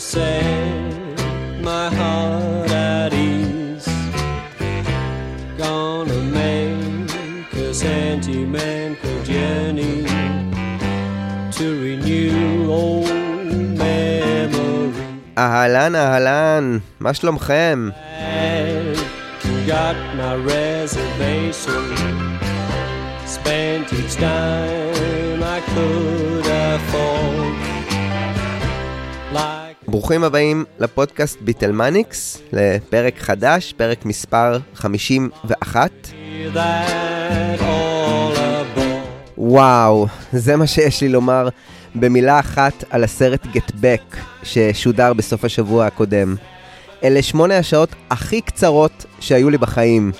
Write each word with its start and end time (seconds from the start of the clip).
set 0.00 1.20
my 1.60 1.88
heart 1.98 2.70
at 2.70 3.12
ease. 3.12 3.88
Gonna 5.58 6.20
make 6.40 7.52
a 7.52 7.74
sentimental 7.74 9.22
journey 9.22 10.06
to 11.56 11.64
renew 11.84 12.70
old 12.70 13.10
memories. 13.78 14.96
אהלן, 15.38 15.94
אהלן, 15.94 16.78
מה 17.00 17.14
שלומכם? 17.14 17.88
Got 19.66 19.98
my 20.20 20.34
reservation. 20.52 21.84
Spent 23.34 23.86
each 23.98 24.14
dime 24.24 25.42
I 25.56 25.58
could 25.72 26.46
afford. 26.64 27.33
ברוכים 29.95 30.23
הבאים 30.23 30.65
לפודקאסט 30.79 31.37
ביטלמניקס, 31.41 32.41
לפרק 32.53 33.13
חדש, 33.17 33.73
פרק 33.77 34.05
מספר 34.05 34.57
51. 34.73 35.91
that 36.53 37.59
all 37.59 38.35
aboard. 38.35 38.79
וואו, 39.37 40.07
זה 40.33 40.55
מה 40.55 40.67
שיש 40.67 41.01
לי 41.01 41.09
לומר 41.09 41.49
במילה 41.95 42.39
אחת 42.39 42.83
על 42.89 43.03
הסרט 43.03 43.43
Back 43.81 44.15
ששודר 44.43 45.13
בסוף 45.13 45.45
השבוע 45.45 45.85
הקודם. 45.85 46.35
אלה 47.03 47.21
שמונה 47.21 47.57
השעות 47.57 47.89
הכי 48.09 48.41
קצרות 48.41 49.05
שהיו 49.19 49.49
לי 49.49 49.57
בחיים. 49.57 50.11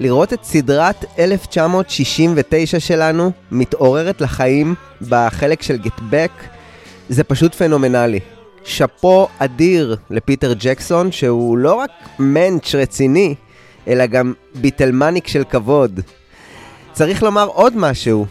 לראות 0.00 0.32
את 0.32 0.44
סדרת 0.44 1.04
1969 1.18 2.80
שלנו 2.80 3.32
מתעוררת 3.50 4.20
לחיים 4.20 4.74
בחלק 5.08 5.62
של 5.62 5.78
Back 6.10 6.42
זה 7.08 7.24
פשוט 7.24 7.54
פנומנלי. 7.54 8.20
שאפו 8.68 9.28
אדיר 9.38 9.96
לפיטר 10.10 10.52
ג'קסון 10.58 11.12
שהוא 11.12 11.58
לא 11.58 11.74
רק 11.74 11.90
מענץ' 12.18 12.74
רציני, 12.74 13.34
אלא 13.88 14.06
גם 14.06 14.32
ביטלמניק 14.54 15.26
של 15.26 15.44
כבוד. 15.44 16.00
צריך 16.92 17.22
לומר 17.22 17.46
עוד 17.46 17.76
משהו. 17.76 18.26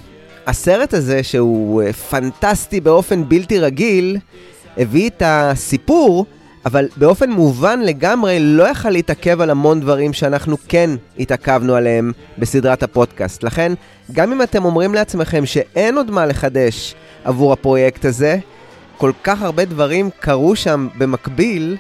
הסרט 0.47 0.93
הזה, 0.93 1.23
שהוא 1.23 1.83
אה, 1.83 1.93
פנטסטי 1.93 2.81
באופן 2.81 3.30
בלתי 3.30 3.59
רגיל, 3.59 4.17
הביא 4.77 5.09
את 5.09 5.23
הסיפור, 5.25 6.25
אבל 6.65 6.88
באופן 6.97 7.31
מובן 7.31 7.80
לגמרי 7.80 8.38
לא 8.39 8.63
יכל 8.69 8.89
להתעכב 8.89 9.41
על 9.41 9.49
המון 9.49 9.80
דברים 9.80 10.13
שאנחנו 10.13 10.58
כן 10.67 10.89
התעכבנו 11.19 11.75
עליהם 11.75 12.11
בסדרת 12.38 12.83
הפודקאסט. 12.83 13.43
לכן, 13.43 13.73
גם 14.11 14.31
אם 14.31 14.41
אתם 14.41 14.65
אומרים 14.65 14.93
לעצמכם 14.93 15.45
שאין 15.45 15.97
עוד 15.97 16.11
מה 16.11 16.25
לחדש 16.25 16.95
עבור 17.23 17.53
הפרויקט 17.53 18.05
הזה, 18.05 18.38
כל 18.97 19.11
כך 19.23 19.41
הרבה 19.41 19.65
דברים 19.65 20.09
קרו 20.19 20.55
שם 20.55 20.87
במקביל, 20.97 21.77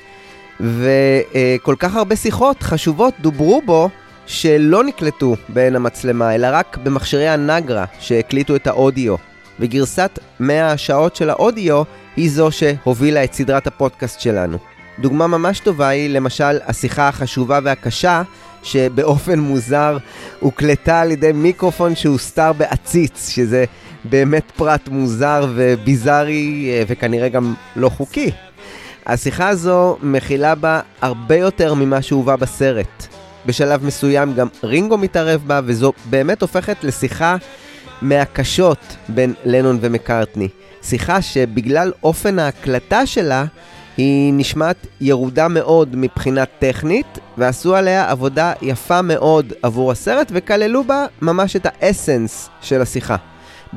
וכל 0.59 1.75
כך 1.79 1.95
הרבה 1.95 2.15
שיחות 2.15 2.63
חשובות 2.63 3.13
דוברו 3.21 3.61
בו, 3.65 3.89
שלא 4.25 4.83
נקלטו 4.83 5.35
בעין 5.49 5.75
המצלמה, 5.75 6.35
אלא 6.35 6.47
רק 6.51 6.77
במכשירי 6.83 7.27
הנגרה 7.27 7.85
שהקליטו 7.99 8.55
את 8.55 8.67
האודיו. 8.67 9.15
וגרסת 9.59 10.19
100 10.39 10.71
השעות 10.71 11.15
של 11.15 11.29
האודיו 11.29 11.83
היא 12.15 12.31
זו 12.31 12.49
שהובילה 12.51 13.23
את 13.23 13.33
סדרת 13.33 13.67
הפודקאסט 13.67 14.19
שלנו. 14.19 14.57
דוגמה 14.99 15.27
ממש 15.27 15.59
טובה 15.59 15.87
היא 15.87 16.09
למשל 16.09 16.59
השיחה 16.65 17.07
החשובה 17.07 17.59
והקשה 17.63 18.21
שבאופן 18.63 19.39
מוזר 19.39 19.97
הוקלטה 20.39 21.01
על 21.01 21.11
ידי 21.11 21.31
מיקרופון 21.31 21.95
שהוסתר 21.95 22.53
בעציץ, 22.53 23.29
שזה 23.29 23.65
באמת 24.09 24.51
פרט 24.55 24.87
מוזר 24.87 25.45
וביזארי 25.55 26.69
אה, 26.69 26.83
וכנראה 26.87 27.29
גם 27.29 27.53
לא 27.75 27.89
חוקי. 27.89 28.31
השיחה 29.05 29.47
הזו 29.47 29.97
מכילה 30.01 30.55
בה 30.55 30.79
הרבה 31.01 31.35
יותר 31.35 31.73
ממה 31.73 32.01
שהובא 32.01 32.35
בסרט. 32.35 33.07
בשלב 33.45 33.85
מסוים 33.85 34.33
גם 34.33 34.47
רינגו 34.63 34.97
מתערב 34.97 35.43
בה, 35.47 35.59
וזו 35.63 35.93
באמת 36.05 36.41
הופכת 36.41 36.83
לשיחה 36.83 37.35
מהקשות 38.01 38.95
בין 39.09 39.33
לנון 39.45 39.77
ומקארטני. 39.81 40.47
שיחה 40.83 41.21
שבגלל 41.21 41.91
אופן 42.03 42.39
ההקלטה 42.39 43.05
שלה, 43.05 43.45
היא 43.97 44.33
נשמעת 44.33 44.87
ירודה 45.01 45.47
מאוד 45.47 45.95
מבחינה 45.95 46.45
טכנית, 46.45 47.19
ועשו 47.37 47.75
עליה 47.75 48.11
עבודה 48.11 48.53
יפה 48.61 49.01
מאוד 49.01 49.53
עבור 49.61 49.91
הסרט, 49.91 50.31
וכללו 50.31 50.83
בה 50.83 51.05
ממש 51.21 51.55
את 51.55 51.65
האסנס 51.65 52.49
של 52.61 52.81
השיחה. 52.81 53.15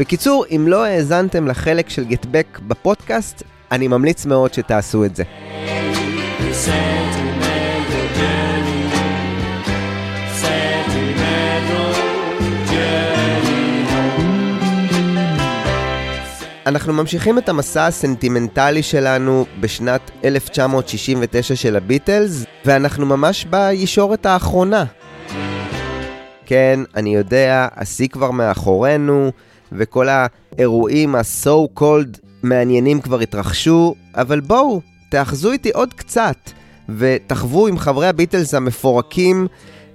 בקיצור, 0.00 0.44
אם 0.50 0.64
לא 0.68 0.84
האזנתם 0.84 1.46
לחלק 1.46 1.88
של 1.88 2.04
גטבק 2.04 2.60
בפודקאסט, 2.68 3.42
אני 3.72 3.88
ממליץ 3.88 4.26
מאוד 4.26 4.54
שתעשו 4.54 5.04
את 5.04 5.16
זה. 5.16 5.22
אנחנו 16.66 16.92
ממשיכים 16.92 17.38
את 17.38 17.48
המסע 17.48 17.86
הסנטימנטלי 17.86 18.82
שלנו 18.82 19.46
בשנת 19.60 20.10
1969 20.24 21.56
של 21.56 21.76
הביטלס, 21.76 22.44
ואנחנו 22.64 23.06
ממש 23.06 23.44
בישורת 23.44 24.26
האחרונה. 24.26 24.84
כן, 26.46 26.80
אני 26.96 27.14
יודע, 27.14 27.68
השיא 27.76 28.08
כבר 28.08 28.30
מאחורינו, 28.30 29.32
וכל 29.72 30.06
האירועים 30.08 31.14
ה-so 31.14 31.80
called 31.80 32.18
מעניינים 32.42 33.00
כבר 33.00 33.20
התרחשו, 33.20 33.94
אבל 34.14 34.40
בואו, 34.40 34.80
תאחזו 35.08 35.52
איתי 35.52 35.70
עוד 35.70 35.94
קצת, 35.94 36.36
ותחוו 36.98 37.66
עם 37.66 37.78
חברי 37.78 38.08
הביטלס 38.08 38.54
המפורקים 38.54 39.46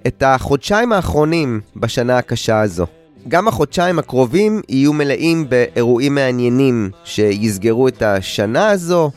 את 0.08 0.24
החודשיים 0.25 0.94
האחרונים 0.94 1.62
בשנה 1.75 2.18
הקשה 2.18 2.62
הזו. 2.62 2.85
גם 3.28 3.47
החודשיים 3.47 4.00
הקרובים 4.00 4.62
יהיו 4.69 4.94
מלאים 4.94 5.50
באירועים 5.50 6.16
מעניינים 6.16 6.90
שיסגרו 7.03 7.88
את 7.88 8.02
השנה 8.02 8.69
הזו, 8.69 9.12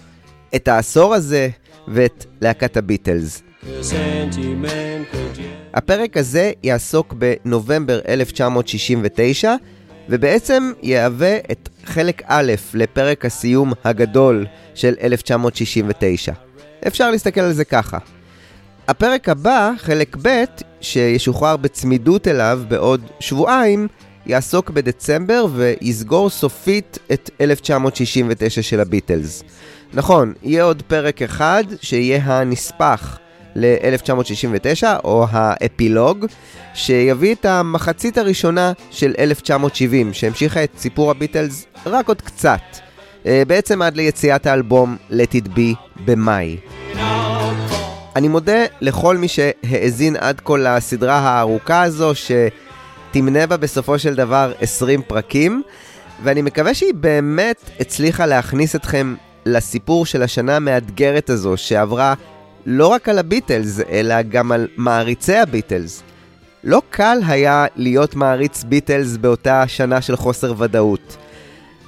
את 0.54 0.68
העשור 0.68 1.14
הזה 1.14 1.48
ואת 1.88 2.24
להקת 2.40 2.76
הביטלס. 2.76 3.42
הפרק 5.74 6.16
הזה 6.16 6.52
יעסוק 6.62 7.14
בנובמבר 7.18 8.00
1969, 8.08 9.54
ובעצם 10.08 10.72
יהווה 10.82 11.36
את 11.36 11.68
חלק 11.84 12.22
א' 12.26 12.52
לפרק 12.74 13.24
הסיום 13.24 13.72
הגדול 13.84 14.46
של 14.74 14.94
1969. 15.02 16.32
אפשר 16.86 17.10
להסתכל 17.10 17.40
על 17.40 17.52
זה 17.52 17.64
ככה. 17.64 17.98
הפרק 18.88 19.28
הבא, 19.28 19.72
חלק 19.78 20.16
ב', 20.22 20.44
שישוחרר 20.80 21.56
בצמידות 21.56 22.28
אליו 22.28 22.60
בעוד 22.68 23.00
שבועיים, 23.20 23.88
יעסוק 24.26 24.70
בדצמבר 24.70 25.46
ויסגור 25.54 26.30
סופית 26.30 26.98
את 27.12 27.30
1969 27.40 28.62
של 28.62 28.80
הביטלס. 28.80 29.42
נכון, 29.92 30.32
יהיה 30.42 30.62
עוד 30.62 30.82
פרק 30.82 31.22
אחד 31.22 31.64
שיהיה 31.80 32.22
הנספח 32.24 33.18
ל-1969, 33.54 34.84
או 35.04 35.26
האפילוג, 35.30 36.26
שיביא 36.74 37.34
את 37.34 37.44
המחצית 37.44 38.18
הראשונה 38.18 38.72
של 38.90 39.14
1970, 39.18 40.12
שהמשיכה 40.14 40.64
את 40.64 40.70
סיפור 40.78 41.10
הביטלס 41.10 41.66
רק 41.86 42.08
עוד 42.08 42.22
קצת. 42.22 42.60
אה, 43.26 43.42
בעצם 43.46 43.82
עד 43.82 43.96
ליציאת 43.96 44.46
האלבום 44.46 44.96
Let 45.10 45.34
It 45.34 45.48
Be 45.56 45.74
במאי. 46.04 46.56
אני 48.16 48.28
מודה 48.28 48.64
לכל 48.80 49.16
מי 49.16 49.28
שהאזין 49.28 50.16
עד 50.16 50.40
כה 50.44 50.56
לסדרה 50.56 51.18
הארוכה 51.18 51.82
הזו, 51.82 52.12
שתמנה 52.14 53.46
בה 53.46 53.56
בסופו 53.56 53.98
של 53.98 54.14
דבר 54.14 54.52
20 54.60 55.02
פרקים, 55.02 55.62
ואני 56.22 56.42
מקווה 56.42 56.74
שהיא 56.74 56.94
באמת 56.94 57.70
הצליחה 57.80 58.26
להכניס 58.26 58.76
אתכם 58.76 59.14
לסיפור 59.46 60.06
של 60.06 60.22
השנה 60.22 60.56
המאתגרת 60.56 61.30
הזו, 61.30 61.56
שעברה 61.56 62.14
לא 62.70 62.86
רק 62.86 63.08
על 63.08 63.18
הביטלס, 63.18 63.80
אלא 63.90 64.22
גם 64.22 64.52
על 64.52 64.68
מעריצי 64.76 65.36
הביטלס. 65.36 66.02
לא 66.64 66.82
קל 66.90 67.18
היה 67.26 67.66
להיות 67.76 68.14
מעריץ 68.14 68.64
ביטלס 68.64 69.16
באותה 69.16 69.68
שנה 69.68 70.00
של 70.00 70.16
חוסר 70.16 70.54
ודאות. 70.58 71.16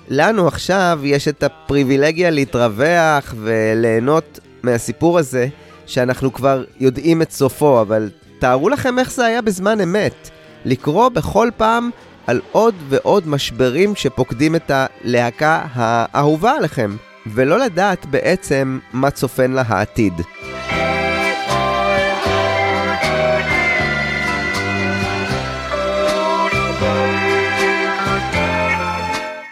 לנו 0.09 0.49
עכשיו 0.49 1.01
יש 1.03 1.29
את 1.29 1.43
הפריבילגיה 1.43 2.31
להתרווח 2.31 3.35
וליהנות 3.37 4.39
מהסיפור 4.63 5.19
הזה, 5.19 5.49
שאנחנו 5.87 6.33
כבר 6.33 6.65
יודעים 6.81 7.23
את 7.23 7.33
סופו, 7.33 7.81
אבל 7.81 8.11
תארו 8.39 8.69
לכם 8.69 8.99
איך 8.99 9.13
זה 9.13 9.25
היה 9.25 9.43
בזמן 9.43 9.81
אמת. 9.81 10.31
לקרוא 10.65 11.09
בכל 11.09 11.49
פעם 11.57 11.91
על 12.27 12.41
עוד 12.53 12.75
ועוד 12.89 13.29
משברים 13.29 13.95
שפוקדים 13.95 14.57
את 14.57 14.71
הלהקה 14.75 15.63
האהובה 15.73 16.53
עליכם, 16.53 16.97
ולא 17.27 17.59
לדעת 17.59 18.07
בעצם 18.07 18.79
מה 18.93 19.11
צופן 19.11 19.51
לה 19.51 19.63
העתיד. 19.67 20.13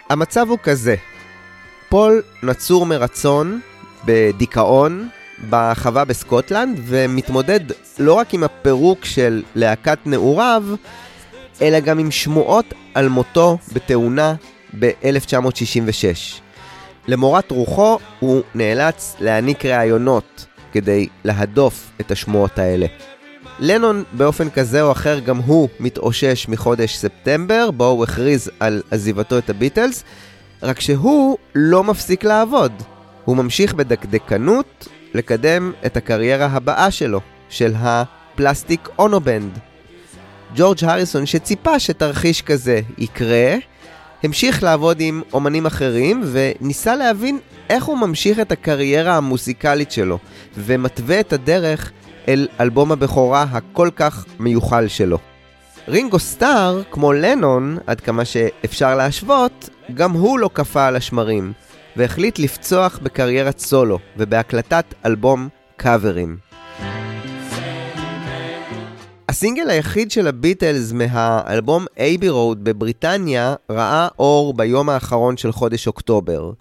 המצב 0.09 0.49
הוא 0.49 0.57
כזה, 0.63 0.95
פול 1.89 2.21
נצור 2.43 2.85
מרצון, 2.85 3.59
בדיכאון 4.05 5.09
בחווה 5.49 6.05
בסקוטלנד, 6.05 6.79
ומתמודד 6.83 7.59
לא 7.99 8.13
רק 8.13 8.33
עם 8.33 8.43
הפירוק 8.43 9.05
של 9.05 9.43
להקת 9.55 9.99
נעוריו, 10.05 10.63
אלא 11.61 11.79
גם 11.79 11.99
עם 11.99 12.11
שמועות 12.11 12.65
על 12.93 13.09
מותו 13.09 13.57
בתאונה 13.73 14.35
ב-1966. 14.79 16.41
למורת 17.07 17.51
רוחו 17.51 17.99
הוא 18.19 18.41
נאלץ 18.55 19.15
להעניק 19.19 19.65
ראיונות 19.65 20.45
כדי 20.71 21.07
להדוף 21.23 21.91
את 22.01 22.11
השמועות 22.11 22.59
האלה. 22.59 22.85
לנון 23.59 24.03
באופן 24.13 24.49
כזה 24.49 24.81
או 24.81 24.91
אחר 24.91 25.19
גם 25.19 25.37
הוא 25.37 25.69
מתאושש 25.79 26.45
מחודש 26.49 26.97
ספטמבר, 26.97 27.71
בו 27.71 27.85
הוא 27.85 28.03
הכריז 28.03 28.51
על 28.59 28.81
עזיבתו 28.91 29.37
את 29.37 29.49
הביטלס, 29.49 30.03
רק 30.63 30.79
שהוא 30.79 31.37
לא 31.55 31.83
מפסיק 31.83 32.23
לעבוד. 32.23 32.71
הוא 33.25 33.37
ממשיך 33.37 33.73
בדקדקנות 33.73 34.87
לקדם 35.13 35.71
את 35.85 35.97
הקריירה 35.97 36.45
הבאה 36.45 36.91
שלו, 36.91 37.19
של 37.49 37.73
הפלסטיק 37.77 38.89
אונובנד. 38.99 39.59
ג'ורג' 40.55 40.77
הריסון 40.83 41.25
שציפה 41.25 41.79
שתרחיש 41.79 42.41
כזה 42.41 42.81
יקרה, 42.97 43.55
המשיך 44.23 44.63
לעבוד 44.63 44.97
עם 44.99 45.21
אומנים 45.33 45.65
אחרים 45.65 46.23
וניסה 46.31 46.95
להבין 46.95 47.39
איך 47.69 47.83
הוא 47.83 47.97
ממשיך 47.97 48.39
את 48.39 48.51
הקריירה 48.51 49.17
המוסיקלית 49.17 49.91
שלו 49.91 50.19
ומתווה 50.57 51.19
את 51.19 51.33
הדרך 51.33 51.91
אל 52.27 52.47
אלבום 52.59 52.91
הבכורה 52.91 53.45
הכל 53.51 53.89
כך 53.95 54.25
מיוחל 54.39 54.87
שלו. 54.87 55.17
רינגו 55.87 56.19
סטאר, 56.19 56.81
כמו 56.91 57.13
לנון, 57.13 57.77
עד 57.87 58.01
כמה 58.01 58.25
שאפשר 58.25 58.95
להשוות, 58.95 59.69
גם 59.93 60.11
הוא 60.11 60.39
לא 60.39 60.49
קפא 60.53 60.79
על 60.79 60.95
השמרים, 60.95 61.53
והחליט 61.95 62.39
לפצוח 62.39 62.99
בקריירת 63.03 63.59
סולו 63.59 63.99
ובהקלטת 64.17 64.85
אלבום 65.05 65.49
קאברים. 65.77 66.37
הסינגל 69.29 69.69
היחיד 69.69 70.11
של 70.11 70.27
הביטלס 70.27 70.91
מהאלבום 70.91 71.85
Abbey 71.99 72.29
Road 72.29 72.63
בבריטניה 72.63 73.55
ראה 73.69 74.07
אור 74.19 74.53
ביום 74.53 74.89
האחרון 74.89 75.37
של 75.37 75.51
חודש 75.51 75.87
אוקטובר. 75.87 76.51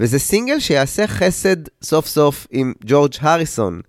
וזה 0.00 0.18
סינגל 0.18 0.60
שיעשה 0.60 1.06
חסד 1.06 1.56
סוף 1.82 2.06
סוף 2.06 2.46
עם 2.50 2.72
ג'ורג' 2.84 3.14
הריסון. 3.20 3.80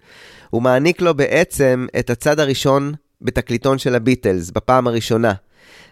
הוא 0.50 0.62
מעניק 0.62 1.02
לו 1.02 1.14
בעצם 1.14 1.86
את 2.00 2.10
הצד 2.10 2.40
הראשון 2.40 2.94
בתקליטון 3.22 3.78
של 3.78 3.96
הביטלס, 3.96 4.52
בפעם 4.52 4.88
הראשונה. 4.88 5.34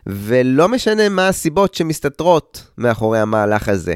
ולא 0.07 0.69
משנה 0.69 1.09
מה 1.09 1.27
הסיבות 1.27 1.73
שמסתתרות 1.73 2.67
מאחורי 2.77 3.19
המהלך 3.19 3.69
הזה. 3.69 3.95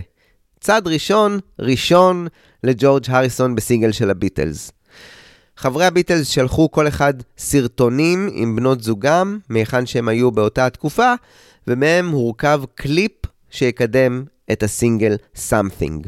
צד 0.60 0.82
ראשון, 0.86 1.40
ראשון 1.60 2.28
לג'ורג' 2.64 3.04
הריסון 3.08 3.56
בסינגל 3.56 3.92
של 3.92 4.10
הביטלס. 4.10 4.72
חברי 5.58 5.86
הביטלס 5.86 6.28
שלחו 6.28 6.72
כל 6.72 6.88
אחד 6.88 7.14
סרטונים 7.38 8.30
עם 8.34 8.56
בנות 8.56 8.82
זוגם, 8.84 9.40
מהיכן 9.50 9.86
שהם 9.86 10.08
היו 10.08 10.32
באותה 10.32 10.66
התקופה, 10.66 11.14
ומהם 11.68 12.10
הורכב 12.10 12.62
קליפ 12.76 13.12
שיקדם 13.50 14.24
את 14.52 14.64
הסינגל 14.64 15.16
Something. 15.36 16.08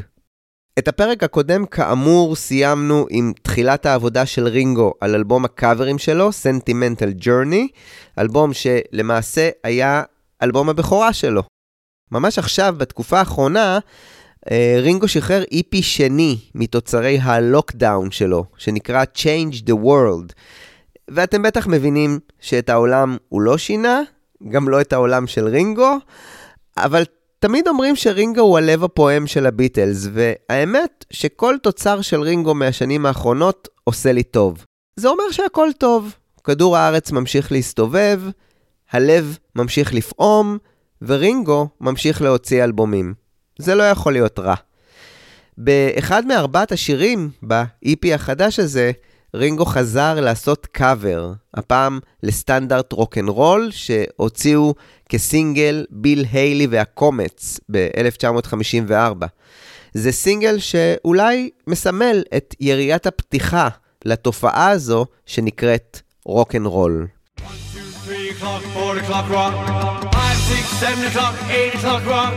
את 0.78 0.88
הפרק 0.88 1.22
הקודם, 1.22 1.66
כאמור, 1.66 2.36
סיימנו 2.36 3.06
עם 3.10 3.32
תחילת 3.42 3.86
העבודה 3.86 4.26
של 4.26 4.46
רינגו 4.46 4.94
על 5.00 5.14
אלבום 5.14 5.44
הקאברים 5.44 5.98
שלו, 5.98 6.30
Sentimental 6.30 7.24
Journey, 7.24 7.66
אלבום 8.18 8.50
שלמעשה 8.52 9.50
היה 9.64 10.02
אלבום 10.42 10.68
הבכורה 10.68 11.12
שלו. 11.12 11.42
ממש 12.12 12.38
עכשיו, 12.38 12.74
בתקופה 12.78 13.18
האחרונה, 13.18 13.78
אה, 14.50 14.76
רינגו 14.78 15.08
שחרר 15.08 15.42
איפי 15.52 15.82
שני 15.82 16.38
מתוצרי 16.54 17.18
הלוקדאון 17.18 18.10
שלו, 18.10 18.44
שנקרא 18.56 19.04
Change 19.14 19.54
the 19.54 19.74
World. 19.84 20.32
ואתם 21.08 21.42
בטח 21.42 21.66
מבינים 21.66 22.18
שאת 22.40 22.68
העולם 22.68 23.16
הוא 23.28 23.40
לא 23.40 23.58
שינה, 23.58 24.02
גם 24.48 24.68
לא 24.68 24.80
את 24.80 24.92
העולם 24.92 25.26
של 25.26 25.48
רינגו, 25.48 25.96
אבל 26.76 27.04
תמיד 27.40 27.68
אומרים 27.68 27.96
שרינגו 27.96 28.40
הוא 28.40 28.58
הלב 28.58 28.84
הפועם 28.84 29.26
של 29.26 29.46
הביטלס, 29.46 30.08
והאמת 30.12 31.04
שכל 31.10 31.56
תוצר 31.62 32.00
של 32.00 32.20
רינגו 32.20 32.54
מהשנים 32.54 33.06
האחרונות 33.06 33.68
עושה 33.84 34.12
לי 34.12 34.22
טוב. 34.22 34.64
זה 34.96 35.08
אומר 35.08 35.30
שהכל 35.30 35.68
טוב. 35.78 36.14
כדור 36.44 36.76
הארץ 36.76 37.12
ממשיך 37.12 37.52
להסתובב, 37.52 38.20
הלב 38.90 39.38
ממשיך 39.56 39.94
לפעום, 39.94 40.58
ורינגו 41.02 41.68
ממשיך 41.80 42.22
להוציא 42.22 42.64
אלבומים. 42.64 43.14
זה 43.58 43.74
לא 43.74 43.82
יכול 43.82 44.12
להיות 44.12 44.38
רע. 44.38 44.54
באחד 45.58 46.26
מארבעת 46.26 46.72
השירים 46.72 47.30
ב-EP 47.46 48.14
החדש 48.14 48.58
הזה, 48.58 48.92
רינגו 49.34 49.64
חזר 49.64 50.20
לעשות 50.20 50.66
קאבר, 50.66 51.32
הפעם 51.54 51.98
לסטנדרט 52.22 52.92
רוקנרול, 52.92 53.68
שהוציאו 53.70 54.74
כסינגל 55.08 55.86
ביל 55.90 56.24
היילי 56.32 56.66
והקומץ 56.70 57.60
ב-1954. 57.70 59.26
זה 59.94 60.12
סינגל 60.12 60.58
שאולי 60.58 61.50
מסמל 61.66 62.22
את 62.36 62.54
יריית 62.60 63.06
הפתיחה 63.06 63.68
לתופעה 64.04 64.70
הזו 64.70 65.06
שנקראת 65.26 66.00
רוקנרול. 66.24 67.06
1, 67.38 67.54
2, 67.72 67.84
3 68.04 68.30
o'clock, 68.30 68.76
4 68.76 69.00
o'clock 69.00 69.30
rock, 69.30 69.54
5, 70.12 70.36
6, 70.36 70.80
7 70.80 71.04
o'clock, 71.06 71.34
8 71.50 71.74
o'clock 71.74 72.06
rock. 72.06 72.32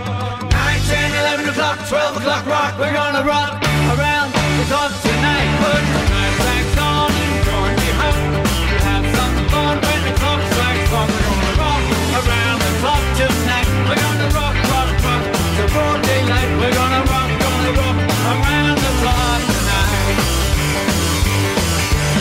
10, 0.88 1.12
11 1.16 1.50
o'clock, 1.50 1.78
12 1.90 2.18
o'clock 2.18 2.46
rock. 2.46 2.80
We're 2.80 2.94
gonna 2.94 3.24
rock 3.24 3.64
around 3.94 4.34
the. 4.34 5.21
We're 10.92 11.08
gonna 11.08 11.56
rock 11.56 11.88
around 12.20 12.60
the 12.60 12.72
clock. 12.84 13.00
We're 13.88 13.96
gonna 13.96 14.28
rock, 14.36 14.56
rock, 14.76 14.90
rock 15.08 15.24
till 15.56 15.70
broad 15.72 16.04
daylight. 16.04 16.50
We're 16.60 16.76
gonna 16.76 17.02
rock, 17.08 17.32
gonna 17.40 17.72
rock 17.80 17.98
around 18.28 18.76
the 18.76 18.92
clock 19.00 19.42
tonight. 19.56 20.20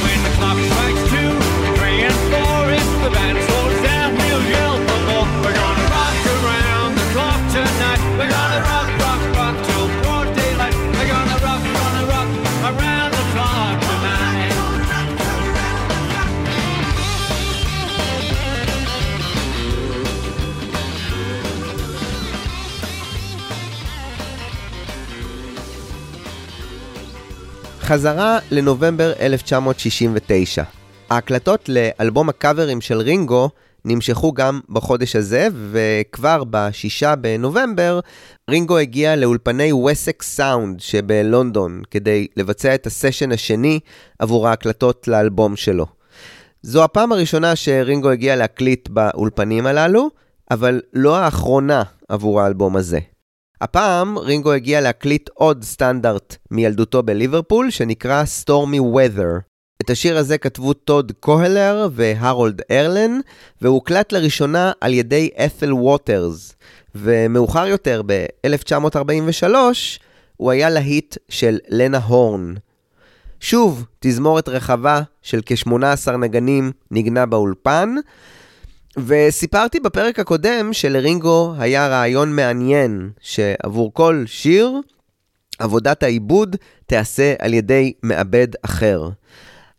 When 0.05 0.23
the 0.23 0.31
clock 0.39 0.59
strikes 0.71 1.03
two, 1.11 1.31
three, 1.75 2.07
and 2.07 2.15
four, 2.31 2.71
the 3.03 3.11
חזרה 27.91 28.39
לנובמבר 28.51 29.13
1969. 29.21 30.63
ההקלטות 31.11 31.69
לאלבום 31.69 32.29
הקאברים 32.29 32.81
של 32.81 33.01
רינגו 33.01 33.51
נמשכו 33.85 34.33
גם 34.33 34.61
בחודש 34.69 35.17
הזה, 35.17 35.49
וכבר 35.71 36.45
ב-6 36.45 37.17
בנובמבר 37.17 38.01
רינגו 38.51 38.79
הגיע 38.79 39.17
לאולפני 39.17 39.73
וסק 39.73 40.23
סאונד 40.23 40.81
שבלונדון 40.81 41.83
כדי 41.91 42.27
לבצע 42.37 42.75
את 42.75 42.87
הסשן 42.87 43.33
השני 43.33 43.81
עבור 44.19 44.49
ההקלטות 44.49 45.09
לאלבום 45.09 45.57
שלו. 45.57 45.87
זו 46.63 46.85
הפעם 46.85 47.13
הראשונה 47.13 47.57
שרינגו 47.57 48.11
הגיע 48.11 48.37
להקליט 48.37 48.89
באולפנים 48.89 49.67
הללו, 49.67 50.09
אבל 50.51 50.81
לא 50.93 51.19
האחרונה 51.19 51.83
עבור 52.09 52.41
האלבום 52.41 52.77
הזה. 52.77 52.99
הפעם 53.61 54.19
רינגו 54.19 54.53
הגיע 54.53 54.81
להקליט 54.81 55.29
עוד 55.35 55.65
סטנדרט 55.65 56.37
מילדותו 56.51 57.03
בליברפול, 57.03 57.71
שנקרא 57.71 58.25
Stormy 58.43 58.81
Weather. 58.97 59.41
את 59.83 59.91
השיר 59.91 60.19
הזה 60.19 60.39
כתבו 60.39 60.73
טוד 60.73 61.13
קוהלר 61.21 61.89
והרולד 61.93 62.63
ארלן, 62.71 63.21
והוא 63.63 63.75
הוקלט 63.75 64.13
לראשונה 64.13 64.73
על 64.81 64.95
ידי 64.95 65.31
את'ל 65.45 65.73
ווטרס. 65.73 66.55
ומאוחר 66.95 67.67
יותר, 67.67 68.03
ב-1943, 68.07 69.55
הוא 70.37 70.51
היה 70.51 70.71
להיט 70.71 71.17
של 71.29 71.59
לנה 71.69 71.99
הורן. 71.99 72.55
שוב, 73.41 73.85
תזמורת 74.01 74.49
רחבה 74.49 75.03
של 75.23 75.41
כ-18 75.47 76.11
נגנים 76.11 76.73
נגנה 76.91 77.27
באולפן, 77.27 77.95
וסיפרתי 78.97 79.81
בפרק 79.81 80.19
הקודם 80.19 80.73
שלרינגו 80.73 81.55
היה 81.59 81.89
רעיון 81.89 82.37
מעניין, 82.37 83.11
שעבור 83.21 83.95
כל 83.95 84.25
שיר, 84.27 84.81
עבודת 85.59 86.03
העיבוד 86.03 86.57
תיעשה 86.87 87.35
על 87.39 87.55
ידי 87.55 87.93
מעבד 88.03 88.49
אחר. 88.63 89.09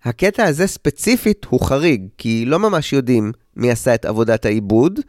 הקטע 0.03 0.43
הזה 0.43 0.67
ספציפית 0.67 1.45
הוא 1.49 1.61
חריג, 1.61 2.07
כי 2.17 2.45
לא 2.47 2.59
ממש 2.59 2.93
יודעים 2.93 3.31
מי 3.55 3.71
עשה 3.71 3.95
את 3.95 4.05
עבודת 4.05 4.45
העיבוד, 4.45 4.99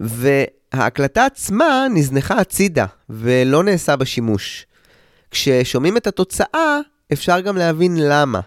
וההקלטה 0.00 1.26
עצמה 1.26 1.86
נזנחה 1.94 2.40
הצידה 2.40 2.86
ולא 3.10 3.62
נעשה 3.62 3.96
בה 3.96 4.04
שימוש. 4.04 4.66
כששומעים 5.30 5.96
את 5.96 6.06
התוצאה, 6.06 6.78
אפשר 7.12 7.40
גם 7.40 7.56
להבין 7.56 7.96
למה. 7.96 8.40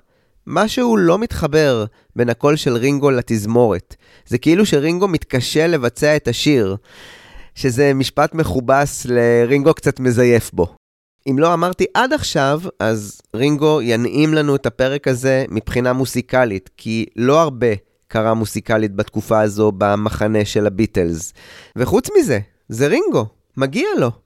משהו 0.48 0.98
לא 0.98 1.20
מתחבר 1.20 1.86
בין 2.16 2.30
הקול 2.30 2.56
של 2.56 2.74
רינגו 2.78 3.12
לתזמורת. 3.12 3.96
זה 4.28 4.38
כאילו 4.38 4.66
שרינגו 4.66 5.08
מתקשה 5.08 5.68
לבצע 5.68 6.16
את 6.16 6.28
השיר, 6.28 6.76
שזה 7.56 7.94
משפט 7.94 8.34
מכובס 8.34 9.06
לרינגו 9.06 9.74
קצת 9.74 10.00
מזייף 10.00 10.52
בו. 10.54 10.76
אם 11.30 11.40
לא 11.40 11.54
אמרתי 11.54 11.86
עד 11.94 12.14
עכשיו, 12.14 12.62
אז 12.80 13.22
רינגו 13.36 13.80
ינעים 13.82 14.34
לנו 14.34 14.56
את 14.56 14.66
הפרק 14.66 15.08
הזה 15.08 15.46
מבחינה 15.50 15.94
מוסיקלית, 15.94 16.70
כי 16.78 17.06
לא 17.16 17.42
הרבה 17.42 17.68
קרה 18.08 18.34
מוסיקלית 18.34 18.96
בתקופה 18.96 19.42
הזו 19.42 19.72
במחנה 19.78 20.46
של 20.46 20.68
הביטלס. 20.68 21.34
וחוץ 21.76 22.08
מזה, 22.20 22.40
זה 22.70 22.88
רינגו, 22.88 23.26
מגיע 23.58 23.88
לו. 24.00 24.23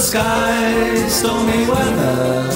Sky, 0.00 1.08
stormy 1.08 1.68
weather. 1.68 2.50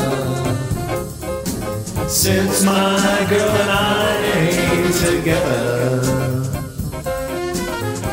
Since 2.08 2.64
my 2.64 3.26
girl 3.28 3.50
and 3.62 3.70
I 3.70 4.16
ain't 4.34 4.94
together, 4.94 6.00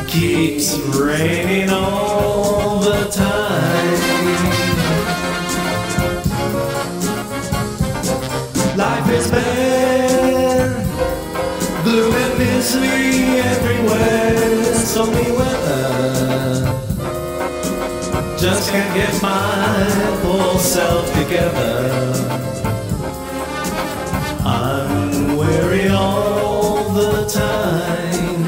keeps 0.06 0.76
raining 0.98 1.70
all 1.70 2.78
the 2.80 3.08
time. 3.10 4.00
Life 8.76 9.08
is 9.10 9.30
bad, 9.30 10.84
blue 11.84 12.12
and 12.12 12.38
misery 12.38 13.40
everywhere, 13.40 14.74
stormy 14.74 15.30
weather. 15.32 16.91
Just 18.52 18.70
can't 18.70 18.94
get 18.94 19.22
my 19.22 20.18
full 20.20 20.58
self 20.58 21.06
together. 21.14 21.90
I'm 24.44 25.38
weary 25.38 25.88
all 25.88 26.90
the 26.90 27.24
time, 27.24 28.42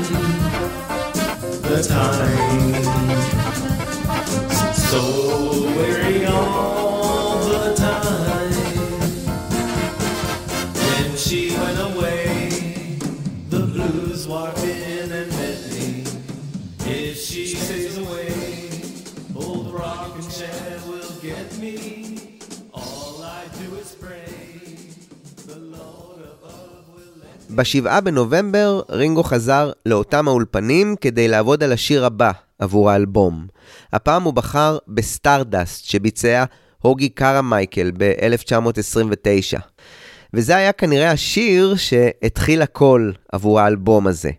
the 1.62 1.82
time. 1.88 2.84
So 4.74 5.23
ב-7 27.56 28.00
בנובמבר 28.00 28.82
רינגו 28.90 29.22
חזר 29.22 29.72
לאותם 29.86 30.28
האולפנים 30.28 30.96
כדי 31.00 31.28
לעבוד 31.28 31.62
על 31.62 31.72
השיר 31.72 32.04
הבא 32.04 32.30
עבור 32.58 32.90
האלבום. 32.90 33.46
הפעם 33.92 34.22
הוא 34.22 34.34
בחר 34.34 34.78
ב 34.88 34.99
Stardust 34.99 35.84
שביצע 35.84 36.44
הוגי 36.82 37.08
קרמייקל 37.08 37.90
ב-1929. 37.98 39.60
וזה 40.34 40.56
היה 40.56 40.72
כנראה 40.72 41.10
השיר 41.10 41.74
שהתחיל 41.76 42.62
הכל 42.62 43.10
עבור 43.32 43.60
האלבום 43.60 44.06
הזה. 44.06 44.30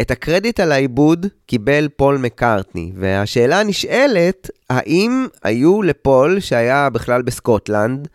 את 0.00 0.10
הקרדיט 0.10 0.60
על 0.60 0.72
העיבוד 0.72 1.26
קיבל 1.46 1.88
פול 1.96 2.18
מקארטני, 2.18 2.92
והשאלה 2.96 3.60
הנשאלת, 3.60 4.50
האם 4.70 5.26
היו 5.44 5.82
לפול, 5.82 6.40
שהיה 6.40 6.90
בכלל 6.90 7.22
בסקוטלנד, 7.22 8.08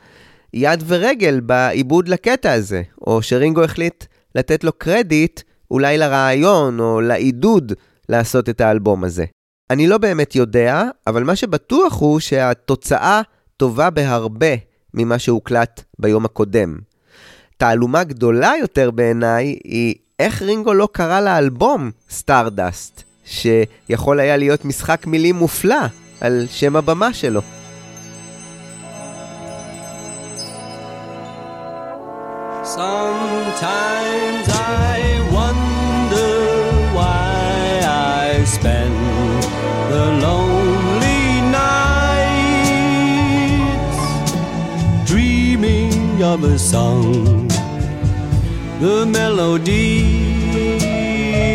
יד 0.53 0.83
ורגל 0.88 1.39
בעיבוד 1.39 2.07
לקטע 2.07 2.51
הזה, 2.51 2.81
או 3.07 3.21
שרינגו 3.21 3.63
החליט 3.63 4.05
לתת 4.36 4.63
לו 4.63 4.71
קרדיט 4.71 5.41
אולי 5.71 5.98
לרעיון 5.98 6.79
או 6.79 7.01
לעידוד 7.01 7.74
לעשות 8.09 8.50
את 8.50 8.62
האלבום 8.62 9.03
הזה. 9.03 9.25
אני 9.69 9.88
לא 9.88 9.98
באמת 9.98 10.36
יודע, 10.36 10.83
אבל 11.07 11.24
מה 11.24 11.36
שבטוח 11.36 12.00
הוא 12.00 12.19
שהתוצאה 12.19 13.21
טובה 13.57 13.89
בהרבה 13.89 14.55
ממה 14.93 15.19
שהוקלט 15.19 15.83
ביום 16.00 16.25
הקודם. 16.25 16.77
תעלומה 17.57 18.03
גדולה 18.03 18.53
יותר 18.59 18.91
בעיניי 18.91 19.57
היא 19.63 19.95
איך 20.19 20.41
רינגו 20.41 20.74
לא 20.74 20.88
קרא 20.91 21.21
לאלבום 21.21 21.91
Stardust, 22.09 23.03
שיכול 23.25 24.19
היה 24.19 24.38
להיות 24.38 24.65
משחק 24.65 25.07
מילים 25.07 25.36
מופלא 25.36 25.86
על 26.21 26.45
שם 26.50 26.75
הבמה 26.75 27.13
שלו. 27.13 27.41
Sometimes 33.49 34.47
I 34.47 34.99
wonder 35.33 36.33
why 36.93 37.81
I 37.83 38.43
spend 38.45 38.95
the 39.89 40.05
lonely 40.21 41.41
nights 41.49 42.29
dreaming 45.09 46.21
of 46.21 46.43
a 46.43 46.59
song. 46.59 47.47
The 48.79 49.07
melody 49.07 50.01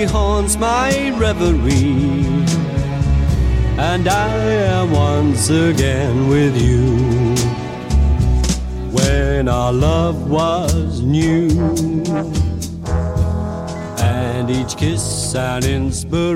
haunts 0.07 0.57
my 0.57 1.11
reverie, 1.17 2.27
and 3.79 4.09
I 4.09 4.35
am 4.75 4.91
once 4.91 5.49
again 5.49 6.29
with 6.29 6.61
you 6.61 7.34
when 8.97 9.49
our 9.49 9.73
love 9.73 10.19
was 10.31 11.01
new. 11.17 11.49
And 13.99 14.45
each 14.51 14.77
kiss 14.77 15.35
an 15.35 15.65
inspiration. 15.65 16.35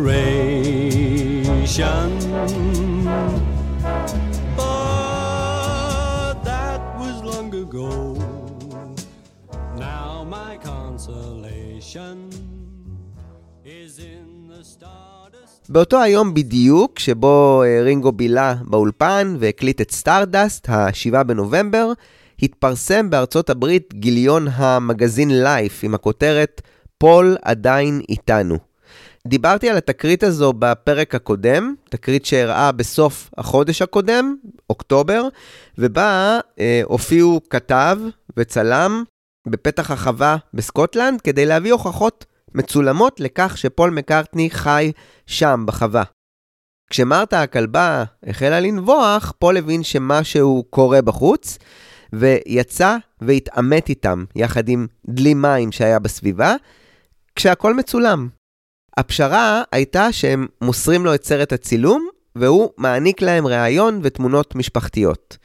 But 4.56 6.34
that 6.50 6.80
was 7.00 7.16
long 7.30 7.50
ago. 7.64 7.92
Now 9.76 10.24
my 10.36 10.52
consolation 10.72 12.16
is 13.64 13.92
in 13.98 14.48
the 14.48 14.64
stardust. 14.64 15.68
באותו 15.68 16.00
היום 16.02 16.34
בדיוק, 16.34 16.98
שבו 16.98 17.62
אה, 17.66 17.82
רינגו 17.82 18.12
בילה 18.12 18.54
באולפן 18.64 19.36
והקליט 19.38 19.80
את 19.80 19.90
Stardust, 19.90 20.68
ה-7 20.68 21.22
בנובמבר, 21.22 21.92
התפרסם 22.42 23.10
בארצות 23.10 23.50
הברית 23.50 23.94
גיליון 23.94 24.48
המגזין 24.52 25.42
Life 25.42 25.80
עם 25.84 25.94
הכותרת 25.94 26.60
פול 26.98 27.36
עדיין 27.42 28.00
איתנו. 28.08 28.58
דיברתי 29.26 29.70
על 29.70 29.76
התקרית 29.76 30.22
הזו 30.22 30.52
בפרק 30.52 31.14
הקודם, 31.14 31.74
תקרית 31.90 32.26
שאירעה 32.26 32.72
בסוף 32.72 33.30
החודש 33.38 33.82
הקודם, 33.82 34.36
אוקטובר, 34.70 35.22
ובה 35.78 36.40
אה, 36.60 36.80
הופיעו 36.84 37.40
כתב 37.50 37.98
וצלם 38.36 39.04
בפתח 39.48 39.90
החווה 39.90 40.36
בסקוטלנד 40.54 41.20
כדי 41.20 41.46
להביא 41.46 41.72
הוכחות 41.72 42.24
מצולמות 42.54 43.20
לכך 43.20 43.58
שפול 43.58 43.90
מקארטני 43.90 44.50
חי 44.50 44.92
שם, 45.26 45.64
בחווה. 45.66 46.02
כשמרתה 46.90 47.42
הכלבה 47.42 48.04
החלה 48.26 48.60
לנבוח, 48.60 49.32
פול 49.38 49.56
הבין 49.56 49.82
שמשהו 49.82 50.64
קורה 50.70 51.02
בחוץ, 51.02 51.58
ויצא 52.12 52.96
והתעמת 53.20 53.88
איתם, 53.88 54.24
יחד 54.36 54.68
עם 54.68 54.86
דלי 55.08 55.34
מים 55.34 55.72
שהיה 55.72 55.98
בסביבה, 55.98 56.54
כשהכל 57.36 57.74
מצולם. 57.74 58.28
הפשרה 58.96 59.62
הייתה 59.72 60.12
שהם 60.12 60.46
מוסרים 60.60 61.04
לו 61.04 61.14
את 61.14 61.24
סרט 61.24 61.52
הצילום, 61.52 62.08
והוא 62.36 62.70
מעניק 62.76 63.22
להם 63.22 63.46
ראיון 63.46 64.00
ותמונות 64.02 64.54
משפחתיות. 64.54 65.36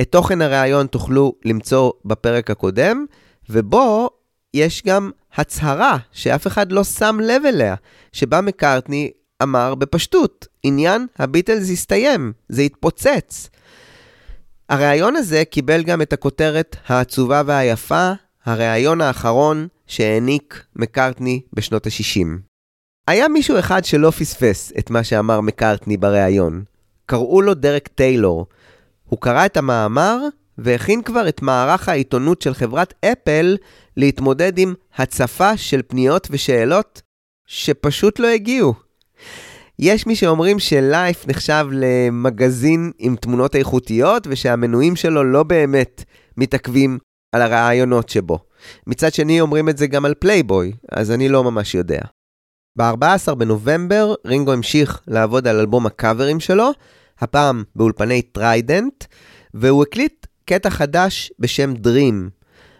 את 0.00 0.10
תוכן 0.10 0.42
הראיון 0.42 0.86
תוכלו 0.86 1.32
למצוא 1.44 1.92
בפרק 2.04 2.50
הקודם, 2.50 3.06
ובו 3.50 4.10
יש 4.54 4.82
גם 4.86 5.10
הצהרה 5.34 5.96
שאף 6.12 6.46
אחד 6.46 6.72
לא 6.72 6.84
שם 6.84 7.18
לב 7.22 7.42
אליה, 7.46 7.74
שבה 8.12 8.40
מקארטני 8.40 9.10
אמר 9.42 9.74
בפשטות, 9.74 10.46
עניין 10.62 11.06
הביטלס 11.18 11.70
הסתיים, 11.70 12.32
זה 12.48 12.62
התפוצץ. 12.62 13.50
הראיון 14.68 15.16
הזה 15.16 15.44
קיבל 15.44 15.82
גם 15.82 16.02
את 16.02 16.12
הכותרת 16.12 16.76
העצובה 16.86 17.42
והיפה, 17.46 18.12
הראיון 18.44 19.00
האחרון 19.00 19.68
שהעניק 19.86 20.64
מקארטני 20.76 21.40
בשנות 21.52 21.86
ה-60. 21.86 22.26
היה 23.06 23.28
מישהו 23.28 23.58
אחד 23.58 23.84
שלא 23.84 24.10
פספס 24.10 24.72
את 24.78 24.90
מה 24.90 25.04
שאמר 25.04 25.40
מקארטני 25.40 25.96
בריאיון. 25.96 26.64
קראו 27.06 27.42
לו 27.42 27.54
דרק 27.54 27.88
טיילור. 27.88 28.46
הוא 29.04 29.20
קרא 29.20 29.46
את 29.46 29.56
המאמר 29.56 30.18
והכין 30.58 31.02
כבר 31.02 31.28
את 31.28 31.42
מערך 31.42 31.88
העיתונות 31.88 32.42
של 32.42 32.54
חברת 32.54 32.94
אפל 33.04 33.56
להתמודד 33.96 34.58
עם 34.58 34.74
הצפה 34.96 35.56
של 35.56 35.82
פניות 35.86 36.28
ושאלות 36.30 37.02
שפשוט 37.46 38.18
לא 38.18 38.26
הגיעו. 38.26 38.85
יש 39.78 40.06
מי 40.06 40.16
שאומרים 40.16 40.58
שלייף 40.58 41.28
נחשב 41.28 41.66
למגזין 41.70 42.92
עם 42.98 43.16
תמונות 43.16 43.56
איכותיות 43.56 44.26
ושהמנויים 44.30 44.96
שלו 44.96 45.24
לא 45.24 45.42
באמת 45.42 46.04
מתעכבים 46.36 46.98
על 47.32 47.42
הרעיונות 47.42 48.08
שבו. 48.08 48.38
מצד 48.86 49.14
שני 49.14 49.40
אומרים 49.40 49.68
את 49.68 49.78
זה 49.78 49.86
גם 49.86 50.04
על 50.04 50.14
פלייבוי, 50.14 50.72
אז 50.92 51.10
אני 51.10 51.28
לא 51.28 51.44
ממש 51.44 51.74
יודע. 51.74 52.00
ב-14 52.78 53.34
בנובמבר 53.34 54.14
רינגו 54.24 54.52
המשיך 54.52 55.00
לעבוד 55.06 55.46
על 55.46 55.60
אלבום 55.60 55.86
הקאברים 55.86 56.40
שלו, 56.40 56.70
הפעם 57.18 57.64
באולפני 57.76 58.22
טריידנט, 58.22 59.04
והוא 59.54 59.82
הקליט 59.82 60.26
קטע 60.44 60.70
חדש 60.70 61.32
בשם 61.38 61.74
Dream. 61.84 62.30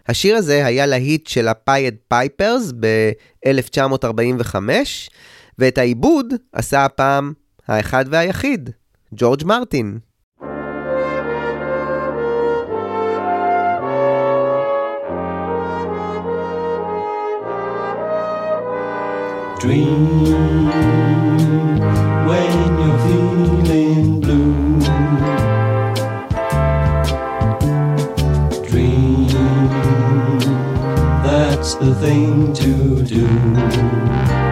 השיר 0.09 0.37
הזה 0.37 0.67
היה 0.67 0.87
להיט 0.87 1.27
של 1.27 1.49
ה 1.49 1.58
Pied 1.58 1.97
Pipers 2.09 2.73
ב-1945, 2.81 4.57
ואת 5.59 5.79
העיבוד 5.79 6.35
עשה 6.53 6.85
הפעם 6.85 7.33
האחד 7.69 8.05
והיחיד, 8.11 8.71
ג'ורג' 9.15 9.45
מרטין. 9.45 9.99
Dream 19.59 20.69
when 22.29 22.57
you're 22.81 23.01
feeling 23.07 24.21
blue. 24.21 24.81
Dream, 28.69 29.29
that's 31.25 31.75
the 31.83 31.93
thing 32.03 32.53
to 32.63 32.73
do. 33.03 34.46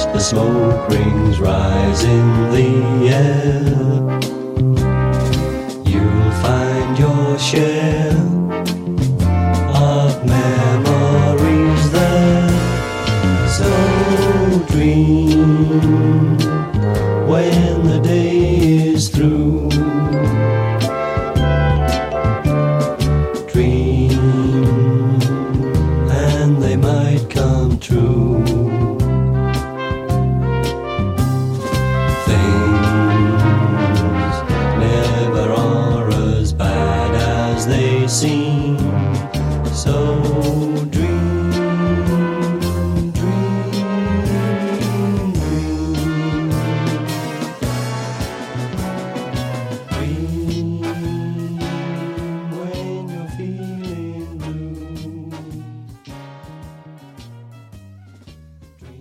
Watch 0.00 0.12
the 0.12 0.20
smoke 0.20 0.88
rings 0.88 1.38
rise 1.40 2.04
in 2.04 2.50
the 2.50 3.08
air. 3.08 3.62
You'll 5.84 6.32
find 6.42 6.98
your 6.98 7.38
share 7.38 8.16
of 9.74 10.24
memories 10.24 11.90
there. 11.90 12.50
So 13.48 14.64
dream 14.68 16.29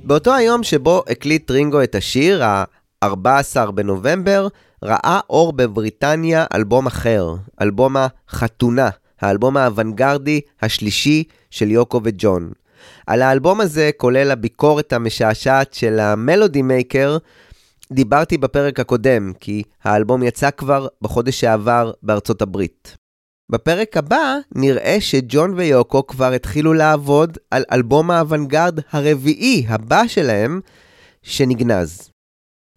באותו 0.09 0.33
היום 0.33 0.63
שבו 0.63 1.03
הקליט 1.09 1.51
רינגו 1.51 1.83
את 1.83 1.95
השיר, 1.95 2.43
ה-14 2.43 3.71
בנובמבר, 3.71 4.47
ראה 4.83 5.19
אור 5.29 5.53
בבריטניה 5.53 6.45
אלבום 6.53 6.87
אחר, 6.87 7.35
אלבום 7.61 7.95
החתונה, 7.97 8.89
האלבום 9.21 9.57
האוונגרדי 9.57 10.41
השלישי 10.61 11.23
של 11.49 11.71
יוקו 11.71 12.01
וג'ון. 12.03 12.51
על 13.07 13.21
האלבום 13.21 13.61
הזה, 13.61 13.89
כולל 13.97 14.31
הביקורת 14.31 14.93
המשעשעת 14.93 15.73
של 15.73 15.99
המלודי 15.99 16.61
מייקר, 16.61 17.17
דיברתי 17.91 18.37
בפרק 18.37 18.79
הקודם, 18.79 19.33
כי 19.39 19.63
האלבום 19.83 20.23
יצא 20.23 20.51
כבר 20.51 20.87
בחודש 21.01 21.39
שעבר 21.39 21.91
בארצות 22.03 22.41
הברית. 22.41 22.97
בפרק 23.49 23.97
הבא 23.97 24.35
נראה 24.55 24.97
שג'ון 24.99 25.53
ויוקו 25.53 26.07
כבר 26.07 26.33
התחילו 26.33 26.73
לעבוד 26.73 27.37
על 27.51 27.63
אלבום 27.71 28.11
האוונגרד 28.11 28.79
הרביעי 28.91 29.65
הבא 29.67 30.07
שלהם, 30.07 30.59
שנגנז. 31.23 32.11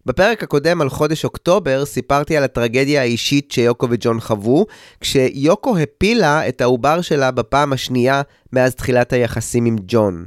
בפרק 0.05 0.43
הקודם 0.43 0.81
על 0.81 0.89
חודש 0.89 1.25
אוקטובר 1.25 1.85
סיפרתי 1.85 2.37
על 2.37 2.43
הטרגדיה 2.43 3.01
האישית 3.01 3.51
שיוקו 3.51 3.87
וג'ון 3.89 4.19
חוו, 4.19 4.65
כשיוקו 5.01 5.77
הפילה 5.77 6.47
את 6.47 6.61
העובר 6.61 7.01
שלה 7.01 7.31
בפעם 7.31 7.73
השנייה 7.73 8.21
מאז 8.53 8.75
תחילת 8.75 9.13
היחסים 9.13 9.65
עם 9.65 9.75
ג'ון. 9.87 10.25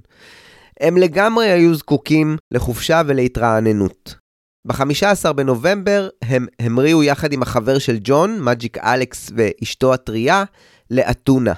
הם 0.81 0.97
לגמרי 0.97 1.47
היו 1.47 1.75
זקוקים 1.75 2.37
לחופשה 2.51 3.03
ולהתרעננות. 3.07 4.26
ב-15 4.67 5.33
בנובמבר 5.33 6.09
הם 6.23 6.47
המריאו 6.61 7.03
יחד 7.03 7.33
עם 7.33 7.43
החבר 7.43 7.79
של 7.79 7.99
ג'ון, 8.01 8.41
מג'יק 8.43 8.79
אלכס 8.79 9.31
ואשתו 9.37 9.95
הטריה, 9.95 10.45
לאתונה. 10.91 11.53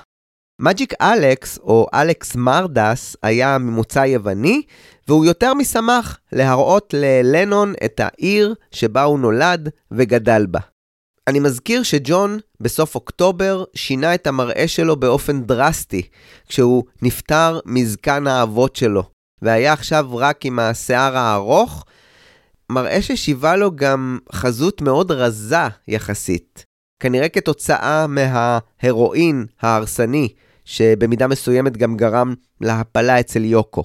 מג'יק 0.61 0.95
אלכס, 1.03 1.59
או 1.59 1.87
אלכס 1.95 2.37
מרדס, 2.37 3.17
היה 3.23 3.59
ממוצא 3.59 3.99
יווני, 3.99 4.63
והוא 5.09 5.25
יותר 5.25 5.55
משמח 5.55 6.19
להראות 6.33 6.95
ללנון 6.97 7.75
את 7.85 8.01
העיר 8.01 8.55
שבה 8.71 9.03
הוא 9.03 9.19
נולד 9.19 9.69
וגדל 9.91 10.47
בה. 10.47 10.61
אני 11.29 11.41
מזכיר 11.41 11.83
שג'ון 11.83 12.39
בסוף 12.61 12.95
אוקטובר 12.95 13.65
שינה 13.75 14.15
את 14.15 14.27
המראה 14.27 14.69
שלו 14.69 14.97
באופן 14.97 15.43
דרסטי, 15.43 16.03
כשהוא 16.49 16.85
נפטר 17.03 17.61
מזקן 17.67 18.27
האבות 18.27 18.77
שלו, 18.77 19.03
והיה 19.43 19.73
עכשיו 19.73 20.17
רק 20.17 20.47
עם 20.47 20.59
השיער 20.59 21.17
הארוך, 21.17 21.85
מראה 22.73 23.03
ששיבה 23.03 23.57
לו 23.57 23.77
גם 23.77 24.19
חזות 24.33 24.81
מאוד 24.81 25.13
רזה 25.13 25.57
יחסית. 25.89 26.65
כנראה 27.03 27.29
כתוצאה 27.29 28.07
מההרואין 28.07 29.47
ההרסני, 29.61 30.29
שבמידה 30.65 31.27
מסוימת 31.27 31.77
גם 31.77 31.97
גרם 31.97 32.35
להפלה 32.61 33.21
אצל 33.21 33.45
יוקו. 33.45 33.85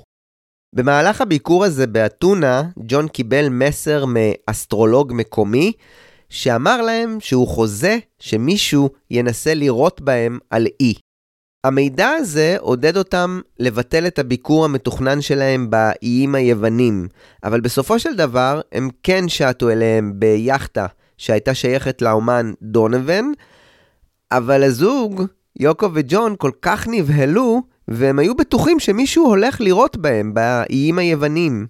במהלך 0.76 1.22
הביקור 1.22 1.66
הזה 1.66 1.88
באתונה, 1.88 2.64
ג'ון 2.88 3.08
קיבל 3.08 3.50
מסר 3.50 4.06
מאסטרולוג 4.08 5.14
מקומי, 5.16 5.72
שאמר 6.30 6.82
להם 6.82 7.18
שהוא 7.20 7.48
חוזה 7.48 7.98
שמישהו 8.20 8.90
ינסה 9.12 9.54
לירות 9.54 10.02
בהם 10.02 10.40
על 10.50 10.68
אי. 10.80 10.94
המידע 11.64 12.10
הזה 12.10 12.56
עודד 12.60 12.98
אותם 12.98 13.42
לבטל 13.60 14.08
את 14.08 14.20
הביקור 14.20 14.66
המתוכנן 14.66 15.22
שלהם 15.22 15.70
באיים 15.70 16.36
היוונים, 16.36 17.08
אבל 17.44 17.62
בסופו 17.62 18.00
של 18.00 18.16
דבר 18.16 18.62
הם 18.72 18.90
כן 19.04 19.30
שטו 19.30 19.70
אליהם 19.70 20.14
ביאכטה 20.16 20.86
שהייתה 21.18 21.54
שייכת 21.54 22.02
לאמן 22.02 22.54
דונובן, 22.62 23.26
אבל 24.32 24.64
הזוג, 24.64 25.24
יוקו 25.60 25.90
וג'ון, 25.94 26.36
כל 26.38 26.52
כך 26.62 26.88
נבהלו, 26.88 27.62
והם 27.88 28.20
היו 28.20 28.36
בטוחים 28.36 28.80
שמישהו 28.80 29.26
הולך 29.26 29.62
לירות 29.62 29.98
בהם 29.98 30.34
באיים 30.34 31.00
היוונים. 31.00 31.68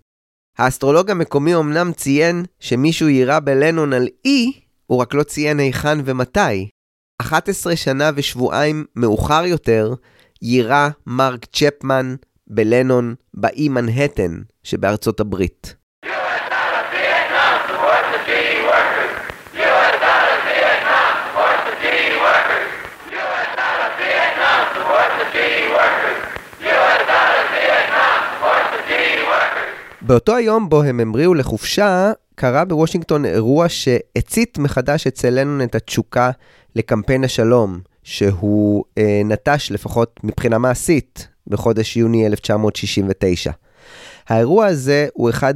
האסטרולוג 0.57 1.11
המקומי 1.11 1.55
אמנם 1.55 1.91
ציין 1.93 2.45
שמישהו 2.59 3.09
יירה 3.09 3.39
בלנון 3.39 3.93
על 3.93 4.07
אי, 4.25 4.51
הוא 4.87 5.01
רק 5.01 5.13
לא 5.13 5.23
ציין 5.23 5.59
היכן 5.59 5.99
ומתי. 6.05 6.72
11 7.23 7.75
שנה 7.75 8.11
ושבועיים 8.15 8.85
מאוחר 8.95 9.43
יותר, 9.45 9.93
יירה 10.41 10.89
מרק 11.07 11.45
צ'פמן 11.45 12.15
בלנון 12.47 13.15
באי 13.33 13.69
מנהטן 13.69 14.41
שבארצות 14.63 15.19
הברית. 15.19 15.75
באותו 30.01 30.35
היום 30.35 30.69
בו 30.69 30.83
הם 30.83 30.99
המריאו 30.99 31.33
לחופשה, 31.33 32.11
קרה 32.35 32.65
בוושינגטון 32.65 33.25
אירוע 33.25 33.69
שהצית 33.69 34.57
מחדש 34.57 35.07
אצל 35.07 35.29
לנון 35.29 35.61
את 35.61 35.75
התשוקה 35.75 36.31
לקמפיין 36.75 37.23
השלום, 37.23 37.79
שהוא 38.03 38.83
אה, 38.97 39.21
נטש 39.25 39.71
לפחות 39.71 40.19
מבחינה 40.23 40.57
מעשית 40.57 41.27
בחודש 41.47 41.97
יוני 41.97 42.27
1969. 42.27 43.51
האירוע 44.29 44.65
הזה 44.65 45.07
הוא 45.13 45.29
אחד 45.29 45.53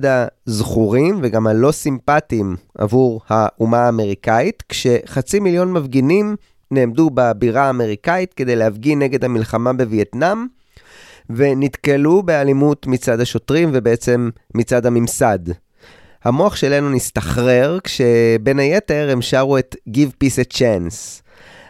הזכורים 0.47 1.19
וגם 1.23 1.47
הלא 1.47 1.71
סימפטיים 1.71 2.55
עבור 2.77 3.21
האומה 3.29 3.77
האמריקאית, 3.77 4.63
כשחצי 4.69 5.39
מיליון 5.39 5.73
מפגינים 5.73 6.35
נעמדו 6.71 7.09
בבירה 7.13 7.63
האמריקאית 7.63 8.33
כדי 8.33 8.55
להפגין 8.55 8.99
נגד 8.99 9.23
המלחמה 9.23 9.73
בווייטנאם, 9.73 10.45
ונתקלו 11.29 12.23
באלימות 12.23 12.87
מצד 12.87 13.19
השוטרים 13.19 13.69
ובעצם 13.73 14.29
מצד 14.55 14.85
הממסד. 14.85 15.39
המוח 16.27 16.55
שלנו 16.55 16.89
נסתחרר 16.89 17.77
כשבין 17.83 18.59
היתר 18.59 19.09
הם 19.11 19.21
שרו 19.21 19.57
את 19.57 19.75
Give 19.89 20.23
Peace 20.23 20.53
a 20.53 20.57
Chance. 20.57 21.21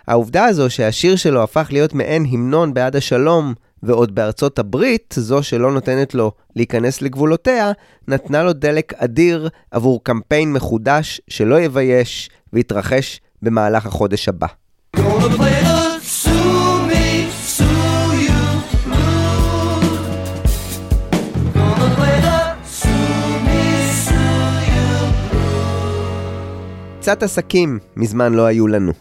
העובדה 0.08 0.46
הזו 0.46 0.70
שהשיר 0.70 1.16
שלו 1.16 1.44
הפך 1.44 1.68
להיות 1.72 1.94
מעין 1.94 2.26
המנון 2.32 2.74
בעד 2.74 2.96
השלום, 2.96 3.54
ועוד 3.84 4.16
בארצות 4.16 4.60
הברית, 4.60 5.16
זו 5.18 5.44
שלא 5.44 5.72
נותנת 5.72 6.14
לו 6.14 6.32
להיכנס 6.56 7.02
לגבולותיה, 7.02 7.72
נתנה 8.08 8.44
לו 8.44 8.54
דלק 8.54 8.94
אדיר 8.94 9.50
עבור 9.72 10.04
קמפיין 10.04 10.54
מחודש 10.54 11.22
שלא 11.28 11.60
יבייש 11.62 12.30
ויתרחש 12.54 13.22
במהלך 13.42 13.86
החודש 13.86 14.30
הבא. 14.30 14.48
קצת 27.08 27.24
עסקים 27.24 27.80
מזמן 27.96 28.34
לא 28.34 28.46
היו 28.46 28.68
לנו. 28.68 28.92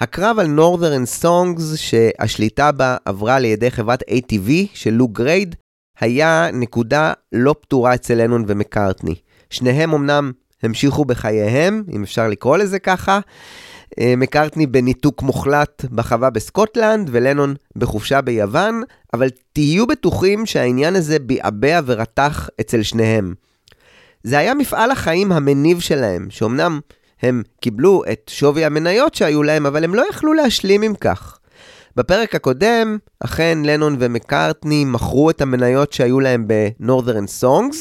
הקרב 0.00 0.38
על 0.38 0.58
Northern 0.58 1.22
Songs, 1.22 1.76
שהשליטה 1.76 2.72
בה 2.72 2.96
עברה 3.04 3.38
לידי 3.38 3.70
חברת 3.70 4.02
ATV 4.02 4.50
של 4.74 4.90
לוק 4.90 5.12
גרייד, 5.12 5.54
היה 6.00 6.48
נקודה 6.52 7.12
לא 7.32 7.54
פתורה 7.60 7.94
אצל 7.94 8.14
לנון 8.14 8.44
ומקארטני. 8.46 9.14
שניהם 9.50 9.94
אמנם 9.94 10.32
המשיכו 10.62 11.04
בחייהם, 11.04 11.82
אם 11.92 12.02
אפשר 12.02 12.28
לקרוא 12.28 12.56
לזה 12.56 12.78
ככה. 12.78 13.20
אה, 14.00 14.14
מקארטני 14.16 14.66
בניתוק 14.66 15.22
מוחלט 15.22 15.84
בחווה 15.84 16.30
בסקוטלנד, 16.30 17.08
ולנון 17.12 17.54
בחופשה 17.76 18.20
ביוון, 18.20 18.82
אבל 19.14 19.28
תהיו 19.52 19.86
בטוחים 19.86 20.46
שהעניין 20.46 20.96
הזה 20.96 21.18
ביעבע 21.18 21.80
ורתח 21.86 22.48
אצל 22.60 22.82
שניהם. 22.82 23.34
זה 24.22 24.38
היה 24.38 24.54
מפעל 24.54 24.90
החיים 24.90 25.32
המניב 25.32 25.80
שלהם, 25.80 26.26
שאומנם 26.30 26.80
הם 27.22 27.42
קיבלו 27.60 28.02
את 28.12 28.30
שווי 28.34 28.64
המניות 28.64 29.14
שהיו 29.14 29.42
להם, 29.42 29.66
אבל 29.66 29.84
הם 29.84 29.94
לא 29.94 30.04
יכלו 30.10 30.32
להשלים 30.32 30.82
עם 30.82 30.94
כך. 30.94 31.38
בפרק 31.96 32.34
הקודם, 32.34 32.98
אכן 33.20 33.58
לנון 33.64 33.96
ומקארטני 33.98 34.84
מכרו 34.84 35.30
את 35.30 35.40
המניות 35.40 35.92
שהיו 35.92 36.20
להם 36.20 36.44
ב-Northern 36.46 37.42
Songs. 37.42 37.76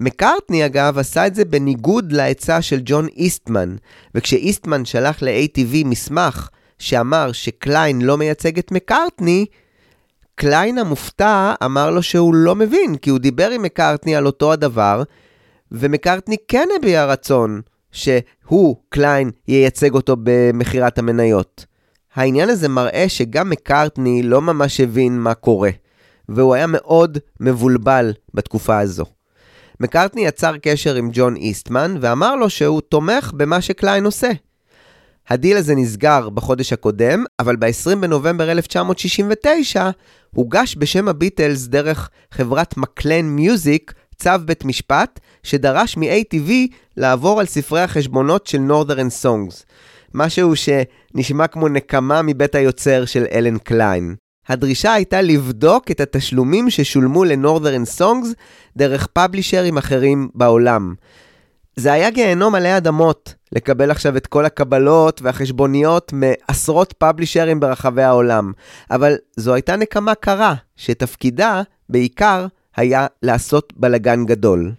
מקארטני 0.00 0.66
אגב 0.66 0.98
עשה 0.98 1.26
את 1.26 1.34
זה 1.34 1.44
בניגוד 1.44 2.12
לעצה 2.12 2.62
של 2.62 2.80
ג'ון 2.84 3.06
איסטמן, 3.16 3.76
וכשאיסטמן 4.14 4.84
שלח 4.84 5.22
ל-ATV 5.22 5.86
מסמך 5.86 6.48
שאמר 6.78 7.32
שקליין 7.32 8.02
לא 8.02 8.18
מייצג 8.18 8.58
את 8.58 8.72
מקארטני, 8.72 9.46
קליין 10.34 10.78
המופתע 10.78 11.54
אמר 11.64 11.90
לו 11.90 12.02
שהוא 12.02 12.34
לא 12.34 12.54
מבין, 12.54 12.96
כי 12.96 13.10
הוא 13.10 13.18
דיבר 13.18 13.50
עם 13.50 13.62
מקארטני 13.62 14.16
על 14.16 14.26
אותו 14.26 14.52
הדבר, 14.52 15.02
ומקארטני 15.72 16.36
כן 16.48 16.68
הביע 16.76 17.04
רצון 17.04 17.60
שהוא, 17.92 18.76
קליין, 18.88 19.30
ייצג 19.48 19.94
אותו 19.94 20.16
במכירת 20.22 20.98
המניות. 20.98 21.66
העניין 22.14 22.48
הזה 22.48 22.68
מראה 22.68 23.04
שגם 23.08 23.50
מקארטני 23.50 24.22
לא 24.22 24.42
ממש 24.42 24.80
הבין 24.80 25.18
מה 25.18 25.34
קורה, 25.34 25.70
והוא 26.28 26.54
היה 26.54 26.66
מאוד 26.66 27.18
מבולבל 27.40 28.12
בתקופה 28.34 28.78
הזו. 28.78 29.04
מקארטני 29.80 30.26
יצר 30.26 30.56
קשר 30.62 30.94
עם 30.94 31.10
ג'ון 31.12 31.36
איסטמן 31.36 31.96
ואמר 32.00 32.36
לו 32.36 32.50
שהוא 32.50 32.80
תומך 32.80 33.32
במה 33.36 33.60
שקליין 33.60 34.04
עושה. 34.04 34.30
הדיל 35.28 35.56
הזה 35.56 35.74
נסגר 35.74 36.28
בחודש 36.28 36.72
הקודם, 36.72 37.24
אבל 37.38 37.56
ב-20 37.56 37.96
בנובמבר 38.00 38.50
1969 38.50 39.90
הוגש 40.34 40.76
בשם 40.78 41.08
הביטלס 41.08 41.66
דרך 41.66 42.10
חברת 42.30 42.76
Maclen 42.76 43.24
Music 43.24 43.92
צו 44.20 44.30
בית 44.44 44.64
משפט 44.64 45.20
שדרש 45.42 45.96
מ-ATV 45.96 46.50
לעבור 46.96 47.40
על 47.40 47.46
ספרי 47.46 47.80
החשבונות 47.80 48.46
של 48.46 48.58
Northern 48.68 49.24
Songs. 49.24 49.64
משהו 50.14 50.52
שנשמע 50.56 51.46
כמו 51.46 51.68
נקמה 51.68 52.22
מבית 52.22 52.54
היוצר 52.54 53.04
של 53.04 53.24
אלן 53.32 53.58
קליין. 53.58 54.14
הדרישה 54.48 54.92
הייתה 54.92 55.22
לבדוק 55.22 55.90
את 55.90 56.00
התשלומים 56.00 56.70
ששולמו 56.70 57.24
ל-Northern 57.24 58.00
Songs 58.00 58.26
דרך 58.76 59.06
פאבלישרים 59.06 59.78
אחרים 59.78 60.28
בעולם. 60.34 60.94
זה 61.76 61.92
היה 61.92 62.10
גיהנום 62.10 62.54
עלי 62.54 62.76
אדמות, 62.76 63.34
לקבל 63.52 63.90
עכשיו 63.90 64.16
את 64.16 64.26
כל 64.26 64.44
הקבלות 64.44 65.22
והחשבוניות 65.22 66.12
מעשרות 66.12 66.94
פאבלישרים 66.98 67.60
ברחבי 67.60 68.02
העולם. 68.02 68.52
אבל 68.90 69.16
זו 69.36 69.54
הייתה 69.54 69.76
נקמה 69.76 70.14
קרה, 70.14 70.54
שתפקידה, 70.76 71.62
בעיקר, 71.88 72.46
היה 72.76 73.06
לעשות 73.22 73.72
בלגן 73.76 74.24
גדול. 74.24 74.72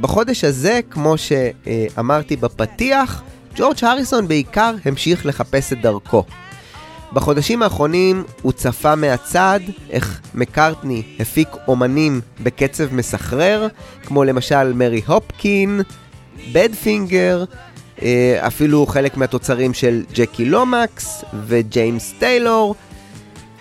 בחודש 0.00 0.44
הזה, 0.44 0.80
כמו 0.90 1.14
שאמרתי 1.18 2.36
בפתיח, 2.36 3.22
ג'ורג' 3.58 3.84
הריסון 3.84 4.28
בעיקר 4.28 4.74
המשיך 4.84 5.26
לחפש 5.26 5.72
את 5.72 5.80
דרכו. 5.80 6.24
בחודשים 7.12 7.62
האחרונים 7.62 8.24
הוא 8.42 8.52
צפה 8.52 8.94
מהצד 8.94 9.60
איך 9.90 10.20
מקארטני 10.34 11.02
הפיק 11.20 11.48
אומנים 11.68 12.20
בקצב 12.40 12.94
מסחרר, 12.94 13.66
כמו 14.06 14.24
למשל 14.24 14.72
מרי 14.72 15.02
הופקין, 15.06 15.80
בדפינגר, 16.52 17.44
אה, 18.02 18.38
אפילו 18.46 18.86
חלק 18.86 19.16
מהתוצרים 19.16 19.74
של 19.74 20.02
ג'קי 20.14 20.44
לומקס 20.44 21.24
וג'יימס 21.46 22.14
טיילור, 22.18 22.74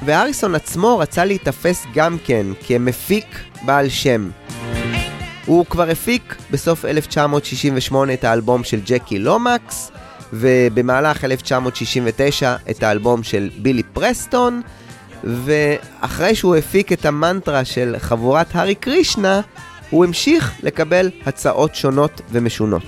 והריסון 0.05 0.55
עצמו 0.55 0.97
רצה 0.97 1.25
להיתפס 1.25 1.85
גם 1.93 2.17
כן 2.25 2.45
כמפיק 2.67 3.39
בעל 3.65 3.89
שם. 3.89 4.29
הוא 5.47 5.65
כבר 5.65 5.89
הפיק 5.89 6.35
בסוף 6.51 6.85
1968 6.85 8.13
את 8.13 8.23
האלבום 8.23 8.63
של 8.63 8.79
ג'קי 8.85 9.19
לומקס, 9.19 9.91
ובמהלך 10.33 11.23
1969 11.23 12.55
את 12.69 12.83
האלבום 12.83 13.23
של 13.23 13.49
בילי 13.57 13.83
פרסטון, 13.83 14.61
ואחרי 15.23 16.35
שהוא 16.35 16.55
הפיק 16.55 16.91
את 16.91 17.05
המנטרה 17.05 17.65
של 17.65 17.95
חבורת 17.99 18.55
הארי 18.55 18.75
קרישנה, 18.75 19.41
הוא 19.89 20.05
המשיך 20.05 20.51
לקבל 20.63 21.09
הצעות 21.25 21.75
שונות 21.75 22.21
ומשונות. 22.31 22.83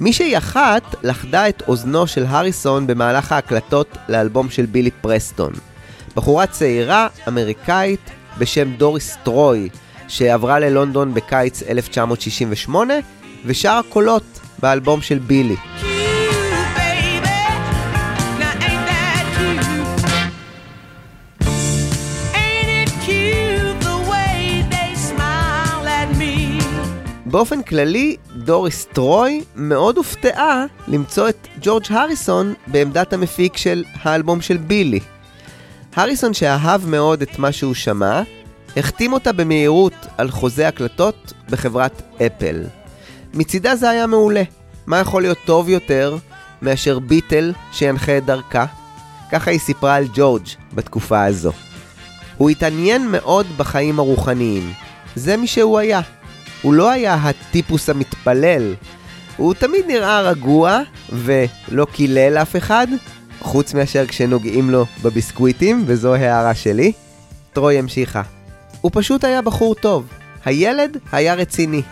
מישהי 0.00 0.38
אחת 0.38 0.94
לכדה 1.02 1.48
את 1.48 1.62
אוזנו 1.68 2.06
של 2.06 2.24
הריסון 2.28 2.86
במהלך 2.86 3.32
ההקלטות 3.32 3.96
לאלבום 4.08 4.50
של 4.50 4.66
בילי 4.66 4.90
פרסטון. 4.90 5.52
בחורה 6.16 6.46
צעירה, 6.46 7.08
אמריקאית, 7.28 8.10
בשם 8.38 8.72
דוריס 8.76 9.16
טרוי, 9.22 9.68
שעברה 10.12 10.58
ללונדון 10.58 11.14
בקיץ 11.14 11.62
1968, 11.62 12.94
ושרה 13.46 13.80
קולות 13.88 14.40
באלבום 14.58 15.00
של 15.00 15.18
בילי. 15.18 15.56
באופן 27.26 27.62
כללי, 27.62 28.16
דוריס 28.36 28.86
טרוי 28.92 29.42
מאוד 29.56 29.96
הופתעה 29.96 30.64
למצוא 30.88 31.28
את 31.28 31.48
ג'ורג' 31.62 31.84
הריסון 31.90 32.54
בעמדת 32.66 33.12
המפיק 33.12 33.56
של 33.56 33.84
האלבום 34.02 34.40
של 34.40 34.56
בילי. 34.56 35.00
הריסון 35.96 36.34
שאהב 36.34 36.86
מאוד 36.86 37.22
את 37.22 37.38
מה 37.38 37.52
שהוא 37.52 37.74
שמע, 37.74 38.22
החתים 38.76 39.12
אותה 39.12 39.32
במהירות 39.32 40.06
על 40.18 40.30
חוזה 40.30 40.68
הקלטות 40.68 41.32
בחברת 41.50 42.02
אפל. 42.26 42.64
מצידה 43.34 43.76
זה 43.76 43.90
היה 43.90 44.06
מעולה. 44.06 44.42
מה 44.86 44.98
יכול 44.98 45.22
להיות 45.22 45.38
טוב 45.44 45.68
יותר 45.68 46.16
מאשר 46.62 46.98
ביטל 46.98 47.52
שינחה 47.72 48.18
את 48.18 48.24
דרכה? 48.24 48.64
ככה 49.32 49.50
היא 49.50 49.60
סיפרה 49.60 49.94
על 49.94 50.04
ג'ורג' 50.14 50.46
בתקופה 50.74 51.24
הזו. 51.24 51.52
הוא 52.36 52.50
התעניין 52.50 53.08
מאוד 53.08 53.46
בחיים 53.56 53.98
הרוחניים. 53.98 54.72
זה 55.16 55.36
מי 55.36 55.46
שהוא 55.46 55.78
היה. 55.78 56.00
הוא 56.62 56.74
לא 56.74 56.90
היה 56.90 57.14
הטיפוס 57.14 57.88
המתפלל. 57.88 58.74
הוא 59.36 59.54
תמיד 59.54 59.86
נראה 59.86 60.20
רגוע 60.20 60.80
ולא 61.12 61.86
קילל 61.92 62.38
אף 62.42 62.56
אחד, 62.56 62.86
חוץ 63.40 63.74
מאשר 63.74 64.06
כשנוגעים 64.06 64.70
לו 64.70 64.86
בביסקוויטים, 65.02 65.82
וזו 65.86 66.14
הערה 66.14 66.54
שלי. 66.54 66.92
טרוי 67.52 67.78
המשיכה. 67.78 68.22
הוא 68.82 68.90
פשוט 68.94 69.24
היה 69.24 69.42
בחור 69.42 69.74
טוב. 69.74 70.08
הילד 70.44 70.96
היה 71.12 71.34
רציני. 71.34 71.82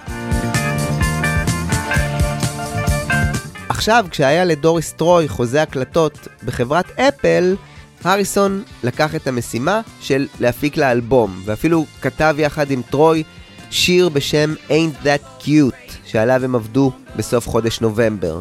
עכשיו, 3.68 4.06
כשהיה 4.10 4.44
לדוריס 4.44 4.92
טרוי 4.92 5.28
חוזה 5.28 5.62
הקלטות 5.62 6.28
בחברת 6.44 7.00
אפל, 7.00 7.56
הריסון 8.04 8.62
לקח 8.82 9.14
את 9.14 9.26
המשימה 9.26 9.80
של 10.00 10.26
להפיק 10.40 10.76
לה 10.76 10.92
אלבום, 10.92 11.42
ואפילו 11.44 11.86
כתב 12.00 12.34
יחד 12.38 12.70
עם 12.70 12.82
טרוי 12.90 13.22
שיר 13.70 14.08
בשם 14.08 14.54
Ain't 14.68 15.04
That 15.04 15.44
Cute, 15.44 15.92
שעליו 16.06 16.44
הם 16.44 16.54
עבדו 16.54 16.92
בסוף 17.16 17.48
חודש 17.48 17.80
נובמבר. 17.80 18.40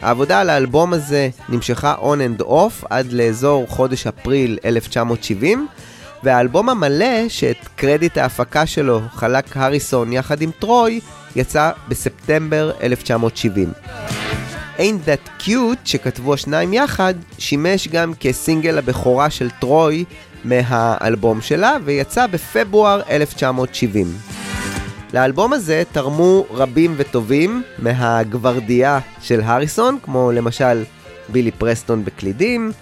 העבודה 0.00 0.40
על 0.40 0.50
האלבום 0.50 0.92
הזה 0.92 1.28
נמשכה 1.48 1.94
on 2.00 2.40
and 2.40 2.42
off 2.42 2.86
עד 2.90 3.12
לאזור 3.12 3.66
חודש 3.68 4.06
אפריל 4.06 4.58
1970, 4.64 5.66
והאלבום 6.22 6.68
המלא, 6.68 7.28
שאת 7.28 7.68
קרדיט 7.76 8.18
ההפקה 8.18 8.66
שלו 8.66 9.00
חלק 9.12 9.56
הריסון 9.56 10.12
יחד 10.12 10.42
עם 10.42 10.50
טרוי, 10.58 11.00
יצא 11.36 11.70
בספטמבר 11.88 12.70
1970. 12.82 13.72
Ain't 14.78 14.80
That 14.80 15.42
Cute, 15.42 15.78
שכתבו 15.84 16.34
השניים 16.34 16.72
יחד, 16.72 17.14
שימש 17.38 17.88
גם 17.88 18.12
כסינגל 18.20 18.78
הבכורה 18.78 19.30
של 19.30 19.50
טרוי 19.50 20.04
מהאלבום 20.44 21.40
שלה, 21.40 21.76
ויצא 21.84 22.26
בפברואר 22.26 23.00
1970. 23.10 24.06
לאלבום 25.14 25.52
הזה 25.52 25.82
תרמו 25.92 26.46
רבים 26.50 26.94
וטובים 26.96 27.62
מהגוורדיה 27.78 28.98
של 29.20 29.40
הריסון, 29.40 29.98
כמו 30.02 30.32
למשל 30.32 30.84
בילי 31.28 31.50
פרסטון 31.50 32.04
בקלידים, 32.04 32.72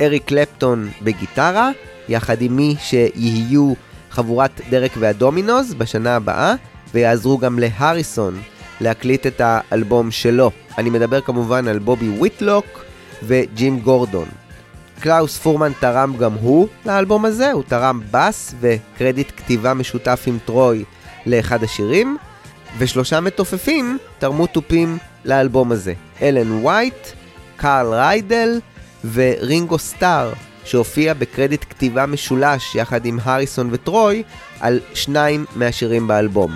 אריק 0.00 0.24
קלפטון 0.24 0.90
בגיטרה, 1.02 1.70
יחד 2.08 2.42
עם 2.42 2.56
מי 2.56 2.76
שיהיו 2.80 3.72
חבורת 4.10 4.60
Derek 4.70 4.92
וה 4.98 5.15
Dominos 5.15 5.74
בשנה 5.74 6.16
הבאה, 6.16 6.54
ויעזרו 6.94 7.38
גם 7.38 7.58
להריסון 7.58 8.40
להקליט 8.80 9.26
את 9.26 9.40
האלבום 9.44 10.10
שלו. 10.10 10.50
אני 10.78 10.90
מדבר 10.90 11.20
כמובן 11.20 11.68
על 11.68 11.78
בובי 11.78 12.08
ויטלוק 12.08 12.84
וג'ים 13.22 13.80
גורדון. 13.80 14.28
קלאוס 15.00 15.38
פורמן 15.38 15.72
תרם 15.80 16.16
גם 16.16 16.32
הוא 16.32 16.68
לאלבום 16.86 17.24
הזה, 17.24 17.52
הוא 17.52 17.62
תרם 17.68 18.00
בס 18.10 18.54
וקרדיט 18.60 19.32
כתיבה 19.36 19.74
משותף 19.74 20.22
עם 20.26 20.38
טרוי 20.44 20.84
לאחד 21.26 21.62
השירים, 21.62 22.16
ושלושה 22.78 23.20
מתופפים 23.20 23.98
תרמו 24.18 24.46
תופים 24.46 24.98
לאלבום 25.24 25.72
הזה. 25.72 25.92
אלן 26.22 26.52
וייט, 26.52 27.08
קארל 27.56 27.94
ריידל 27.94 28.60
ורינגו 29.12 29.78
סטאר, 29.78 30.32
שהופיע 30.64 31.14
בקרדיט 31.14 31.64
כתיבה 31.70 32.06
משולש 32.06 32.74
יחד 32.74 33.06
עם 33.06 33.18
הריסון 33.22 33.68
וטרוי 33.72 34.22
על 34.60 34.80
שניים 34.94 35.44
מהשירים 35.56 36.06
באלבום. 36.06 36.52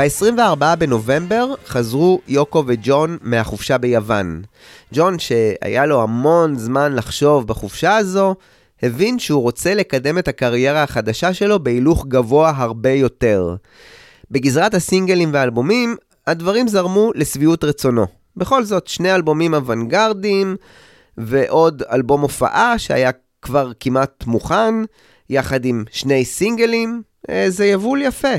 ב-24 0.00 0.76
בנובמבר 0.78 1.54
חזרו 1.66 2.20
יוקו 2.28 2.64
וג'ון 2.66 3.18
מהחופשה 3.22 3.78
ביוון. 3.78 4.42
ג'ון, 4.94 5.18
שהיה 5.18 5.86
לו 5.86 6.02
המון 6.02 6.58
זמן 6.58 6.94
לחשוב 6.94 7.46
בחופשה 7.46 7.96
הזו, 7.96 8.34
הבין 8.82 9.18
שהוא 9.18 9.42
רוצה 9.42 9.74
לקדם 9.74 10.18
את 10.18 10.28
הקריירה 10.28 10.82
החדשה 10.82 11.34
שלו 11.34 11.62
בהילוך 11.64 12.06
גבוה 12.06 12.52
הרבה 12.56 12.90
יותר. 12.90 13.56
בגזרת 14.30 14.74
הסינגלים 14.74 15.30
והאלבומים, 15.32 15.96
הדברים 16.26 16.68
זרמו 16.68 17.12
לשביעות 17.14 17.64
רצונו. 17.64 18.06
בכל 18.36 18.64
זאת, 18.64 18.86
שני 18.86 19.14
אלבומים 19.14 19.54
אוונגרדיים, 19.54 20.56
ועוד 21.18 21.82
אלבום 21.92 22.20
הופעה 22.20 22.78
שהיה 22.78 23.10
כבר 23.42 23.72
כמעט 23.80 24.24
מוכן, 24.26 24.74
יחד 25.30 25.64
עם 25.64 25.84
שני 25.90 26.24
סינגלים, 26.24 27.02
אה, 27.30 27.44
זה 27.48 27.66
יבול 27.66 28.02
יפה. 28.02 28.34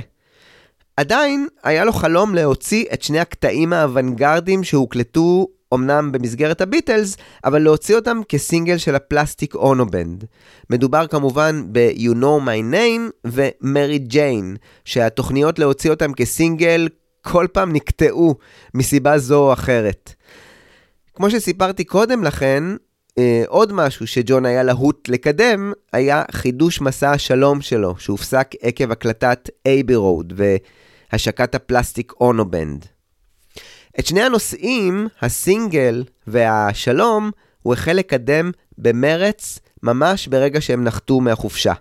עדיין 0.98 1.48
היה 1.64 1.86
לו 1.86 1.94
חלום 1.94 2.36
להוציא 2.36 2.86
את 2.94 3.02
שני 3.02 3.20
הקטעים 3.20 3.74
האוונגרדיים 3.74 4.64
שהוקלטו 4.64 5.48
אמנם 5.74 6.12
במסגרת 6.12 6.62
הביטלס, 6.62 7.18
אבל 7.46 7.62
להוציא 7.62 7.96
אותם 7.96 8.22
כסינגל 8.30 8.78
של 8.78 8.96
הפלסטיק 8.96 9.56
אונובנד. 9.56 10.26
מדובר 10.70 11.08
כמובן 11.08 11.64
ב-You 11.72 12.14
know 12.14 12.46
my 12.46 12.74
name 12.74 13.28
ו-Mary 13.28 14.14
Jane, 14.14 14.58
שהתוכניות 14.86 15.60
להוציא 15.60 15.90
אותם 15.90 16.14
כסינגל 16.14 16.88
כל 17.22 17.48
פעם 17.54 17.74
נקטעו 17.74 18.36
מסיבה 18.74 19.18
זו 19.18 19.40
או 19.40 19.54
אחרת. 19.54 20.14
כמו 21.14 21.30
שסיפרתי 21.30 21.84
קודם 21.84 22.24
לכן, 22.24 22.64
אה, 23.18 23.44
עוד 23.48 23.74
משהו 23.74 24.08
שג'ון 24.08 24.46
היה 24.46 24.64
להוט 24.64 25.10
לקדם, 25.10 25.74
היה 25.94 26.24
חידוש 26.32 26.82
מסע 26.82 27.12
השלום 27.12 27.62
שלו, 27.62 27.96
שהופסק 27.98 28.52
עקב 28.62 28.92
הקלטת 28.92 29.50
Abbey 29.66 29.96
Road 29.96 30.34
והשקת 30.36 31.56
ה 31.56 31.63
Plastic 31.63 32.14
Ono 32.22 32.46
Band. 32.46 32.86
את 34.00 34.06
שני 34.06 34.22
הנושאים, 34.22 35.08
הסינגל 35.22 36.04
והשלום, 36.28 37.32
הוא 37.62 37.74
החל 37.74 37.92
לקדם 37.92 38.52
במרץ, 38.78 39.60
ממש 39.84 40.28
ברגע 40.28 40.62
שהם 40.62 40.84
נחתו 40.84 41.20
מהחופשה. 41.20 41.74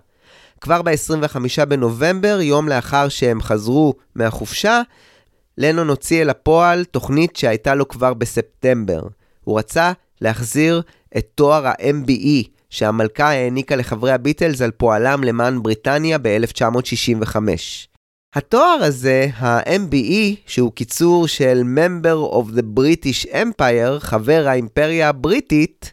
כבר 0.61 0.81
ב-25 0.81 1.65
בנובמבר, 1.65 2.39
יום 2.41 2.69
לאחר 2.69 3.09
שהם 3.09 3.41
חזרו 3.41 3.93
מהחופשה, 4.15 4.81
לנון 5.57 5.89
הוציא 5.89 6.21
אל 6.21 6.29
הפועל 6.29 6.83
תוכנית 6.83 7.35
שהייתה 7.35 7.75
לו 7.75 7.87
כבר 7.87 8.13
בספטמבר. 8.13 9.01
הוא 9.43 9.59
רצה 9.59 9.91
להחזיר 10.21 10.81
את 11.17 11.27
תואר 11.35 11.67
ה-MBE 11.67 12.47
שהמלכה 12.69 13.29
העניקה 13.29 13.75
לחברי 13.75 14.11
הביטלס 14.11 14.61
על 14.61 14.71
פועלם 14.71 15.23
למען 15.23 15.63
בריטניה 15.63 16.17
ב-1965. 16.21 17.35
התואר 18.33 18.79
הזה, 18.81 19.27
ה-MBE, 19.35 20.35
שהוא 20.45 20.71
קיצור 20.71 21.27
של 21.27 21.61
Member 21.75 22.33
of 22.33 22.57
the 22.57 22.79
British 22.79 23.27
Empire, 23.27 23.99
חבר 23.99 24.47
האימפריה 24.47 25.09
הבריטית, 25.09 25.91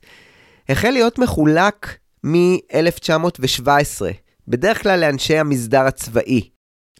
החל 0.68 0.90
להיות 0.90 1.18
מחולק 1.18 1.96
מ-1917, 2.24 4.03
בדרך 4.48 4.83
כלל 4.83 5.01
לאנשי 5.01 5.38
המסדר 5.38 5.81
הצבאי. 5.81 6.48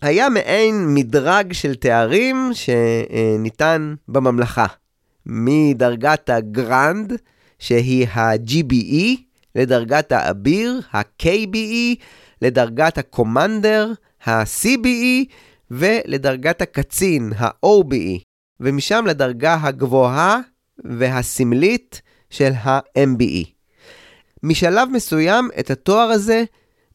היה 0.03 0.29
מעין 0.29 0.95
מדרג 0.95 1.53
של 1.53 1.75
תארים 1.75 2.51
שניתן 2.53 3.95
בממלכה, 4.09 4.67
מדרגת 5.27 6.31
הגרנד, 6.31 7.13
שהיא 7.59 8.07
ה-GBE, 8.09 9.17
לדרגת 9.55 10.13
האביר, 10.13 10.81
ה-KBE, 10.93 12.03
לדרגת 12.43 12.99
הקומנדר, 12.99 13.93
ה-CBE, 14.27 15.33
ולדרגת 15.71 16.63
הקצין, 16.63 17.33
ה-OBE, 17.39 18.21
ומשם 18.61 19.05
לדרגה 19.09 19.59
הגבוהה 19.63 20.41
והסמלית 20.85 22.03
של 22.31 22.51
ה-MBE. 22.53 23.47
משלב 24.43 24.89
מסוים 24.93 25.49
את 25.61 25.71
התואר 25.71 26.09
הזה 26.11 26.45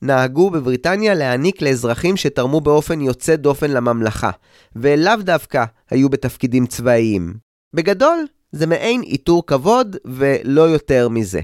נהגו 0.02 0.50
בבריטניה 0.50 1.14
להעניק 1.14 1.62
לאזרחים 1.62 2.18
שתרמו 2.18 2.62
באופן 2.62 3.02
יוצא 3.02 3.36
דופן 3.36 3.72
לממלכה, 3.72 4.32
ולאו 4.76 5.16
דווקא 5.20 5.64
היו 5.90 6.10
בתפקידים 6.10 6.66
צבאיים. 6.66 7.34
בגדול, 7.74 8.26
זה 8.52 8.68
מעין 8.68 9.02
עיטור 9.02 9.46
כבוד 9.46 9.96
ולא 10.06 10.62
יותר 10.62 11.10
מזה. 11.10 11.42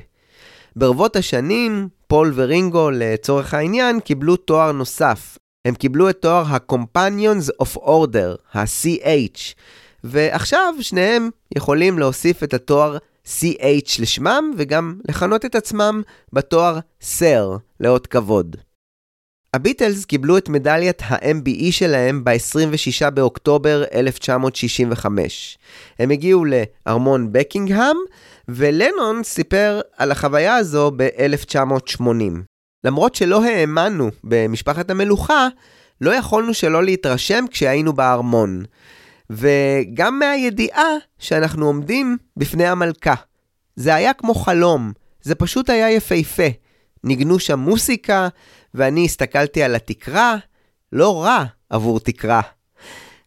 ברבות 0.75 1.15
השנים, 1.15 1.87
פול 2.07 2.31
ורינגו, 2.35 2.89
לצורך 2.93 3.53
העניין, 3.53 3.99
קיבלו 3.99 4.35
תואר 4.35 4.71
נוסף. 4.71 5.37
הם 5.65 5.75
קיבלו 5.75 6.09
את 6.09 6.21
תואר 6.21 6.43
ה-Companions 6.47 7.63
of 7.63 7.77
Order, 7.77 8.37
ה-CH, 8.53 9.53
ועכשיו 10.03 10.73
שניהם 10.81 11.29
יכולים 11.55 11.99
להוסיף 11.99 12.43
את 12.43 12.53
התואר 12.53 12.97
CH 13.25 14.01
לשמם, 14.01 14.53
וגם 14.57 14.99
לכנות 15.09 15.45
את 15.45 15.55
עצמם 15.55 16.01
בתואר 16.33 16.79
סר, 17.01 17.57
לאות 17.79 18.07
כבוד. 18.07 18.55
הביטלס 19.53 20.05
קיבלו 20.05 20.37
את 20.37 20.49
מדליית 20.49 21.01
ה-MBE 21.01 21.71
שלהם 21.71 22.23
ב-26 22.23 23.09
באוקטובר 23.09 23.83
1965. 23.93 25.57
הם 25.99 26.11
הגיעו 26.11 26.45
לארמון 26.45 27.31
בקינגהם, 27.31 27.97
ולנון 28.49 29.23
סיפר 29.23 29.81
על 29.97 30.11
החוויה 30.11 30.55
הזו 30.55 30.91
ב-1980. 30.95 32.48
למרות 32.83 33.15
שלא 33.15 33.43
האמנו 33.43 34.09
במשפחת 34.23 34.89
המלוכה, 34.89 35.47
לא 36.01 36.15
יכולנו 36.15 36.53
שלא 36.53 36.83
להתרשם 36.83 37.45
כשהיינו 37.51 37.93
בארמון. 37.93 38.63
וגם 39.29 40.19
מהידיעה 40.19 40.89
שאנחנו 41.19 41.65
עומדים 41.65 42.17
בפני 42.37 42.67
המלכה. 42.67 43.15
זה 43.75 43.95
היה 43.95 44.13
כמו 44.13 44.33
חלום, 44.33 44.91
זה 45.21 45.35
פשוט 45.35 45.69
היה 45.69 45.91
יפהפה. 45.91 46.47
ניגנו 47.03 47.39
שם 47.39 47.59
מוסיקה, 47.59 48.27
ואני 48.73 49.05
הסתכלתי 49.05 49.63
על 49.63 49.75
התקרה, 49.75 50.35
לא 50.91 51.23
רע 51.23 51.43
עבור 51.69 51.99
תקרה. 51.99 52.41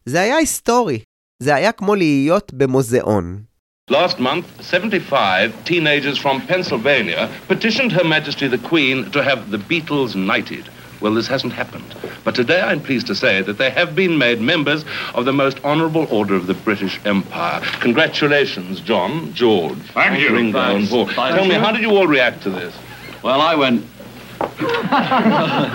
זה 0.05 0.21
היה 0.21 0.35
היסטורי, 0.35 0.99
זה 1.39 1.55
היה 1.55 1.71
כמו 1.71 1.95
להיות 1.95 2.53
במוזיאון. 2.53 3.43
Last 3.89 4.17
month, 4.17 4.63
75 4.63 5.65
teenagers 5.65 6.17
from 6.17 6.39
Pennsylvania 6.47 7.29
petitioned 7.49 7.91
Her 7.91 8.05
Majesty 8.05 8.47
the 8.47 8.57
Queen 8.57 9.11
to 9.11 9.21
have 9.21 9.51
the 9.51 9.57
Beatles 9.57 10.15
knighted. 10.15 10.69
Well, 11.01 11.13
this 11.13 11.27
hasn't 11.27 11.51
happened. 11.51 11.93
But 12.23 12.33
today 12.33 12.61
I'm 12.61 12.79
pleased 12.79 13.07
to 13.07 13.13
say 13.15 13.41
that 13.41 13.57
they 13.57 13.69
have 13.71 13.93
been 13.93 14.17
made 14.17 14.39
members 14.39 14.85
of 15.15 15.25
the 15.25 15.33
most 15.33 15.61
honourable 15.65 16.07
order 16.09 16.33
of 16.33 16.47
the 16.47 16.53
British 16.53 16.97
Empire. 17.05 17.59
Congratulations, 17.81 18.79
John, 18.79 19.33
George, 19.33 19.77
Thank 19.93 20.17
you. 20.21 20.33
Ringo, 20.33 20.59
and 20.77 20.87
Paul. 20.87 21.07
Thank 21.07 21.35
Tell 21.35 21.45
me, 21.45 21.55
how 21.55 21.73
did 21.73 21.81
you 21.81 21.89
all 21.89 22.07
react 22.07 22.41
to 22.43 22.51
this? 22.51 22.73
Well, 23.21 23.41
I 23.41 23.53
went, 23.53 23.83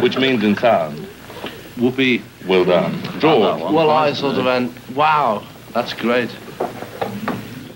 Which 0.03 0.17
means 0.17 0.43
in 0.45 0.57
sound. 0.57 0.99
whoopee. 1.77 2.23
Well 2.47 2.65
done. 2.65 3.03
George, 3.21 3.61
Well, 3.61 3.91
I 3.91 4.15
sort 4.15 4.39
of 4.39 4.47
went, 4.47 4.73
wow, 4.97 5.43
that's 5.75 5.93
great. 5.93 6.35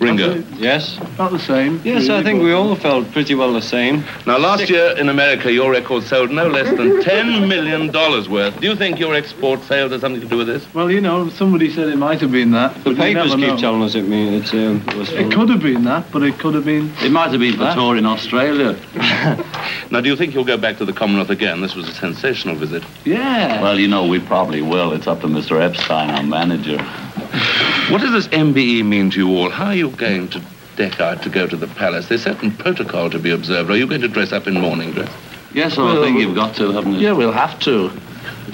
Ringo. 0.03 0.43
Yes. 0.57 0.99
Not 1.19 1.31
the 1.31 1.39
same. 1.39 1.81
Yes, 1.85 2.09
I 2.09 2.23
think 2.23 2.43
we 2.43 2.53
all 2.53 2.75
felt 2.77 3.11
pretty 3.13 3.35
well 3.35 3.53
the 3.53 3.63
same. 3.63 4.05
Now, 4.27 4.39
last 4.39 4.69
year 4.69 4.97
in 4.99 5.09
America, 5.09 5.53
your 5.53 5.71
record 5.71 6.03
sold 6.05 6.31
no 6.31 6.49
less 6.49 6.69
than 6.77 7.01
$10 7.03 7.49
million 7.49 7.93
worth. 8.31 8.61
Do 8.61 8.67
you 8.69 8.77
think 8.77 8.99
your 8.99 9.15
export 9.15 9.63
sales 9.63 9.93
has 9.93 10.01
something 10.01 10.21
to 10.21 10.29
do 10.29 10.37
with 10.39 10.47
this? 10.49 10.67
Well, 10.75 10.91
you 10.91 11.01
know, 11.01 11.29
somebody 11.31 11.71
said 11.71 11.89
it 11.89 11.97
might 11.97 12.21
have 12.21 12.33
been 12.33 12.51
that. 12.53 12.75
The 12.85 12.95
papers 12.95 13.35
keep 13.35 13.59
telling 13.59 13.83
us 13.83 13.95
it 13.95 14.09
mean 14.09 14.35
it's 14.35 14.53
um, 14.53 14.83
it 14.89 14.95
was. 14.95 15.11
It 15.13 15.33
could 15.33 15.49
have 15.51 15.61
been 15.63 15.85
that, 15.85 16.11
but 16.11 16.23
it 16.23 16.39
could 16.39 16.55
have 16.55 16.65
been. 16.65 16.93
It 17.03 17.11
might 17.13 17.31
have 17.31 17.41
been 17.41 17.57
for 17.57 17.65
Huh? 17.65 17.75
tour 17.75 17.97
in 17.97 18.07
Australia. 18.07 18.77
Now, 19.91 20.01
do 20.01 20.09
you 20.09 20.17
think 20.17 20.33
you'll 20.33 20.45
go 20.45 20.57
back 20.57 20.79
to 20.79 20.87
the 20.87 20.93
Commonwealth 20.93 21.29
again? 21.29 21.61
This 21.61 21.75
was 21.75 21.87
a 21.87 21.93
sensational 21.93 22.57
visit. 22.57 22.83
Yeah. 23.05 23.61
Well, 23.61 23.79
you 23.79 23.87
know, 23.87 24.07
we 24.07 24.21
probably 24.21 24.63
will. 24.63 24.93
It's 24.93 25.07
up 25.07 25.21
to 25.21 25.27
Mr. 25.27 25.61
Epstein, 25.61 26.09
our 26.11 26.23
manager. 26.23 26.79
What 27.91 28.01
does 28.01 28.13
this 28.13 28.29
MBE 28.29 28.85
mean 28.85 29.11
to 29.11 29.19
you 29.19 29.37
all? 29.37 29.51
How 29.51 29.67
are 29.67 29.75
you 29.75 29.91
going 29.91 30.29
to 30.29 30.43
deck 30.77 31.01
out 31.01 31.23
to 31.23 31.29
go 31.31 31.47
to 31.47 31.57
the 31.57 31.67
palace? 31.67 32.09
There's 32.09 32.23
certain 32.23 32.51
protocol 32.53 33.11
to 33.11 33.19
be 33.19 33.31
observed. 33.31 33.71
Are 33.71 33.77
you 33.77 33.87
going 33.87 34.01
to 34.03 34.09
dress 34.09 34.33
up 34.33 34.47
in 34.47 34.55
morning 34.55 34.93
dress? 34.93 35.11
Yes, 35.55 35.77
I 35.77 36.03
think 36.03 36.19
you've 36.19 36.35
got 36.35 36.55
to, 36.57 36.73
haven't 36.73 36.95
you? 36.95 37.01
yeah, 37.01 37.13
we'll 37.13 37.33
have 37.33 37.59
to. 37.61 37.91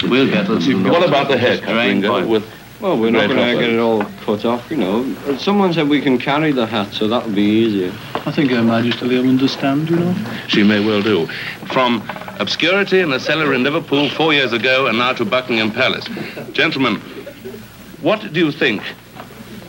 We'll 0.03 0.27
get 0.29 0.47
this. 0.47 0.67
What 0.67 1.07
about 1.07 1.29
the 1.29 1.37
haircut, 1.37 1.69
Drain 1.69 2.01
Ringo? 2.01 2.27
With 2.27 2.45
Well, 2.81 2.97
we're 2.97 3.11
not 3.11 3.27
going 3.27 3.55
to 3.57 3.61
get 3.61 3.73
it 3.73 3.79
all 3.79 4.03
cut 4.25 4.43
off, 4.45 4.69
you 4.69 4.77
know. 4.77 5.37
Someone 5.37 5.73
said 5.73 5.87
we 5.87 6.01
can 6.01 6.17
carry 6.17 6.51
the 6.51 6.65
hat, 6.65 6.93
so 6.93 7.07
that'll 7.07 7.31
be 7.31 7.41
easier. 7.41 7.91
I 8.15 8.31
think 8.31 8.51
Her 8.51 8.63
Majesty 8.63 9.07
will 9.07 9.27
understand, 9.27 9.89
you 9.89 9.97
know. 9.97 10.15
she 10.47 10.63
may 10.63 10.85
well 10.85 11.01
do. 11.01 11.25
From 11.71 12.03
obscurity 12.39 12.99
in 12.99 13.11
a 13.13 13.19
cellar 13.19 13.53
in 13.53 13.63
Liverpool 13.63 14.09
four 14.09 14.33
years 14.33 14.53
ago 14.53 14.87
and 14.87 14.97
now 14.97 15.13
to 15.13 15.25
Buckingham 15.25 15.71
Palace. 15.71 16.05
Gentlemen, 16.51 17.01
what 18.01 18.19
do 18.33 18.39
you 18.39 18.51
think 18.51 18.81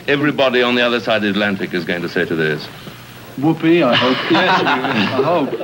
everybody 0.07 0.61
on 0.63 0.75
the 0.75 0.81
other 0.81 0.99
side 0.99 1.17
of 1.17 1.23
the 1.23 1.29
Atlantic 1.29 1.73
is 1.73 1.83
going 1.85 2.01
to 2.01 2.09
say 2.09 2.25
to 2.25 2.35
this? 2.35 2.65
Whoopee, 3.37 3.83
I 3.83 3.95
hope. 3.95 4.17
yes, 4.31 4.61
I 4.61 5.21
hope. 5.23 5.55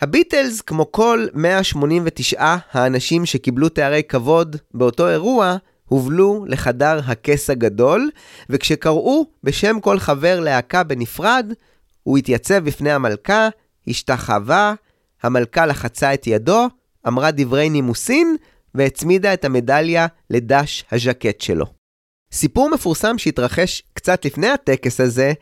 הביטלס, 0.00 0.60
כמו 0.60 0.92
כל 0.92 1.26
189 1.34 2.56
האנשים 2.72 3.26
שקיבלו 3.26 3.68
תארי 3.68 4.02
כבוד 4.08 4.56
באותו 4.74 5.10
אירוע, 5.10 5.56
הובלו 5.84 6.44
לחדר 6.48 7.00
הכס 7.06 7.50
הגדול, 7.50 8.10
וכשקראו 8.50 9.26
בשם 9.44 9.80
כל 9.80 9.98
חבר 9.98 10.40
להקה 10.40 10.82
בנפרד, 10.82 11.52
הוא 12.02 12.18
התייצב 12.18 12.58
בפני 12.64 12.92
המלכה, 12.92 13.48
השתחווה, 13.88 14.74
המלכה 15.22 15.66
לחצה 15.66 16.14
את 16.14 16.26
ידו, 16.26 16.68
אמרה 17.08 17.30
דברי 17.30 17.70
נימוסין, 17.70 18.36
והצמידה 18.74 19.34
את 19.34 19.44
המדליה 19.44 20.06
לדש 20.30 20.84
הז'קט 20.92 21.40
שלו. 21.40 21.83
סיפור 22.34 22.70
מפורסם 22.70 23.18
שהתרחש 23.18 23.82
קצת 23.92 24.24
לפני 24.24 24.48
הטקס 24.48 25.00
הזה, 25.00 25.32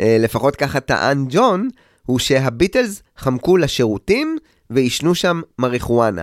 אה, 0.00 0.16
לפחות 0.20 0.56
ככה 0.56 0.80
טען 0.80 1.26
ג'ון, 1.28 1.68
הוא 2.06 2.18
שהביטלס 2.18 3.02
חמקו 3.16 3.56
לשירותים 3.56 4.38
ועישנו 4.70 5.14
שם 5.14 5.40
מריחואנה. 5.58 6.22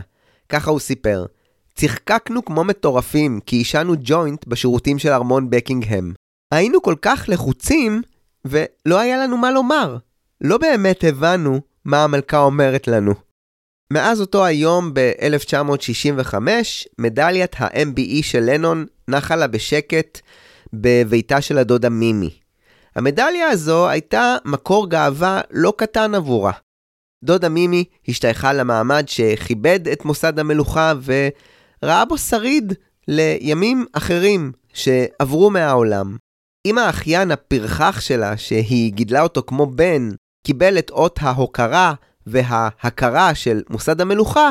ככה 0.50 0.72
הוא 0.72 0.80
סיפר. 0.80 1.26
צחקקנו 1.76 2.46
כמו 2.46 2.64
מטורפים 2.64 3.40
כי 3.46 3.56
עישנו 3.56 3.94
ג'וינט 4.00 4.48
בשירותים 4.48 5.00
של 5.00 5.10
ארמון 5.10 5.50
בקינגהם. 5.50 6.14
היינו 6.52 6.82
כל 6.82 6.96
כך 7.02 7.26
לחוצים 7.28 8.02
ולא 8.46 9.00
היה 9.00 9.18
לנו 9.18 9.38
מה 9.38 9.52
לומר. 9.52 9.98
לא 10.42 10.58
באמת 10.58 11.04
הבנו 11.04 11.62
מה 11.86 12.04
המלכה 12.04 12.40
אומרת 12.40 12.88
לנו. 12.88 13.14
מאז 13.94 14.22
אותו 14.22 14.46
היום 14.46 14.94
ב-1965, 14.94 16.34
מדליית 17.00 17.56
ה-MBE 17.62 18.24
של 18.24 18.40
לנון 18.40 18.86
נחה 19.10 19.36
לה 19.36 19.48
בשקט 19.48 20.20
בביתה 20.74 21.42
של 21.42 21.58
הדודה 21.58 21.90
מימי. 21.90 22.40
המדליה 22.96 23.48
הזו 23.48 23.90
הייתה 23.90 24.36
מקור 24.46 24.90
גאווה 24.90 25.42
לא 25.52 25.74
קטן 25.78 26.16
עבורה. 26.16 26.52
דודה 27.24 27.50
מימי 27.50 27.84
השתייכה 28.08 28.54
למעמד 28.54 29.04
שכיבד 29.08 29.88
את 29.88 30.06
מוסד 30.06 30.40
המלוכה 30.40 30.94
וראה 31.04 32.06
בו 32.06 32.18
שריד 32.18 32.74
לימים 33.08 33.86
אחרים 33.94 34.52
שעברו 34.74 35.50
מהעולם. 35.50 36.18
אם 36.66 36.78
האחיין 36.78 37.32
הפרחח 37.32 38.00
שלה, 38.00 38.38
שהיא 38.38 38.94
גידלה 38.94 39.22
אותו 39.22 39.44
כמו 39.48 39.66
בן, 39.66 40.10
קיבל 40.48 40.80
את 40.80 40.90
אות 40.90 41.20
ההוקרה 41.22 41.94
וההכרה 42.28 43.36
של 43.36 43.62
מוסד 43.70 44.02
המלוכה, 44.02 44.50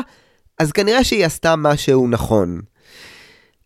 אז 0.59 0.71
כנראה 0.71 1.03
שהיא 1.03 1.25
עשתה 1.25 1.55
משהו 1.55 2.07
נכון. 2.07 2.61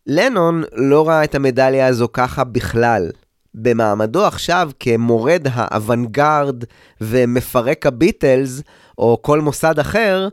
לנון 0.08 0.63
לא 0.74 1.08
ראה 1.08 1.24
את 1.24 1.36
המדליה 1.36 1.88
הזו 1.88 2.08
ככה 2.13 2.44
בכלל. 2.44 3.12
במעמדו 3.56 4.26
עכשיו 4.26 4.70
כמורד 4.80 5.48
האוונגרד 5.52 6.63
ומפרק 7.02 7.86
הביטלס, 7.86 8.62
או 8.98 9.20
כל 9.22 9.42
מוסד 9.42 9.80
אחר, 9.80 10.28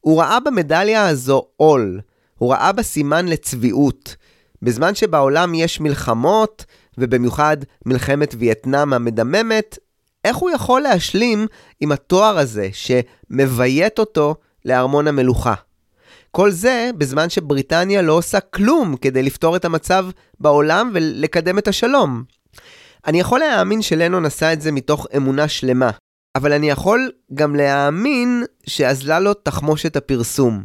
הוא 0.00 0.20
ראה 0.20 0.40
במדליה 0.40 1.08
הזו 1.08 1.42
עול. 1.56 2.00
הוא 2.38 2.52
ראה 2.52 2.72
בה 2.72 2.82
סימן 2.82 3.26
לצביעות. 3.26 4.16
בזמן 4.62 4.94
שבעולם 4.94 5.54
יש 5.54 5.80
מלחמות, 5.80 6.64
ובמיוחד 6.98 7.56
מלחמת 7.86 8.34
וייטנאם 8.38 8.92
המדממת, 8.92 9.78
איך 10.24 10.36
הוא 10.36 10.50
יכול 10.50 10.80
להשלים 10.80 11.46
עם 11.80 11.92
התואר 11.92 12.38
הזה 12.38 12.68
שמביית 12.72 13.98
אותו 13.98 14.34
לארמון 14.64 15.08
המלוכה? 15.08 15.54
כל 16.36 16.50
זה 16.50 16.90
בזמן 16.98 17.30
שבריטניה 17.30 18.02
לא 18.02 18.12
עושה 18.12 18.40
כלום 18.40 18.96
כדי 18.96 19.22
לפתור 19.22 19.56
את 19.56 19.64
המצב 19.64 20.06
בעולם 20.40 20.90
ולקדם 20.94 21.58
את 21.58 21.68
השלום. 21.68 22.24
אני 23.06 23.20
יכול 23.20 23.40
להאמין 23.40 23.82
שלנון 23.82 24.24
עשה 24.24 24.52
את 24.52 24.60
זה 24.60 24.72
מתוך 24.72 25.06
אמונה 25.16 25.48
שלמה, 25.48 25.90
אבל 26.36 26.52
אני 26.52 26.70
יכול 26.70 27.12
גם 27.34 27.56
להאמין 27.56 28.44
שאזלה 28.66 29.20
לו 29.20 29.34
תחמושת 29.34 29.96
הפרסום. 29.96 30.64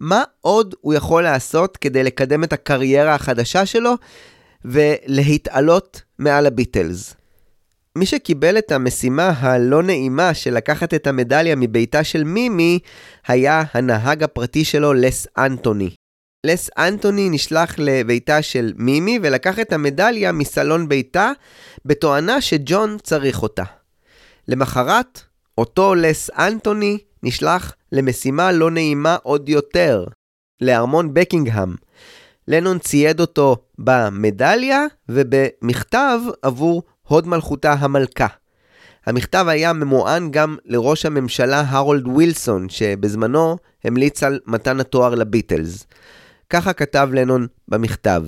מה 0.00 0.22
עוד 0.40 0.74
הוא 0.80 0.94
יכול 0.94 1.22
לעשות 1.22 1.76
כדי 1.76 2.02
לקדם 2.02 2.44
את 2.44 2.52
הקריירה 2.52 3.14
החדשה 3.14 3.66
שלו 3.66 3.94
ולהתעלות 4.64 6.02
מעל 6.18 6.46
הביטלס? 6.46 7.14
מי 7.96 8.06
שקיבל 8.06 8.58
את 8.58 8.72
המשימה 8.72 9.28
הלא 9.28 9.82
נעימה 9.82 10.34
של 10.34 10.54
לקחת 10.54 10.94
את 10.94 11.06
המדליה 11.06 11.56
מביתה 11.56 12.04
של 12.04 12.24
מימי, 12.24 12.78
היה 13.26 13.62
הנהג 13.74 14.22
הפרטי 14.22 14.64
שלו, 14.64 14.92
לס 14.92 15.26
אנטוני. 15.38 15.90
לס 16.46 16.70
אנטוני 16.78 17.28
נשלח 17.30 17.74
לביתה 17.78 18.42
של 18.42 18.72
מימי 18.76 19.18
ולקח 19.22 19.58
את 19.58 19.72
המדליה 19.72 20.32
מסלון 20.32 20.88
ביתה, 20.88 21.32
בתואנה 21.84 22.40
שג'ון 22.40 22.96
צריך 23.02 23.42
אותה. 23.42 23.64
למחרת, 24.48 25.20
אותו 25.58 25.94
לס 25.94 26.30
אנטוני 26.30 26.98
נשלח 27.22 27.74
למשימה 27.92 28.52
לא 28.52 28.70
נעימה 28.70 29.16
עוד 29.22 29.48
יותר, 29.48 30.04
לארמון 30.60 31.14
בקינגהם. 31.14 31.74
לנון 32.48 32.78
צייד 32.78 33.20
אותו 33.20 33.56
במדליה 33.78 34.84
ובמכתב 35.08 36.20
עבור 36.42 36.82
הוד 37.08 37.26
מלכותה 37.26 37.72
המלכה. 37.72 38.26
המכתב 39.06 39.44
היה 39.48 39.72
ממוען 39.72 40.30
גם 40.30 40.56
לראש 40.64 41.06
הממשלה 41.06 41.60
הרולד 41.60 42.06
ווילסון, 42.06 42.68
שבזמנו 42.68 43.56
המליץ 43.84 44.22
על 44.22 44.40
מתן 44.46 44.80
התואר 44.80 45.14
לביטלס. 45.14 45.86
ככה 46.50 46.72
כתב 46.72 47.08
לנון 47.12 47.46
במכתב: 47.68 48.22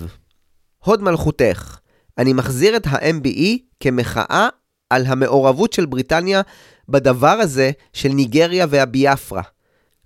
הוד 0.85 1.03
מלכותך, 1.03 1.79
אני 2.19 2.33
מחזיר 2.33 2.77
את 2.77 2.87
ה-MBE 2.87 3.59
כמחאה 3.81 4.49
על 4.91 5.07
המעורבות 5.07 5.73
של 5.73 5.87
בריטניה 5.87 6.43
בדבר 6.89 7.29
הזה 7.29 7.71
של 7.93 8.09
ניגריה 8.09 8.67
והביאפרה. 8.71 9.43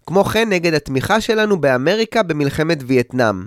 כמו 0.06 0.24
כן 0.24 0.48
נגד 0.48 0.74
התמיכה 0.74 1.20
שלנו 1.20 1.60
באמריקה 1.60 2.22
במלחמת 2.22 2.78
וייטנאם, 2.86 3.46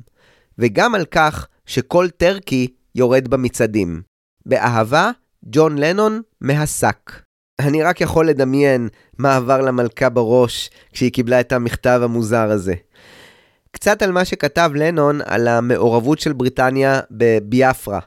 וגם 0.60 0.96
על 0.96 1.06
כך 1.06 1.48
שכל 1.66 2.10
טרקי 2.10 2.68
יורד 2.96 3.28
במצעדים. 3.28 4.15
באהבה, 4.46 5.12
ג'ון 5.46 5.78
לנון 5.78 6.22
מהשק. 6.42 7.12
אני 7.60 7.84
רק 7.84 8.02
יכול 8.02 8.30
לדמיין 8.30 8.90
מה 9.18 9.36
עבר 9.36 9.62
למלכה 9.62 10.10
בראש 10.10 10.70
כשהיא 10.94 11.12
קיבלה 11.12 11.40
את 11.40 11.52
המכתב 11.52 12.00
המוזר 12.04 12.52
הזה. 12.52 12.74
קצת 13.72 14.02
על 14.02 14.12
מה 14.12 14.26
שכתב 14.26 14.72
לנון 14.76 15.20
על 15.26 15.48
המעורבות 15.48 16.20
של 16.20 16.34
בריטניה 16.34 17.00
בביאפרה, 17.12 18.00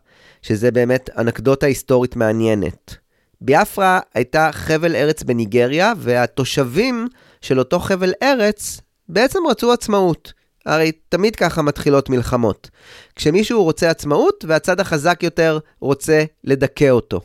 שזה 0.42 0.70
באמת 0.70 1.10
אנקדוטה 1.18 1.66
היסטורית 1.66 2.16
מעניינת. 2.16 2.96
ביאפרה 3.40 4.00
הייתה 4.14 4.50
חבל 4.52 4.96
ארץ 4.96 5.22
בניגריה, 5.22 5.92
והתושבים 5.96 7.08
של 7.40 7.58
אותו 7.58 7.80
חבל 7.80 8.12
ארץ 8.22 8.80
בעצם 9.08 9.38
רצו 9.50 9.72
עצמאות. 9.72 10.32
הרי 10.68 10.92
תמיד 11.08 11.36
ככה 11.36 11.62
מתחילות 11.62 12.10
מלחמות. 12.10 12.70
כשמישהו 13.16 13.64
רוצה 13.64 13.90
עצמאות 13.90 14.44
והצד 14.48 14.80
החזק 14.80 15.22
יותר 15.22 15.58
רוצה 15.80 16.24
לדכא 16.44 16.90
אותו. 16.90 17.20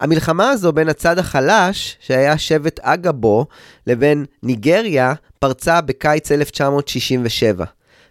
המלחמה 0.00 0.50
הזו 0.50 0.72
בין 0.72 0.88
הצד 0.88 1.18
החלש, 1.18 1.96
שהיה 2.00 2.38
שבט 2.38 2.80
אגבו, 2.80 3.46
לבין 3.86 4.24
ניגריה, 4.42 5.14
פרצה 5.38 5.80
בקיץ 5.80 6.32
1967. 6.32 7.64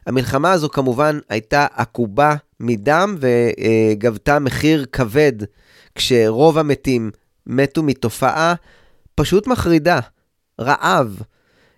המלחמה 0.05 0.51
הזו 0.51 0.69
כמובן 0.69 1.19
הייתה 1.29 1.67
עקובה 1.75 2.35
מדם 2.59 3.17
וגבתה 3.19 4.39
מחיר 4.39 4.85
כבד, 4.91 5.33
כשרוב 5.95 6.57
המתים 6.57 7.11
מתו 7.47 7.83
מתופעה 7.83 8.53
פשוט 9.15 9.47
מחרידה, 9.47 9.99
רעב. 10.61 11.21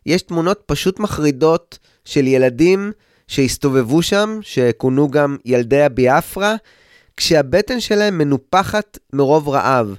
יש 0.06 0.22
תמונות 0.22 0.64
פשוט 0.66 1.00
מחרידות 1.00 1.80
של 2.10 2.28
ילדים 2.28 2.92
שהסתובבו 3.28 4.02
שם, 4.02 4.40
שכונו 4.42 5.10
גם 5.10 5.38
ילדי 5.46 5.82
הביאפרה, 5.82 6.56
כשהבטן 7.18 7.80
שלהם 7.80 8.18
מנופחת 8.18 8.98
מרוב 9.14 9.50
רעב. 9.50 9.96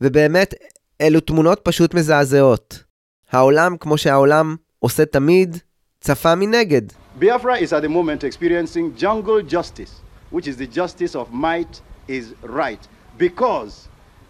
ובאמת, 0.00 0.54
אלו 1.00 1.20
תמונות 1.20 1.60
פשוט 1.62 1.94
מזעזעות. 1.94 2.82
העולם, 3.30 3.76
כמו 3.80 3.98
שהעולם 3.98 4.56
עושה 4.78 5.04
תמיד, 5.04 5.56
צפה 6.00 6.34
מנגד. 6.34 6.82
Biafra 7.20 7.58
is 7.58 7.72
at 7.72 7.82
the 7.82 7.88
moment 7.88 8.24
experiencing 8.24 8.86
jungle 9.02 9.40
justice, 9.54 9.92
which 10.30 10.46
is 10.46 10.56
the 10.56 10.66
justice 10.78 11.14
of 11.14 11.26
might 11.32 11.80
is 12.08 12.24
right, 12.42 12.82
because 13.18 13.72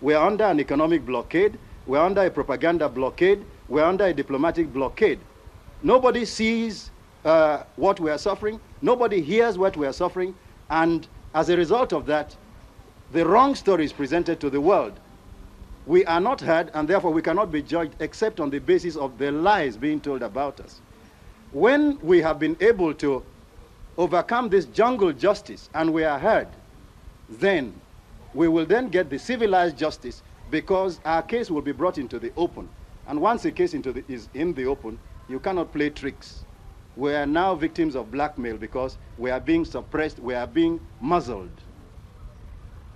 we 0.03 0.15
are 0.15 0.27
under 0.31 0.45
an 0.45 0.59
economic 0.61 1.01
blockade, 1.07 1.53
we 1.87 1.99
are 1.99 2.07
under 2.11 2.25
a 2.27 2.31
propaganda 2.31 2.89
blockade, 2.89 3.41
we 3.69 3.81
are 3.81 3.89
under 3.93 4.07
a 4.13 4.15
diplomatic 4.23 4.67
blockade. 4.73 5.21
Nobody 5.83 6.25
sees 6.25 6.91
uh, 7.27 7.65
what 7.75 7.99
we 7.99 8.11
are 8.11 8.19
suffering, 8.19 8.61
nobody 8.81 9.21
hears 9.21 9.59
what 9.59 9.77
we 9.77 9.87
are 9.87 9.93
suffering, 9.93 10.35
and 10.71 11.09
as 11.35 11.49
a 11.49 11.57
result 11.57 11.93
of 11.93 12.07
that, 12.07 12.37
the 13.13 13.27
wrong 13.27 13.55
story 13.55 13.85
is 13.85 13.93
presented 13.93 14.41
to 14.41 14.49
the 14.49 14.61
world. 14.61 14.99
We 15.87 16.05
are 16.07 16.21
not 16.21 16.41
heard, 16.41 16.71
and 16.73 16.89
therefore 16.89 17.13
we 17.13 17.23
cannot 17.23 17.51
be 17.51 17.63
judged 17.63 17.95
except 18.01 18.41
on 18.41 18.51
the 18.51 18.61
basis 18.61 18.97
of 18.97 19.19
the 19.19 19.33
lies 19.33 19.77
being 19.77 20.01
told 20.01 20.23
about 20.23 20.61
us. 20.61 20.81
When 21.53 21.99
we 22.01 22.21
have 22.23 22.39
been 22.39 22.57
able 22.61 22.95
to 22.95 23.25
overcome 23.99 24.49
this 24.49 24.67
jungle 24.67 25.13
justice 25.13 25.69
and 25.75 25.93
we 25.93 26.05
are 26.05 26.19
heard, 26.19 26.49
then 27.29 27.75
we 28.35 28.47
will 28.49 28.67
then 28.67 28.89
get 28.89 29.11
the 29.11 29.19
civilized 29.19 29.77
justice 29.77 30.23
because 30.51 31.01
our 31.05 31.23
case 31.23 31.51
will 31.51 31.63
be 31.63 31.73
brought 31.73 31.99
into 31.99 32.19
the 32.19 32.33
open. 32.37 32.69
And 33.09 33.21
once 33.21 33.45
a 33.45 33.51
case 33.53 33.75
into 33.75 33.93
the, 33.93 34.05
is 34.09 34.29
in 34.35 34.53
the 34.55 34.67
open, 34.67 34.99
you 35.29 35.39
cannot 35.41 35.73
play 35.73 35.91
tricks. 35.91 36.46
We 36.97 37.13
are 37.15 37.27
now 37.27 37.55
victims 37.55 37.95
of 37.95 38.11
blackmail 38.11 38.57
because 38.57 38.93
we 39.19 39.31
are 39.31 39.41
being 39.41 39.65
suppressed, 39.65 40.19
we 40.19 40.35
are 40.35 40.47
being 40.47 40.81
muzzled. 41.01 41.57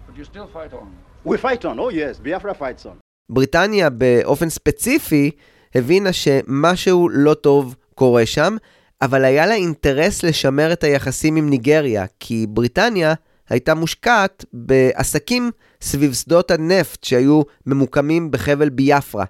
But 0.06 0.16
you 0.16 0.24
still 0.24 0.48
fight 0.56 0.72
on. 0.72 0.90
We 1.24 1.36
fight 1.36 1.64
on, 1.64 1.78
oh 1.78 1.90
yes, 1.90 2.18
Biafra 2.18 2.54
fights 2.54 2.86
on. 2.86 2.96
בריטניה 3.30 3.90
באופן 3.90 4.50
ספציפי 4.50 5.30
הבינה 5.74 6.12
שמשהו 6.12 7.08
לא 7.08 7.34
טוב 7.34 7.76
קורה 7.94 8.26
שם, 8.26 8.56
אבל 9.02 9.24
היה 9.24 9.46
לה 9.46 9.54
אינטרס 9.54 10.22
לשמר 10.22 10.72
את 10.72 10.84
היחסים 10.84 11.36
עם 11.36 11.50
ניגריה, 11.50 12.04
כי 12.20 12.46
בריטניה 12.48 13.14
הייתה 13.48 13.74
מושקעת 13.74 14.44
בעסקים 14.52 15.50
סביב 15.80 16.12
שדות 16.12 16.50
הנפט 16.50 17.04
שהיו 17.04 17.42
ממוקמים 17.66 18.30
בחבל 18.30 18.68
ביאפרה. 18.68 19.24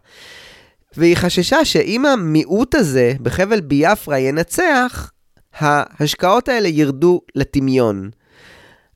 והיא 0.97 1.17
חששה 1.17 1.65
שאם 1.65 2.07
המיעוט 2.07 2.75
הזה 2.75 3.13
בחבל 3.23 3.61
ביאפרה 3.61 4.19
ינצח, 4.19 5.11
ההשקעות 5.59 6.49
האלה 6.49 6.69
ירדו 6.69 7.21
לטמיון. 7.35 8.11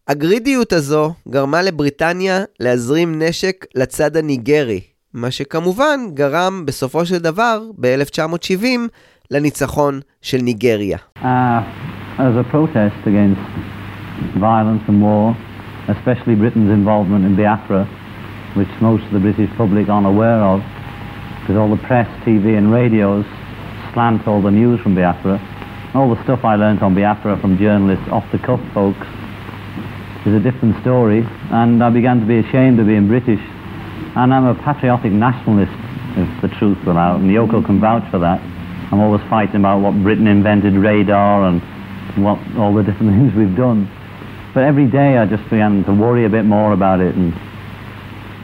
הגרידיות 0.09 0.73
הזו 0.73 1.13
גרמה 1.29 1.63
לבריטניה 1.63 2.41
להזרים 2.61 3.23
נשק 3.23 3.67
לצד 3.75 4.17
הניגרי, 4.17 4.81
מה 5.15 5.31
שכמובן 5.31 6.01
גרם 6.15 6.63
בסופו 6.67 7.07
של 7.07 7.19
דבר, 7.19 7.63
ב-1970, 7.81 8.65
לניצחון 9.31 10.01
של 10.23 10.39
ניגריה. 10.39 10.99
Uh, 11.17 11.25
as 12.19 12.35
a 12.37 12.45
protest 12.53 13.01
against 13.07 13.41
violence 14.39 14.83
and 14.89 15.01
war, 15.03 15.37
especially 15.89 16.35
Britain's 16.35 16.71
involvement 16.71 17.25
in 17.29 17.35
Biafra, 17.37 17.83
which 18.55 18.73
most 18.81 19.05
of 19.07 19.13
the 19.13 19.23
British 19.29 19.51
public 19.57 19.89
aware 19.89 20.43
of, 20.53 20.61
because 21.45 21.61
all 21.61 21.69
the 21.69 21.83
press, 21.85 22.09
TV 22.25 22.57
and 22.57 22.73
radios 22.73 23.27
slant 23.93 24.27
all 24.27 24.41
the 24.41 24.51
news 24.51 24.81
from 24.81 24.95
Biafra. 24.95 25.37
All 25.93 26.09
the 26.09 26.23
stuff 26.25 26.43
I 26.43 26.57
learnt 26.57 26.81
on 26.81 26.95
Biafra 26.95 27.39
from 27.39 27.59
journalists, 27.59 28.09
off-the-cuff 28.09 28.61
folks, 28.73 29.07
is 30.25 30.33
a 30.33 30.41
different 30.41 30.81
story, 30.81 31.21
and 31.53 31.85
I 31.85 31.91
began 31.91 32.19
to 32.21 32.25
be 32.25 32.39
ashamed 32.39 32.81
of 32.81 32.87
being 32.87 33.09
British. 33.09 33.45
And 34.17 34.33
I'm 34.33 34.47
a 34.47 34.55
patriotic 34.55 35.13
nationalist, 35.13 35.77
if 36.17 36.41
the 36.41 36.49
truth 36.57 36.83
were 36.87 36.97
out, 36.97 37.21
and 37.21 37.29
Yoko 37.29 37.61
can 37.61 37.79
vouch 37.79 38.11
for 38.11 38.19
that. 38.21 38.41
I'm 38.91 39.01
always 39.01 39.21
fighting 39.29 39.57
about 39.57 39.83
what 39.83 39.93
Britain 40.03 40.27
invented 40.27 40.73
radar 40.73 41.45
and 41.45 41.61
what 42.25 42.41
all 42.57 42.73
the 42.73 42.83
different 42.83 43.13
things 43.21 43.35
we've 43.35 43.55
done. 43.55 43.85
But 44.55 44.65
every 44.65 44.87
day 44.89 45.19
I 45.19 45.27
just 45.27 45.45
began 45.51 45.85
to 45.85 45.93
worry 45.93 46.25
a 46.25 46.31
bit 46.31 46.47
more 46.47 46.73
about 46.73 47.01
it, 47.01 47.15
and 47.15 47.35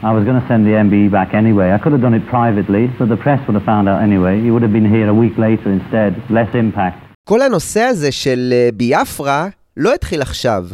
I 0.02 0.12
was 0.12 0.24
going 0.24 0.40
to 0.40 0.48
send 0.48 0.64
the 0.64 0.76
MBE 0.86 1.10
back 1.10 1.34
anyway. 1.34 1.72
I 1.76 1.78
could 1.82 1.92
have 1.92 2.00
done 2.00 2.14
it 2.14 2.26
privately, 2.26 2.86
but 2.98 3.08
the 3.10 3.18
press 3.18 3.40
would 3.46 3.54
have 3.54 3.66
found 3.66 3.86
out 3.86 4.00
anyway. 4.08 4.40
He 4.40 4.50
would 4.50 4.62
have 4.62 4.72
been 4.72 4.90
here 4.96 5.08
a 5.10 5.14
week 5.14 5.36
later 5.36 5.68
instead, 5.70 6.12
less 6.30 6.54
impact. 6.54 6.96
כל 7.24 7.42
הנושא 7.42 7.80
הזה 7.80 8.12
של 8.12 8.52
אה, 8.52 8.68
ביאפרה 8.74 9.48
לא 9.76 9.94
התחיל 9.94 10.22
עכשיו. 10.22 10.66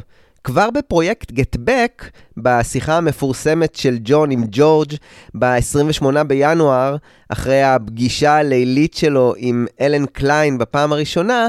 כבר 0.45 0.71
בפרויקט 0.71 1.33
Back, 1.57 2.05
בשיחה 2.37 2.97
המפורסמת 2.97 3.75
של 3.75 3.97
ג'ון 4.05 4.31
עם 4.31 4.45
ג'ורג' 4.51 4.93
ב-28 5.39 6.23
בינואר, 6.27 6.97
אחרי 7.29 7.63
הפגישה 7.63 8.37
הלילית 8.37 8.95
שלו 8.95 9.35
עם 9.37 9.67
אלן 9.81 10.07
קליין 10.07 10.59
בפעם 10.59 10.93
הראשונה, 10.93 11.49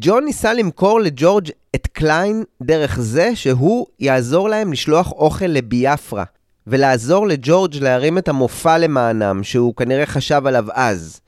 ג'ון 0.00 0.24
ניסה 0.24 0.54
למכור 0.54 1.00
לג'ורג' 1.00 1.50
את 1.74 1.86
קליין 1.86 2.44
דרך 2.62 3.00
זה 3.00 3.36
שהוא 3.36 3.86
יעזור 4.00 4.48
להם 4.48 4.72
לשלוח 4.72 5.12
אוכל 5.12 5.46
לביאפרה, 5.46 6.24
ולעזור 6.66 7.26
לג'ורג' 7.26 7.76
להרים 7.80 8.18
את 8.18 8.28
המופע 8.28 8.78
למענם, 8.78 9.42
שהוא 9.42 9.74
כנראה 9.74 10.06
חשב 10.06 10.42
עליו 10.46 10.66
אז. 10.72 11.20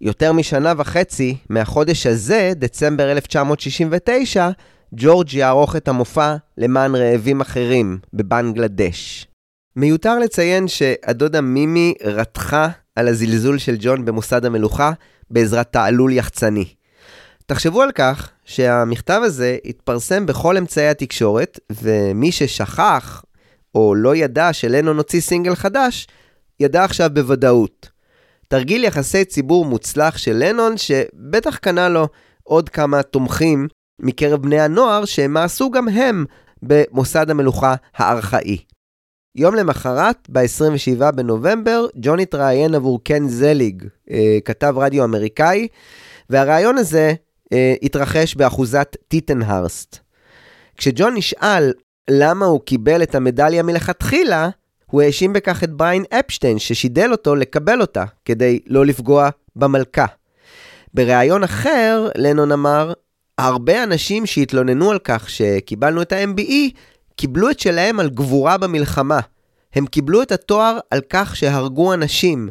יותר 0.00 0.32
משנה 0.32 0.72
וחצי 0.76 1.36
מהחודש 1.48 2.06
הזה, 2.06 2.52
דצמבר 2.56 3.12
1969, 3.12 4.50
ג'ורג' 4.94 5.34
יערוך 5.34 5.76
את 5.76 5.88
המופע 5.88 6.36
למען 6.58 6.94
רעבים 6.94 7.40
אחרים 7.40 7.98
בבנגלדש. 8.12 9.26
מיותר 9.76 10.18
לציין 10.18 10.68
שהדודה 10.68 11.40
מימי 11.40 11.94
רתחה 12.04 12.68
על 12.96 13.08
הזלזול 13.08 13.58
של 13.58 13.76
ג'ון 13.78 14.04
במוסד 14.04 14.44
המלוכה 14.44 14.92
בעזרת 15.30 15.72
תעלול 15.72 16.12
יחצני. 16.12 16.64
תחשבו 17.46 17.82
על 17.82 17.92
כך 17.92 18.30
שהמכתב 18.44 19.20
הזה 19.24 19.56
התפרסם 19.64 20.26
בכל 20.26 20.56
אמצעי 20.56 20.88
התקשורת, 20.88 21.60
ומי 21.70 22.32
ששכח 22.32 23.24
או 23.74 23.94
לא 23.94 24.16
ידע 24.16 24.52
שלנון 24.52 24.96
הוציא 24.96 25.20
סינגל 25.20 25.54
חדש, 25.54 26.06
ידע 26.60 26.84
עכשיו 26.84 27.10
בוודאות. 27.12 27.88
תרגיל 28.48 28.84
יחסי 28.84 29.24
ציבור 29.24 29.64
מוצלח 29.64 30.16
של 30.16 30.32
לנון, 30.36 30.76
שבטח 30.76 31.56
קנה 31.56 31.88
לו 31.88 32.08
עוד 32.42 32.68
כמה 32.68 33.02
תומכים 33.02 33.68
מקרב 33.98 34.42
בני 34.42 34.60
הנוער 34.60 35.04
שמעשו 35.04 35.70
גם 35.70 35.88
הם 35.88 36.24
במוסד 36.62 37.30
המלוכה 37.30 37.74
הארכאי. 37.96 38.58
יום 39.36 39.54
למחרת, 39.54 40.28
ב-27 40.32 41.10
בנובמבר, 41.10 41.86
ג'ון 41.96 42.20
התראיין 42.20 42.74
עבור 42.74 43.04
קן 43.04 43.28
זליג, 43.28 43.84
אה, 44.10 44.38
כתב 44.44 44.74
רדיו 44.76 45.04
אמריקאי, 45.04 45.68
והריאיון 46.30 46.78
הזה 46.78 47.14
אה, 47.52 47.74
התרחש 47.82 48.34
באחוזת 48.34 48.96
טיטנהרסט. 49.08 49.98
כשג'ון 50.76 51.14
נשאל 51.14 51.72
למה 52.10 52.46
הוא 52.46 52.60
קיבל 52.60 53.02
את 53.02 53.14
המדליה 53.14 53.62
מלכתחילה, 53.62 54.48
הוא 54.86 55.02
האשים 55.02 55.32
בכך 55.32 55.64
את 55.64 55.70
בריין 55.70 56.04
אפשטיין 56.10 56.58
ששידל 56.58 57.12
אותו 57.12 57.34
לקבל 57.34 57.80
אותה, 57.80 58.04
כדי 58.24 58.58
לא 58.66 58.86
לפגוע 58.86 59.28
במלכה. 59.56 60.06
בריאיון 60.94 61.42
אחר, 61.42 62.08
לנון 62.16 62.52
אמר, 62.52 62.92
הרבה 63.38 63.82
אנשים 63.82 64.26
שהתלוננו 64.26 64.90
על 64.90 64.98
כך 64.98 65.30
שקיבלנו 65.30 66.02
את 66.02 66.12
ה-MBE, 66.12 66.76
קיבלו 67.16 67.50
את 67.50 67.60
שלהם 67.60 68.00
על 68.00 68.10
גבורה 68.10 68.58
במלחמה. 68.58 69.20
הם 69.74 69.86
קיבלו 69.86 70.22
את 70.22 70.32
התואר 70.32 70.78
על 70.90 71.00
כך 71.10 71.36
שהרגו 71.36 71.94
אנשים. 71.94 72.48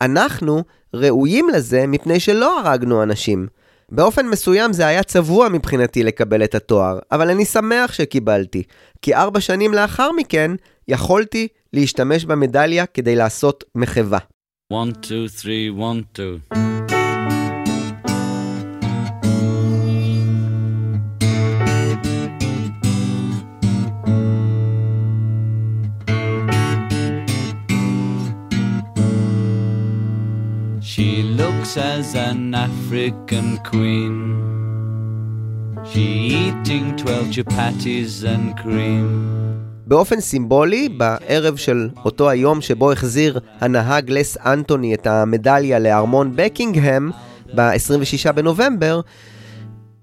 אנחנו 0.00 0.62
ראויים 0.94 1.48
לזה 1.48 1.86
מפני 1.86 2.20
שלא 2.20 2.60
הרגנו 2.60 3.02
אנשים. 3.02 3.46
באופן 3.92 4.26
מסוים 4.28 4.72
זה 4.72 4.86
היה 4.86 5.02
צבוע 5.02 5.48
מבחינתי 5.48 6.02
לקבל 6.02 6.44
את 6.44 6.54
התואר, 6.54 6.98
אבל 7.12 7.30
אני 7.30 7.44
שמח 7.44 7.92
שקיבלתי, 7.92 8.62
כי 9.02 9.14
ארבע 9.14 9.40
שנים 9.40 9.74
לאחר 9.74 10.12
מכן 10.12 10.50
יכולתי 10.88 11.48
להשתמש 11.72 12.24
במדליה 12.24 12.86
כדי 12.86 13.16
לעשות 13.16 13.64
מחווה. 13.74 14.18
1, 14.72 15.04
2, 15.04 15.28
3, 15.28 15.46
1, 15.78 16.40
2. 16.52 16.75
Looks 31.66 31.76
as 31.76 32.14
an 32.14 32.54
African 32.54 33.48
queen. 33.70 34.14
She 35.90 36.06
eating 36.40 36.96
twelve 36.96 37.28
chapatis 37.36 38.24
and 38.24 38.56
cream. 38.62 39.08
באופן 39.86 40.20
סימבולי, 40.20 40.88
בערב 40.88 41.56
של 41.56 41.88
אותו 42.04 42.30
היום 42.30 42.60
שבו 42.60 42.92
החזיר 42.92 43.38
הנהג 43.60 44.10
לס 44.10 44.36
אנטוני 44.46 44.94
את 44.94 45.06
המדליה 45.06 45.78
לארמון 45.78 46.32
בקינגהם, 46.36 47.10
ב-26 47.54 48.32
בנובמבר, 48.32 49.00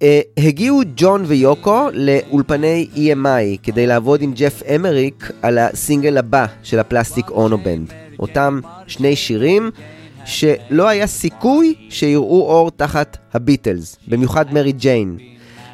אה, 0.01 0.21
הגיעו 0.37 0.81
ג'ון 0.95 1.23
ויוקו 1.27 1.87
לאולפני 1.93 2.87
EMI 2.95 3.57
כדי 3.63 3.87
לעבוד 3.87 4.21
עם 4.21 4.33
ג'ף 4.35 4.61
אמריק 4.75 5.31
על 5.41 5.57
הסינגל 5.57 6.17
הבא 6.17 6.45
של 6.63 6.79
ה 6.79 6.85
Plastic 6.85 7.29
Ono 7.29 7.53
Band. 7.53 7.93
אותם 8.19 8.59
שני 8.87 9.15
שירים 9.15 9.71
שלא 10.25 10.87
היה 10.87 11.07
סיכוי 11.07 11.75
שיראו 11.89 12.41
אור 12.41 12.71
תחת 12.71 13.17
הביטלס, 13.33 13.97
במיוחד 14.07 14.53
מרי 14.53 14.71
ג'יין. 14.71 15.17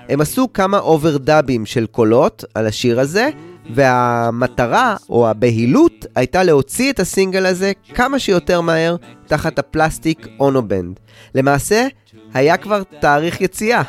הם 0.10 0.22
עשו 0.22 0.54
כמה 0.54 0.80
אוברדאבים 0.80 1.66
של 1.66 1.86
קולות 1.86 2.44
על 2.54 2.68
השיר 2.68 3.00
הזה, 3.00 3.30
והמטרה 3.74 4.96
או 5.10 5.30
הבהילות 5.30 6.06
הייתה 6.16 6.44
להוציא 6.44 6.92
את 6.92 7.00
הסינגל 7.00 7.46
הזה 7.46 7.72
כמה 7.94 8.20
שיותר 8.20 8.62
מהר 8.62 8.96
תחת 9.28 9.60
ה 9.60 9.68
Plastic 9.68 10.28
Ono 10.40 10.62
Band. 10.62 11.00
למעשה, 11.36 11.88
היה 12.34 12.58
כבר 12.58 12.84
תאריך 13.00 13.42
יציאה, 13.42 13.82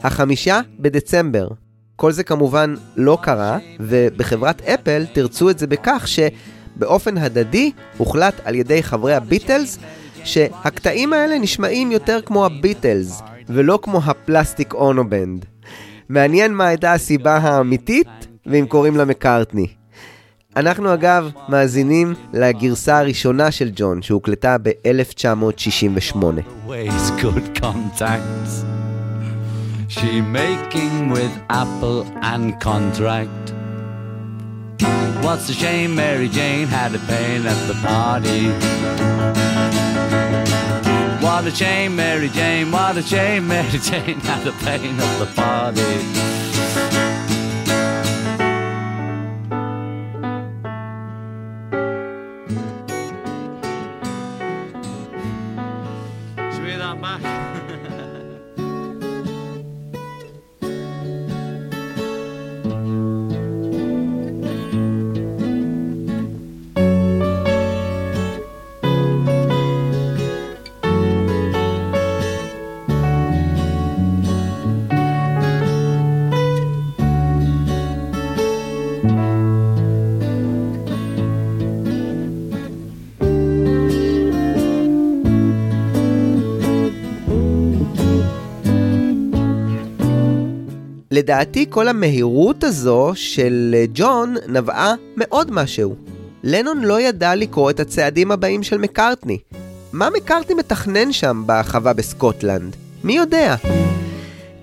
החמישה 0.00 0.60
בדצמבר. 0.78 1.48
כל 1.96 2.12
זה 2.12 2.24
כמובן 2.24 2.74
לא 2.96 3.18
קרה, 3.22 3.58
ובחברת 3.80 4.62
אפל 4.62 5.06
תרצו 5.12 5.50
את 5.50 5.58
זה 5.58 5.66
בכך 5.66 6.04
שבאופן 6.78 7.18
הדדי 7.18 7.70
הוחלט 7.96 8.40
על 8.44 8.54
ידי 8.54 8.82
חברי 8.82 9.14
הביטלס 9.14 9.78
שהקטעים 10.24 11.12
האלה 11.12 11.38
נשמעים 11.38 11.92
יותר 11.92 12.20
כמו 12.26 12.46
הביטלס, 12.46 13.22
ולא 13.48 13.78
כמו 13.82 14.00
הפלסטיק 14.04 14.74
אונובנד. 14.74 15.44
מעניין 16.08 16.54
מה 16.54 16.66
הייתה 16.66 16.92
הסיבה 16.92 17.36
האמיתית, 17.36 18.08
ואם 18.46 18.66
קוראים 18.68 18.96
לה 18.96 19.04
מקארטני. 19.04 19.66
אנחנו 20.56 20.94
אגב 20.94 21.30
מאזינים 21.48 22.14
לגרסה 22.32 22.98
הראשונה 22.98 23.50
של 23.50 23.70
ג'ון, 23.76 24.02
שהוקלטה 24.02 24.56
ב-1968. 24.62 26.16
Ways 26.68 27.22
good 27.22 27.62
contacts. 27.62 28.64
She 29.88 30.20
making 30.20 31.10
with 31.10 31.34
Apple 31.50 32.04
and 32.22 32.60
contract. 32.60 33.57
What's 34.80 35.46
the 35.46 35.52
shame 35.52 35.94
Mary 35.94 36.28
Jane 36.28 36.68
had 36.68 36.94
a 36.94 36.98
pain 36.98 37.46
at 37.46 37.66
the 37.66 37.74
party? 37.74 38.48
What 41.24 41.46
a 41.46 41.50
shame 41.50 41.96
Mary 41.96 42.28
Jane, 42.28 42.70
what 42.70 42.96
a 42.96 43.02
shame 43.02 43.48
Mary 43.48 43.78
Jane 43.78 44.20
had 44.20 44.46
a 44.46 44.52
pain 44.52 44.98
at 44.98 45.18
the 45.18 45.26
party. 45.34 46.37
לדעתי 91.18 91.66
כל 91.68 91.88
המהירות 91.88 92.64
הזו 92.64 93.12
של 93.14 93.74
אה, 93.78 93.84
ג'ון 93.94 94.34
נבעה 94.48 94.94
מעוד 95.16 95.50
משהו. 95.52 95.94
לנון 96.44 96.80
לא 96.80 97.00
ידע 97.00 97.34
לקרוא 97.34 97.70
את 97.70 97.80
הצעדים 97.80 98.30
הבאים 98.30 98.62
של 98.62 98.78
מקארטני. 98.78 99.38
מה 99.92 100.08
מקארטני 100.16 100.54
מתכנן 100.54 101.12
שם 101.12 101.42
בחווה 101.46 101.92
בסקוטלנד? 101.92 102.76
מי 103.04 103.16
יודע? 103.16 103.54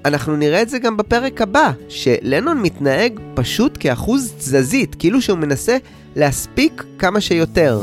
אנחנו 0.06 0.36
נראה 0.36 0.62
את 0.62 0.70
זה 0.70 0.80
גם 0.80 0.98
בפרק 0.98 1.42
הבא, 1.42 1.72
שלנון 1.90 2.62
מתנהג 2.62 3.20
פשוט 3.34 3.78
כאחוז 3.80 4.34
תזזית, 4.38 4.96
כאילו 5.00 5.22
שהוא 5.22 5.38
מנסה 5.38 5.78
להספיק 6.16 6.84
כמה 7.00 7.22
שיותר. 7.22 7.82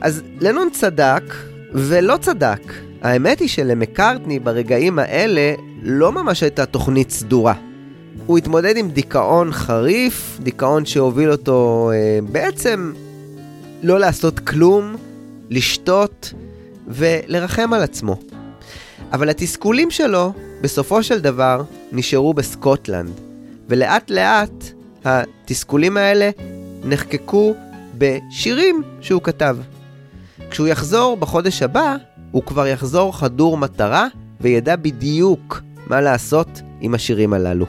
אז 0.00 0.22
לנון 0.40 0.70
צדק 0.70 1.22
ולא 1.72 2.16
צדק. 2.16 2.62
האמת 3.02 3.40
היא 3.40 3.48
שלמקארטני 3.48 4.38
ברגעים 4.38 4.98
האלה 4.98 5.54
לא 5.82 6.12
ממש 6.12 6.42
הייתה 6.42 6.66
תוכנית 6.66 7.10
סדורה. 7.10 7.54
הוא 8.26 8.38
התמודד 8.38 8.76
עם 8.76 8.90
דיכאון 8.90 9.52
חריף, 9.52 10.38
דיכאון 10.42 10.84
שהוביל 10.84 11.30
אותו 11.32 11.90
אה, 11.94 12.18
בעצם 12.32 12.92
לא 13.82 14.00
לעשות 14.00 14.38
כלום, 14.38 14.96
לשתות 15.50 16.32
ולרחם 16.88 17.72
על 17.72 17.82
עצמו. 17.82 18.16
אבל 19.12 19.30
התסכולים 19.30 19.90
שלו, 19.90 20.32
בסופו 20.60 21.02
של 21.02 21.20
דבר, 21.20 21.62
נשארו 21.92 22.34
בסקוטלנד, 22.34 23.10
ולאט 23.68 24.10
לאט 24.10 24.64
התסכולים 25.04 25.96
האלה 25.96 26.30
נחקקו 26.84 27.54
בשירים 27.98 28.82
שהוא 29.00 29.22
כתב. 29.22 29.56
כשהוא 30.50 30.68
יחזור 30.68 31.16
בחודש 31.16 31.62
הבא, 31.62 31.96
הוא 32.30 32.42
כבר 32.42 32.66
יחזור 32.66 33.18
חדור 33.18 33.56
מטרה 33.56 34.06
וידע 34.40 34.76
בדיוק 34.76 35.62
מה 35.86 36.00
לעשות 36.00 36.48
עם 36.80 36.94
השירים 36.94 37.32
הללו. 37.32 37.66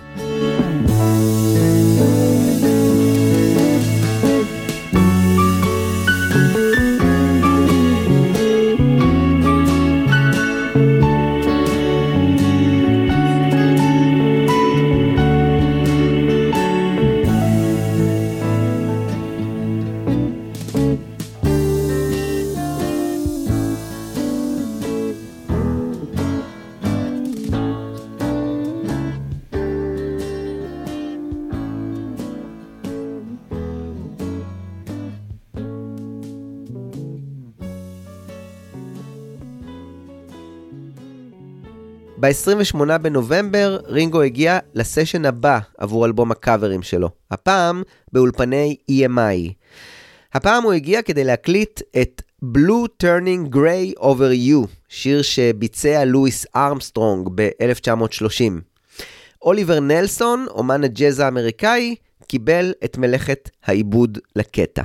ב-28 42.21 42.97
בנובמבר 42.97 43.79
רינגו 43.85 44.21
הגיע 44.21 44.59
לסשן 44.73 45.25
הבא 45.25 45.59
עבור 45.77 46.05
אלבום 46.05 46.31
הקאברים 46.31 46.81
שלו, 46.81 47.09
הפעם 47.31 47.83
באולפני 48.11 48.75
EMI. 48.91 49.51
הפעם 50.33 50.63
הוא 50.63 50.73
הגיע 50.73 51.01
כדי 51.01 51.23
להקליט 51.23 51.81
את 52.01 52.21
Blue 52.43 53.03
Turning 53.03 53.55
Gray 53.55 53.99
Over 53.99 54.49
You, 54.49 54.67
שיר 54.89 55.21
שביצע 55.21 56.05
לואיס 56.05 56.45
ארמסטרונג 56.55 57.29
ב-1930. 57.35 58.53
אוליבר 59.41 59.79
נלסון, 59.79 60.45
אומן 60.49 60.83
הג'אז 60.83 61.19
האמריקאי, 61.19 61.95
קיבל 62.27 62.73
את 62.83 62.97
מלאכת 62.97 63.49
העיבוד 63.65 64.17
לקטע. 64.35 64.83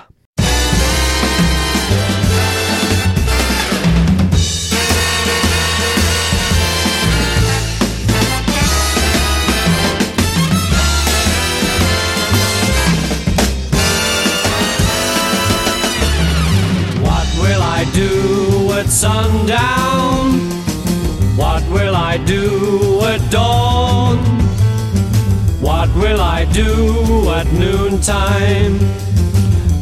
At 18.76 18.90
sundown? 18.90 20.38
What 21.36 21.62
will 21.70 21.96
I 21.96 22.18
do 22.18 23.00
at 23.04 23.30
dawn? 23.30 24.18
What 25.60 25.88
will 25.94 26.20
I 26.20 26.44
do 26.52 27.30
at 27.30 27.46
noontime? 27.52 28.78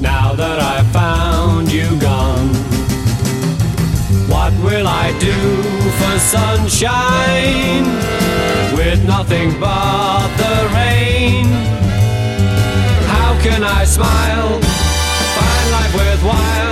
Now 0.01 0.35
that 0.35 0.59
I've 0.61 0.87
found 0.93 1.73
you 1.73 1.89
gone. 2.01 2.49
What 4.29 4.53
will 4.63 4.87
I 4.87 5.07
do 5.19 5.39
for 5.99 6.15
sunshine? 6.37 7.87
With 8.77 9.05
nothing 9.07 9.59
but 9.59 10.29
the 10.43 10.57
rain. 10.79 11.47
How 13.15 13.31
can 13.43 13.65
I 13.65 13.85
smile? 13.85 14.61
Find 15.37 15.71
life 15.73 15.95
worthwhile 15.97 16.64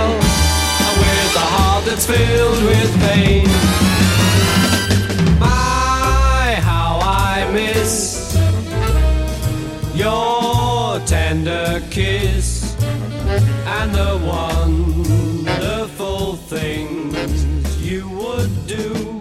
that's 1.93 2.07
filled 2.07 2.63
with 2.63 2.99
pain. 3.01 3.45
My, 5.39 6.57
how 6.59 6.99
I 7.03 7.47
miss 7.53 8.35
your 9.93 10.99
tender 11.05 11.83
kiss 11.91 12.75
and 12.81 13.93
the 13.93 14.19
wonderful 15.45 16.35
things 16.35 17.77
you 17.79 18.09
would 18.09 18.65
do. 18.65 19.12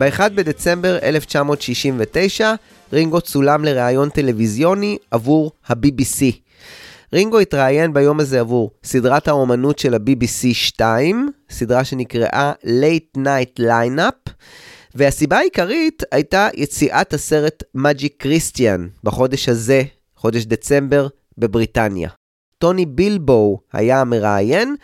ב-1 0.00 0.28
בדצמבר 0.34 0.98
1969, 1.02 2.54
רינגו 2.92 3.20
צולם 3.20 3.64
לראיון 3.64 4.10
טלוויזיוני 4.10 4.98
עבור 5.10 5.52
ה-BBC. 5.68 6.22
רינגו 7.12 7.38
התראיין 7.38 7.92
ביום 7.92 8.20
הזה 8.20 8.40
עבור 8.40 8.70
סדרת 8.84 9.28
האומנות 9.28 9.78
של 9.78 9.94
ה-BBC 9.94 10.46
2, 10.52 11.32
סדרה 11.50 11.84
שנקראה 11.84 12.52
Late 12.64 13.18
Night 13.18 13.60
Lineup, 13.60 14.30
והסיבה 14.94 15.38
העיקרית 15.38 16.02
הייתה 16.12 16.48
יציאת 16.54 17.14
הסרט 17.14 17.62
Magic 17.76 18.24
Christian 18.24 18.80
בחודש 19.04 19.48
הזה, 19.48 19.82
חודש 20.16 20.44
דצמבר, 20.44 21.08
בבריטניה. 21.38 22.08
טוני 22.58 22.86
בילבו 22.86 23.60
היה 23.72 24.00
המראיין, 24.00 24.76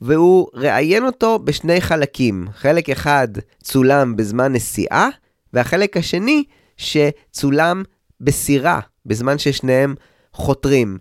והוא 0.00 0.48
ראיין 0.54 1.04
אותו 1.04 1.38
בשני 1.38 1.80
חלקים. 1.80 2.46
חלק 2.54 2.90
אחד 2.90 3.28
צולם 3.62 4.16
בזמן 4.16 4.52
נסיעה, 4.52 5.08
והחלק 5.52 5.96
השני 5.96 6.44
שצולם 6.76 7.82
בסירה, 8.20 8.80
בזמן 9.06 9.38
ששניהם 9.38 9.94
חותרים. 10.32 10.98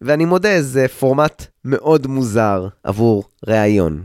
ואני 0.00 0.24
מודה, 0.24 0.62
זה 0.62 0.88
פורמט 0.88 1.46
מאוד 1.64 2.06
מוזר 2.06 2.68
עבור 2.82 3.24
ראיון. 3.46 4.02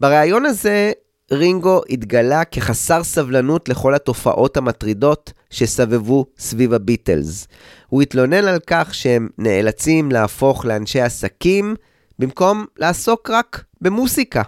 בריאיון 0.00 0.46
הזה 0.46 0.92
רינגו 1.32 1.80
התגלה 1.90 2.44
כחסר 2.44 3.04
סבלנות 3.04 3.68
לכל 3.68 3.94
התופעות 3.94 4.56
המטרידות 4.56 5.32
שסבבו 5.50 6.26
סביב 6.38 6.74
הביטלס. 6.74 7.48
הוא 7.88 8.02
התלונן 8.02 8.44
על 8.44 8.58
כך 8.66 8.94
שהם 8.94 9.28
נאלצים 9.38 10.12
להפוך 10.12 10.64
לאנשי 10.64 11.00
עסקים 11.00 11.74
במקום 12.18 12.66
לעסוק 12.76 13.30
רק 13.30 13.64
במוסיקה. 13.80 14.42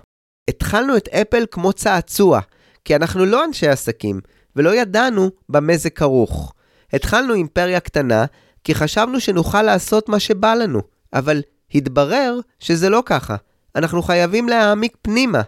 התחלנו 0.50 0.96
את 0.96 1.08
אפל 1.08 1.44
כמו 1.50 1.72
צעצוע, 1.72 2.40
כי 2.84 2.96
אנחנו 2.96 3.26
לא 3.26 3.44
אנשי 3.44 3.68
עסקים, 3.68 4.20
ולא 4.56 4.74
ידענו 4.74 5.30
במה 5.48 5.76
זה 5.76 5.90
כרוך. 5.90 6.52
התחלנו 6.92 7.34
אימפריה 7.34 7.80
קטנה, 7.80 8.24
כי 8.64 8.74
חשבנו 8.74 9.20
שנוכל 9.20 9.62
לעשות 9.62 10.08
מה 10.08 10.20
שבא 10.20 10.54
לנו, 10.54 10.80
אבל 11.12 11.42
התברר 11.74 12.40
שזה 12.58 12.88
לא 12.88 13.02
ככה. 13.06 13.36
אנחנו 13.76 14.02
חייבים 14.02 14.48
להעמיק 14.48 14.96
פנימה. 15.02 15.42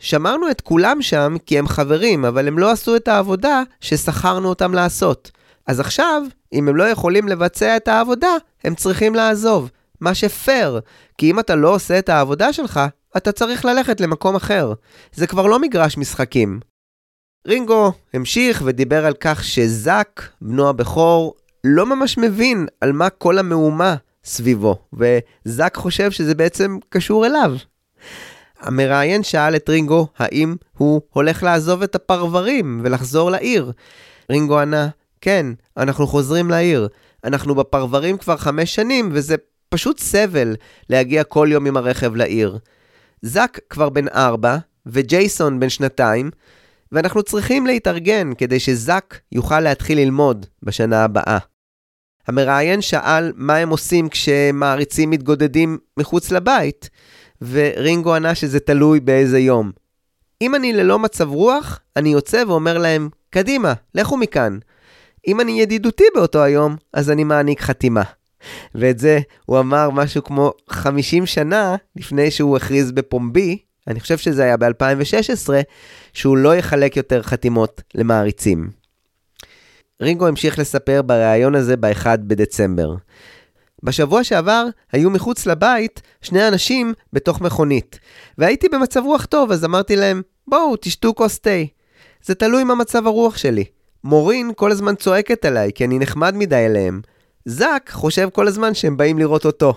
שמרנו 0.00 0.50
את 0.50 0.60
כולם 0.60 1.02
שם 1.02 1.36
כי 1.46 1.58
הם 1.58 1.68
חברים, 1.68 2.24
אבל 2.24 2.48
הם 2.48 2.58
לא 2.58 2.70
עשו 2.70 2.96
את 2.96 3.08
העבודה 3.08 3.62
ששכרנו 3.80 4.48
אותם 4.48 4.74
לעשות. 4.74 5.30
אז 5.66 5.80
עכשיו, 5.80 6.22
אם 6.52 6.68
הם 6.68 6.76
לא 6.76 6.84
יכולים 6.84 7.28
לבצע 7.28 7.76
את 7.76 7.88
העבודה, 7.88 8.36
הם 8.64 8.74
צריכים 8.74 9.14
לעזוב. 9.14 9.70
מה 10.02 10.14
שפייר, 10.14 10.80
כי 11.18 11.30
אם 11.30 11.38
אתה 11.38 11.54
לא 11.54 11.74
עושה 11.74 11.98
את 11.98 12.08
העבודה 12.08 12.52
שלך, 12.52 12.80
אתה 13.16 13.32
צריך 13.32 13.64
ללכת 13.64 14.00
למקום 14.00 14.36
אחר. 14.36 14.72
זה 15.12 15.26
כבר 15.26 15.46
לא 15.46 15.58
מגרש 15.58 15.98
משחקים. 15.98 16.60
רינגו 17.46 17.92
המשיך 18.14 18.62
ודיבר 18.64 19.06
על 19.06 19.14
כך 19.20 19.44
שזאק, 19.44 20.28
בנו 20.40 20.68
הבכור, 20.68 21.34
לא 21.64 21.86
ממש 21.86 22.18
מבין 22.18 22.66
על 22.80 22.92
מה 22.92 23.10
כל 23.10 23.38
המהומה 23.38 23.96
סביבו, 24.24 24.78
וזאק 24.92 25.76
חושב 25.76 26.10
שזה 26.10 26.34
בעצם 26.34 26.78
קשור 26.88 27.26
אליו. 27.26 27.56
המראיין 28.60 29.22
שאל 29.22 29.56
את 29.56 29.68
רינגו 29.68 30.06
האם 30.18 30.56
הוא 30.78 31.00
הולך 31.12 31.42
לעזוב 31.42 31.82
את 31.82 31.94
הפרברים 31.94 32.80
ולחזור 32.84 33.30
לעיר. 33.30 33.72
רינגו 34.30 34.58
ענה, 34.58 34.88
כן, 35.20 35.46
אנחנו 35.76 36.06
חוזרים 36.06 36.50
לעיר. 36.50 36.88
אנחנו 37.24 37.54
בפרברים 37.54 38.18
כבר 38.18 38.36
חמש 38.36 38.74
שנים, 38.74 39.10
וזה 39.12 39.36
פשוט 39.72 39.98
סבל 39.98 40.56
להגיע 40.90 41.24
כל 41.24 41.48
יום 41.50 41.66
עם 41.66 41.76
הרכב 41.76 42.14
לעיר. 42.14 42.58
זאק 43.22 43.60
כבר 43.70 43.88
בן 43.88 44.08
ארבע, 44.08 44.56
וג'ייסון 44.86 45.60
בן 45.60 45.68
שנתיים, 45.68 46.30
ואנחנו 46.92 47.22
צריכים 47.22 47.66
להתארגן 47.66 48.34
כדי 48.38 48.60
שזאק 48.60 49.20
יוכל 49.32 49.60
להתחיל 49.60 49.98
ללמוד 49.98 50.46
בשנה 50.62 51.04
הבאה. 51.04 51.38
המראיין 52.26 52.80
שאל 52.82 53.32
מה 53.36 53.56
הם 53.56 53.68
עושים 53.68 54.08
כשמעריצים 54.08 55.10
מתגודדים 55.10 55.78
מחוץ 55.96 56.30
לבית, 56.30 56.90
ורינגו 57.42 58.14
ענה 58.14 58.34
שזה 58.34 58.60
תלוי 58.60 59.00
באיזה 59.00 59.38
יום. 59.38 59.72
אם 60.42 60.54
אני 60.54 60.72
ללא 60.72 60.98
מצב 60.98 61.28
רוח, 61.28 61.80
אני 61.96 62.08
יוצא 62.08 62.44
ואומר 62.46 62.78
להם, 62.78 63.08
קדימה, 63.30 63.72
לכו 63.94 64.16
מכאן. 64.16 64.58
אם 65.26 65.40
אני 65.40 65.60
ידידותי 65.60 66.04
באותו 66.14 66.42
היום, 66.42 66.76
אז 66.92 67.10
אני 67.10 67.24
מעניק 67.24 67.60
חתימה. 67.60 68.02
ואת 68.74 68.98
זה 68.98 69.20
הוא 69.46 69.58
אמר 69.58 69.90
משהו 69.90 70.24
כמו 70.24 70.52
50 70.70 71.26
שנה 71.26 71.76
לפני 71.96 72.30
שהוא 72.30 72.56
הכריז 72.56 72.92
בפומבי, 72.92 73.58
אני 73.88 74.00
חושב 74.00 74.18
שזה 74.18 74.42
היה 74.42 74.56
ב-2016, 74.56 75.48
שהוא 76.12 76.36
לא 76.36 76.56
יחלק 76.56 76.96
יותר 76.96 77.22
חתימות 77.22 77.82
למעריצים. 77.94 78.70
רינגו 80.02 80.26
המשיך 80.26 80.58
לספר 80.58 81.02
בריאיון 81.02 81.54
הזה 81.54 81.76
ב-1 81.76 82.06
בדצמבר. 82.16 82.94
בשבוע 83.82 84.24
שעבר 84.24 84.66
היו 84.92 85.10
מחוץ 85.10 85.46
לבית 85.46 86.02
שני 86.22 86.48
אנשים 86.48 86.92
בתוך 87.12 87.40
מכונית, 87.40 87.98
והייתי 88.38 88.68
במצב 88.68 89.02
רוח 89.04 89.26
טוב, 89.26 89.52
אז 89.52 89.64
אמרתי 89.64 89.96
להם, 89.96 90.22
בואו, 90.48 90.76
תשתו 90.76 91.14
כוס 91.14 91.38
תה. 91.38 91.50
זה 92.24 92.34
תלוי 92.34 92.64
מה 92.64 92.74
מצב 92.74 93.06
הרוח 93.06 93.36
שלי. 93.36 93.64
מורין 94.04 94.52
כל 94.56 94.70
הזמן 94.70 94.94
צועקת 94.94 95.44
עליי, 95.44 95.70
כי 95.74 95.84
אני 95.84 95.98
נחמד 95.98 96.34
מדי 96.36 96.66
אליהם. 96.66 97.00
זאק 97.44 97.90
חושב 97.90 98.28
כל 98.32 98.48
הזמן 98.48 98.74
שהם 98.74 98.96
באים 98.96 99.18
לראות 99.18 99.44
אותו. 99.44 99.74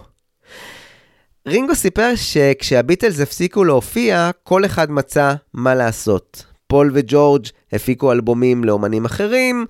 רינגו 1.47 1.75
סיפר 1.75 2.15
שכשהביטלס 2.15 3.19
הפסיקו 3.19 3.63
להופיע, 3.63 4.31
כל 4.43 4.65
אחד 4.65 4.91
מצא 4.91 5.33
מה 5.53 5.75
לעשות. 5.75 6.45
פול 6.67 6.91
וג'ורג' 6.93 7.45
הפיקו 7.71 8.11
אלבומים 8.11 8.63
לאומנים 8.63 9.05
אחרים, 9.05 9.65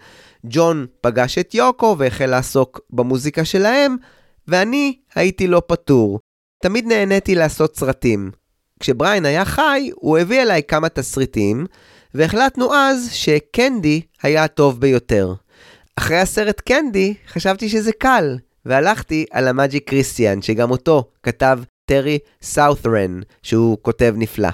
ג'ון 0.45 0.85
פגש 1.01 1.37
את 1.37 1.55
יוקו 1.55 1.95
והחל 1.99 2.25
לעסוק 2.25 2.79
במוזיקה 2.89 3.45
שלהם, 3.45 3.95
ואני 4.47 4.97
הייתי 5.15 5.47
לא 5.47 5.61
פטור. 5.67 6.19
תמיד 6.63 6.85
נהניתי 6.85 7.35
לעשות 7.35 7.75
סרטים. 7.75 8.31
כשבריין 8.79 9.25
היה 9.25 9.45
חי, 9.45 9.89
הוא 9.95 10.17
הביא 10.17 10.41
אליי 10.41 10.61
כמה 10.67 10.89
תסריטים, 10.89 11.65
והחלטנו 12.13 12.73
אז 12.73 13.09
שקנדי 13.11 14.01
היה 14.23 14.43
הטוב 14.43 14.79
ביותר. 14.79 15.33
אחרי 15.95 16.17
הסרט 16.17 16.61
קנדי, 16.61 17.13
חשבתי 17.27 17.69
שזה 17.69 17.91
קל, 17.91 18.37
והלכתי 18.65 19.25
על 19.31 19.47
המאג'יק 19.47 19.89
קריסטיאן, 19.89 20.41
שגם 20.41 20.71
אותו 20.71 21.09
כתב 21.23 21.59
טרי 21.85 22.19
סאות'רן, 22.41 23.19
שהוא 23.43 23.77
כותב 23.81 24.13
נפלא. 24.17 24.49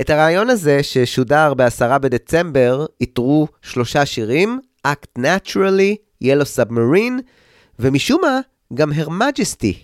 את 0.00 0.10
הרעיון 0.10 0.50
הזה, 0.50 0.82
ששודר 0.82 1.54
ב-10 1.54 1.98
בדצמבר, 1.98 2.86
איתרו 3.00 3.48
שלושה 3.62 4.06
שירים, 4.06 4.60
Act 4.86 5.18
Naturally, 5.18 6.24
Yellow 6.24 6.46
Submarine, 6.56 7.22
ומשום 7.78 8.20
מה, 8.22 8.40
גם 8.74 8.92
Her 8.92 9.08
Majesty. 9.08 9.74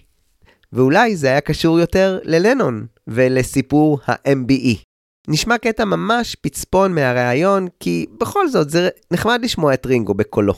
ואולי 0.73 1.17
זה 1.17 1.27
היה 1.27 1.41
קשור 1.41 1.81
יותר 1.81 2.19
ללנון 2.23 2.87
ולסיפור 3.07 3.99
ה-MBE. 4.07 4.88
נשמע 5.31 5.59
קטע 5.59 5.85
ממש 5.85 6.37
פצפון 6.41 6.95
מהראיון, 6.95 7.67
כי 7.81 8.07
בכל 8.19 8.49
זאת 8.49 8.71
זה 8.71 8.89
נחמד 9.11 9.41
לשמוע 9.43 9.75
את 9.75 9.87
רינגו 9.87 10.15
בקולו. 10.15 10.55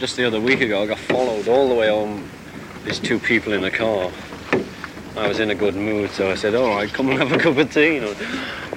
Just 0.00 0.16
the 0.16 0.24
other 0.24 0.40
week 0.40 0.60
ago, 0.60 0.82
I 0.82 0.86
got 0.86 0.98
followed 1.12 1.48
all 1.48 1.68
the 1.68 1.74
way 1.74 1.88
home. 1.88 2.22
There's 2.84 3.00
two 3.00 3.18
people 3.18 3.52
in 3.52 3.64
a 3.64 3.70
car. 3.70 4.10
I 5.16 5.26
was 5.28 5.38
in 5.44 5.50
a 5.50 5.58
good 5.64 5.76
mood, 5.88 6.08
so 6.18 6.22
I 6.34 6.36
said, 6.42 6.54
all 6.54 6.70
right, 6.76 6.90
come 6.96 7.10
and 7.10 7.18
have 7.22 7.32
a 7.32 7.40
cup 7.44 7.56
of 7.62 7.68
tea. 7.76 7.94
You 7.96 8.02
know, 8.04 8.14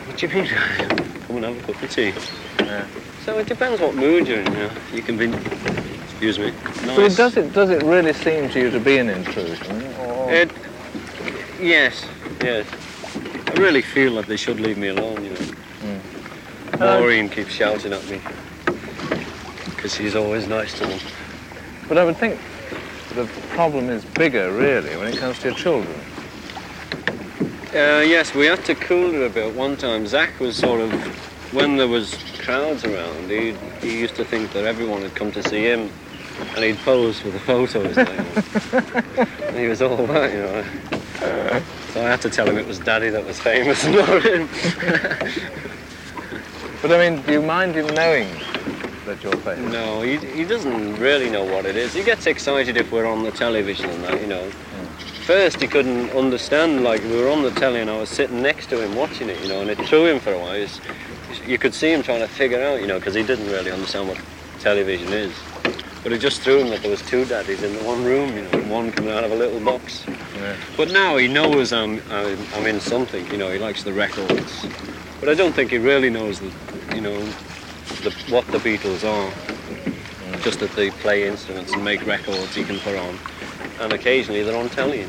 what 0.06 0.18
do 0.18 0.22
you 0.26 0.34
mean? 0.34 0.48
come 1.26 1.36
and 1.38 1.46
have 1.46 1.58
a 1.62 1.66
cup 1.68 1.80
of 1.84 1.90
tea. 1.98 2.12
So 3.26 3.30
it 3.42 3.48
depends 3.54 3.78
what 3.86 3.94
mood 4.06 4.28
you're 4.28 4.42
in. 4.46 4.52
You, 4.52 4.64
know. 4.64 4.72
you 4.98 5.04
can 5.08 5.16
be, 5.22 5.28
excuse 6.08 6.38
me, 6.44 6.50
nice. 6.88 6.98
But 7.00 7.16
does 7.24 7.34
it, 7.42 7.48
does 7.60 7.70
it 7.76 7.82
really 7.84 8.14
seem 8.26 8.50
to 8.54 8.58
you 8.64 8.70
to 8.78 8.80
be 8.80 8.96
an 9.04 9.10
intrusion? 9.10 9.76
Or... 10.04 10.32
It, 10.40 10.50
yes, 11.60 11.94
yes. 12.42 12.66
I 13.48 13.54
really 13.58 13.82
feel 13.82 14.16
that 14.16 14.28
they 14.28 14.38
should 14.38 14.60
leave 14.60 14.78
me 14.78 14.90
alone, 14.90 15.24
you 15.24 15.32
know. 15.32 16.00
Maureen 16.80 17.30
keeps 17.30 17.52
shouting 17.52 17.94
at 17.94 18.10
me 18.10 18.20
because 19.66 19.96
she's 19.96 20.16
always 20.16 20.48
nice 20.48 20.74
to 20.80 20.86
them. 20.86 21.00
But 21.88 21.98
I 21.98 22.04
would 22.04 22.18
think 22.18 22.40
the 23.14 23.26
problem 23.50 23.90
is 23.90 24.04
bigger, 24.04 24.52
really, 24.52 24.98
when 24.98 25.08
it 25.08 25.18
comes 25.18 25.40
to 25.40 25.50
your 25.50 25.58
children. 25.58 25.96
Uh, 27.70 28.04
yes, 28.06 28.34
we 28.34 28.46
had 28.46 28.64
to 28.66 28.76
cool 28.76 29.14
it 29.14 29.26
a 29.26 29.30
bit 29.30 29.54
one 29.54 29.78
time. 29.78 30.08
Zach 30.08 30.40
was 30.40 30.58
sort 30.58 30.82
of, 30.82 30.92
when 31.54 31.78
there 31.78 31.88
was 31.88 32.16
crowds 32.40 32.84
around, 32.84 33.30
he, 33.30 33.54
he 33.82 34.00
used 34.00 34.16
to 34.16 34.26
think 34.26 34.52
that 34.54 34.66
everyone 34.66 35.02
had 35.02 35.16
come 35.16 35.32
to 35.32 35.44
see 35.44 35.64
him 35.64 35.90
and 36.56 36.64
he'd 36.64 36.78
pose 36.78 37.20
for 37.20 37.30
the 37.30 37.40
photos. 37.40 37.98
And 37.98 39.58
he 39.58 39.68
was 39.68 39.82
all 39.82 40.06
that, 40.08 40.32
you 40.32 40.40
know. 40.40 40.64
So 41.94 42.02
I 42.02 42.10
had 42.10 42.22
to 42.22 42.30
tell 42.30 42.48
him 42.48 42.58
it 42.58 42.68
was 42.68 42.80
Daddy 42.80 43.10
that 43.10 43.26
was 43.26 43.40
famous, 43.40 43.86
not 43.86 44.24
him. 44.24 44.50
But 46.82 46.92
I 46.92 47.10
mean, 47.10 47.22
do 47.24 47.32
you 47.32 47.42
mind 47.42 47.76
him 47.76 47.88
knowing 47.88 48.30
that 49.06 49.24
you're 49.24 49.38
famous? 49.38 49.72
No, 49.72 50.02
he, 50.02 50.18
he 50.18 50.44
doesn't 50.44 50.98
really 50.98 51.30
know 51.30 51.44
what 51.44 51.66
it 51.66 51.76
is. 51.76 51.94
He 51.94 52.04
gets 52.04 52.28
excited 52.28 52.76
if 52.78 52.92
we're 52.92 53.08
on 53.08 53.24
the 53.24 53.32
television 53.32 53.90
and 53.90 54.04
that, 54.04 54.20
you 54.22 54.28
know. 54.28 54.52
First, 55.26 55.60
he 55.60 55.68
couldn't 55.68 56.12
understand, 56.12 56.84
like, 56.84 57.02
we 57.04 57.16
were 57.16 57.30
on 57.30 57.42
the 57.42 57.52
telly 57.52 57.80
and 57.80 57.90
I 57.90 57.98
was 57.98 58.10
sitting 58.10 58.42
next 58.44 58.68
to 58.70 58.80
him 58.84 58.94
watching 58.96 59.30
it, 59.30 59.42
you 59.42 59.48
know, 59.50 59.62
and 59.62 59.70
it 59.72 59.80
threw 59.88 60.06
him 60.06 60.20
for 60.20 60.34
a 60.34 60.38
while. 60.38 60.68
You 61.48 61.58
could 61.58 61.74
see 61.74 61.92
him 61.92 62.04
trying 62.04 62.20
to 62.20 62.28
figure 62.28 62.62
out, 62.62 62.82
you 62.82 62.88
know, 62.88 63.00
because 63.00 63.16
he 63.16 63.24
didn't 63.24 63.48
really 63.48 63.72
understand 63.72 64.08
what 64.08 64.20
television 64.65 65.13
is. 65.13 65.33
But 66.03 66.13
it 66.13 66.19
just 66.19 66.41
threw 66.41 66.59
him 66.61 66.69
that 66.71 66.81
there 66.83 66.91
was 66.91 67.03
two 67.03 67.25
daddies 67.27 67.63
in 67.63 67.73
the 67.77 67.85
one 67.85 68.03
room, 68.05 68.35
you 68.37 68.43
know, 68.43 68.51
and 68.53 68.71
one 68.71 68.91
coming 68.91 69.13
out 69.13 69.25
of 69.25 69.33
a 69.33 69.35
little 69.35 69.61
box. 69.61 70.05
But 70.77 70.91
now 70.91 71.19
he 71.19 71.29
knows 71.29 71.73
I'm, 71.73 72.01
I'm, 72.11 72.39
I'm 72.55 72.67
in 72.67 72.81
something, 72.81 73.25
you 73.33 73.37
know, 73.37 73.51
he 73.51 73.59
likes 73.59 73.83
the 73.83 73.93
records. 73.93 74.67
But 75.21 75.29
I 75.29 75.35
don't 75.35 75.55
think 75.55 75.71
he 75.71 75.79
really 75.79 76.09
knows, 76.09 76.41
the, 76.41 76.51
you 76.97 77.03
know, 77.03 77.19
the, 78.05 78.11
what 78.31 78.47
the 78.55 78.59
Beatles 78.59 79.05
are. 79.05 79.31
Just 80.47 80.61
that 80.61 80.73
they 80.75 80.91
play 81.05 81.29
instruments 81.29 81.71
and 81.75 81.85
make 81.85 82.01
records 82.07 82.55
he 82.55 82.65
can 82.65 82.79
put 82.79 82.97
on. 82.97 83.19
And 83.81 83.93
occasionally 83.93 84.43
they're 84.43 84.57
on 84.57 84.71
telly. 84.71 85.05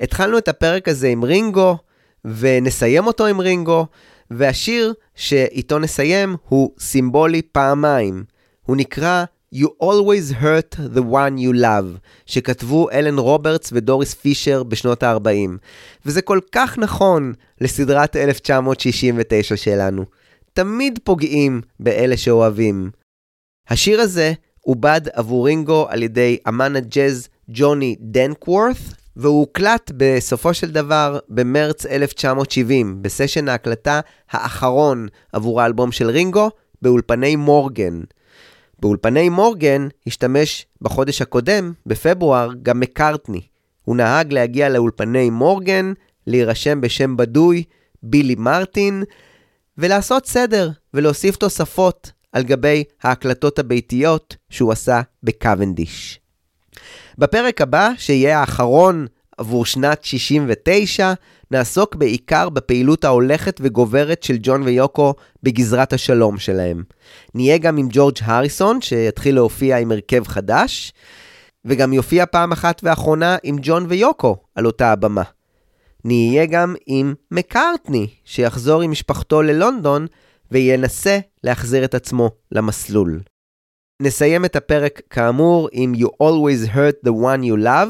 התחלנו 0.00 0.38
את 0.38 0.48
הפרק 0.48 0.88
הזה 0.88 1.08
עם 1.08 1.24
רינגו, 1.24 1.76
ונסיים 2.24 3.06
אותו 3.06 3.26
עם 3.26 3.40
רינגו, 3.40 3.86
והשיר 4.30 4.92
שאיתו 5.14 5.78
נסיים 5.78 6.36
הוא 6.48 6.70
סימבולי 6.78 7.42
פעמיים. 7.42 8.24
הוא 8.65 8.77
נקרא 8.77 9.25
You 9.55 9.67
Always 9.83 10.41
Hurt 10.41 10.75
the 10.95 11.01
One 11.11 11.37
You 11.37 11.61
Love, 11.61 11.99
שכתבו 12.25 12.89
אלן 12.91 13.17
רוברטס 13.17 13.69
ודוריס 13.73 14.13
פישר 14.13 14.63
בשנות 14.63 15.03
ה-40. 15.03 15.49
וזה 16.05 16.21
כל 16.21 16.39
כך 16.51 16.77
נכון 16.77 17.33
לסדרת 17.61 18.15
1969 18.15 19.55
שלנו. 19.55 20.05
תמיד 20.53 20.99
פוגעים 21.03 21.61
באלה 21.79 22.17
שאוהבים. 22.17 22.91
השיר 23.69 24.01
הזה 24.01 24.33
עובד 24.61 25.01
עבור 25.13 25.45
רינגו 25.45 25.85
על 25.89 26.03
ידי 26.03 26.37
אמן 26.47 26.75
הג'אז 26.75 27.27
ג'וני 27.49 27.95
דנקוורת, 27.99 28.77
והוא 29.15 29.39
הוקלט 29.39 29.91
בסופו 29.97 30.53
של 30.53 30.71
דבר 30.71 31.19
במרץ 31.29 31.85
1970, 31.85 33.01
בסשן 33.01 33.49
ההקלטה 33.49 33.99
האחרון 34.31 35.07
עבור 35.33 35.61
האלבום 35.61 35.91
של 35.91 36.09
רינגו, 36.09 36.49
באולפני 36.81 37.35
מורגן. 37.35 38.01
באולפני 38.83 39.29
מורגן 39.29 39.87
השתמש 40.07 40.65
בחודש 40.81 41.21
הקודם, 41.21 41.73
בפברואר, 41.85 42.49
גם 42.63 42.79
מקארטני. 42.79 43.41
הוא 43.83 43.95
נהג 43.95 44.33
להגיע 44.33 44.69
לאולפני 44.69 45.29
מורגן, 45.29 45.93
להירשם 46.27 46.81
בשם 46.81 47.17
בדוי, 47.17 47.63
בילי 48.03 48.35
מרטין, 48.35 49.03
ולעשות 49.77 50.25
סדר 50.25 50.69
ולהוסיף 50.93 51.35
תוספות 51.35 52.11
על 52.31 52.43
גבי 52.43 52.83
ההקלטות 53.03 53.59
הביתיות 53.59 54.35
שהוא 54.49 54.71
עשה 54.71 55.01
בקוונדיש. 55.23 56.19
בפרק 57.17 57.61
הבא, 57.61 57.89
שיהיה 57.97 58.39
האחרון 58.39 59.07
עבור 59.37 59.65
שנת 59.65 60.03
69, 60.03 61.13
נעסוק 61.53 61.95
בעיקר 61.95 62.49
בפעילות 62.49 63.03
ההולכת 63.03 63.59
וגוברת 63.63 64.23
של 64.23 64.37
ג'ון 64.41 64.63
ויוקו 64.63 65.13
בגזרת 65.43 65.93
השלום 65.93 66.37
שלהם. 66.37 66.83
נהיה 67.35 67.57
גם 67.57 67.77
עם 67.77 67.87
ג'ורג' 67.91 68.17
הריסון, 68.21 68.81
שיתחיל 68.81 69.35
להופיע 69.35 69.77
עם 69.77 69.91
הרכב 69.91 70.27
חדש, 70.27 70.93
וגם 71.65 71.93
יופיע 71.93 72.25
פעם 72.25 72.51
אחת 72.51 72.81
ואחרונה 72.83 73.37
עם 73.43 73.55
ג'ון 73.61 73.85
ויוקו 73.89 74.35
על 74.55 74.65
אותה 74.65 74.91
הבמה. 74.91 75.23
נהיה 76.05 76.45
גם 76.45 76.75
עם 76.85 77.13
מקארטני, 77.31 78.07
שיחזור 78.25 78.81
עם 78.81 78.91
משפחתו 78.91 79.41
ללונדון 79.41 80.07
וינסה 80.51 81.19
להחזיר 81.43 81.85
את 81.85 81.95
עצמו 81.95 82.29
למסלול. 82.51 83.19
נסיים 84.01 84.45
את 84.45 84.55
הפרק 84.55 85.01
כאמור 85.09 85.69
עם 85.71 85.93
You 85.95 86.07
Always 86.07 86.75
Hurt 86.75 87.07
the 87.07 87.11
One 87.11 87.43
You 87.43 87.65
Love, 87.65 87.89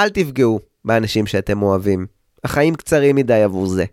אל 0.00 0.08
תפגעו 0.08 0.60
באנשים 0.84 1.26
שאתם 1.26 1.62
אוהבים. 1.62 2.06
החיים 2.44 2.74
קצרים 2.74 3.16
מדי 3.16 3.42
עבור 3.42 3.66
זה. 3.66 3.84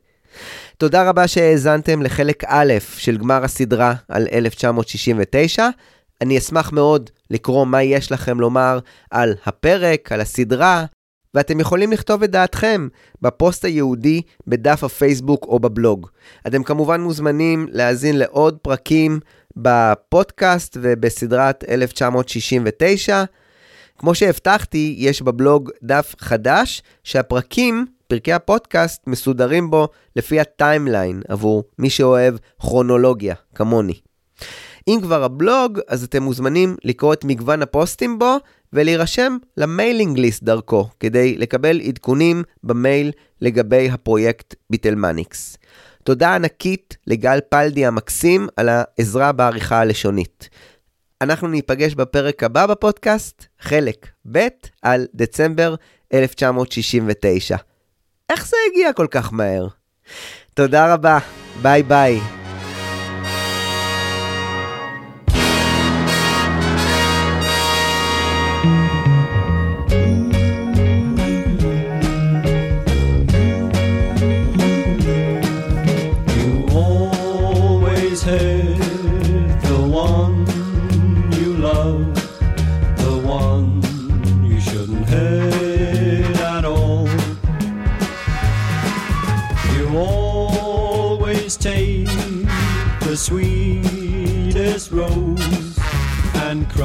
תודה 0.78 1.10
רבה 1.10 1.28
שהאזנתם 1.28 2.02
לחלק 2.02 2.43
א' 2.47 2.74
של 2.97 3.18
גמר 3.18 3.43
הסדרה 3.43 3.93
על 4.08 4.28
1969. 4.32 5.70
אני 6.22 6.38
אשמח 6.38 6.72
מאוד 6.72 7.10
לקרוא 7.30 7.66
מה 7.66 7.84
יש 7.84 8.12
לכם 8.12 8.39
לומר 8.39 8.80
על 9.12 9.34
הפרק, 9.45 10.12
על 10.12 10.22
הסדרה, 10.22 10.86
ואתם 11.34 11.60
יכולים 11.60 11.91
לכתוב 11.91 12.24
את 12.24 12.32
דעתכם 12.32 12.88
בפוסט 13.22 13.66
הייעודי 13.66 14.22
בדף 14.47 14.84
הפייסבוק 14.84 15.45
או 15.45 15.60
בבלוג. 15.60 16.08
אתם 16.47 16.64
כמובן 16.64 17.02
מוזמנים 17.02 17.68
להאזין 17.72 18.18
לעוד 18.18 18.58
פרקים 18.62 19.20
בפודקאסט 19.56 20.78
ובסדרת 20.82 21.64
1969. 21.70 23.24
כמו 23.97 24.16
שהבטחתי, 24.16 24.95
יש 24.97 25.22
בבלוג 25.22 25.70
דף 25.84 26.16
חדש 26.20 26.84
שהפרקים, 27.04 27.86
פרקי 28.12 28.34
הפודקאסט, 28.34 29.01
מסודרים 29.07 29.72
בו 29.72 29.88
לפי 30.16 30.39
ה 30.39 30.49
timeline 30.49 31.22
עבור 31.28 31.64
מי 31.80 31.89
שאוהב 31.89 32.36
כרונולוגיה, 32.59 33.36
כמוני. 33.55 33.99
אם 34.88 34.99
כבר 35.01 35.24
הבלוג, 35.24 35.80
אז 35.88 36.03
אתם 36.03 36.24
מוזמנים 36.24 36.76
לקרוא 36.84 37.14
את 37.14 37.24
מגוון 37.24 37.62
הפוסטים 37.62 38.20
בו 38.20 38.38
ולהירשם 38.74 39.38
ל 39.58 39.65
mailing 39.65 40.18
list 40.20 40.44
דרכו, 40.43 40.89
כדי 40.99 41.38
לקבל 41.38 41.82
עדכונים 41.82 42.43
במייל 42.64 43.12
לגבי 43.41 43.89
הפרויקט 43.89 44.55
ביטלמניקס. 44.70 45.57
תודה 46.03 46.36
ענקית 46.36 46.97
לגל 47.07 47.39
פלדי 47.49 47.86
המקסים 47.86 48.47
על 48.57 48.70
העזרה 48.70 49.32
בעריכה 49.32 49.80
הלשונית. 49.80 50.49
אנחנו 51.22 51.47
ניפגש 51.47 51.95
בפרק 51.95 52.43
הבא 52.43 52.66
בפודקאסט, 52.66 53.45
חלק 53.59 54.07
ב' 54.32 54.47
על 54.82 55.07
דצמבר 55.16 55.76
1969. 56.14 57.57
איך 58.32 58.48
זה 58.48 58.58
הגיע 58.72 58.94
כל 58.94 59.08
כך 59.12 59.34
מהר? 59.34 59.68
תודה 60.54 60.94
רבה, 60.94 61.18
ביי 61.62 61.84
ביי. 61.84 62.41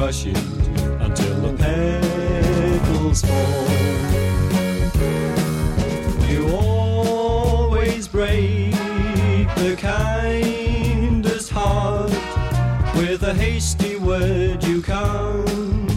And 0.07 0.15
crush 0.15 0.25
it 0.25 0.37
until 1.01 1.41
the 1.41 1.53
petals 1.57 3.21
fall. 3.21 3.67
You 6.29 6.55
always 6.55 8.07
break 8.07 8.71
the 9.55 9.75
kindest 9.77 11.51
heart 11.51 12.11
with 12.95 13.23
a 13.23 13.33
hasty 13.33 13.97
word 13.97 14.63
you 14.63 14.81
can't 14.81 15.96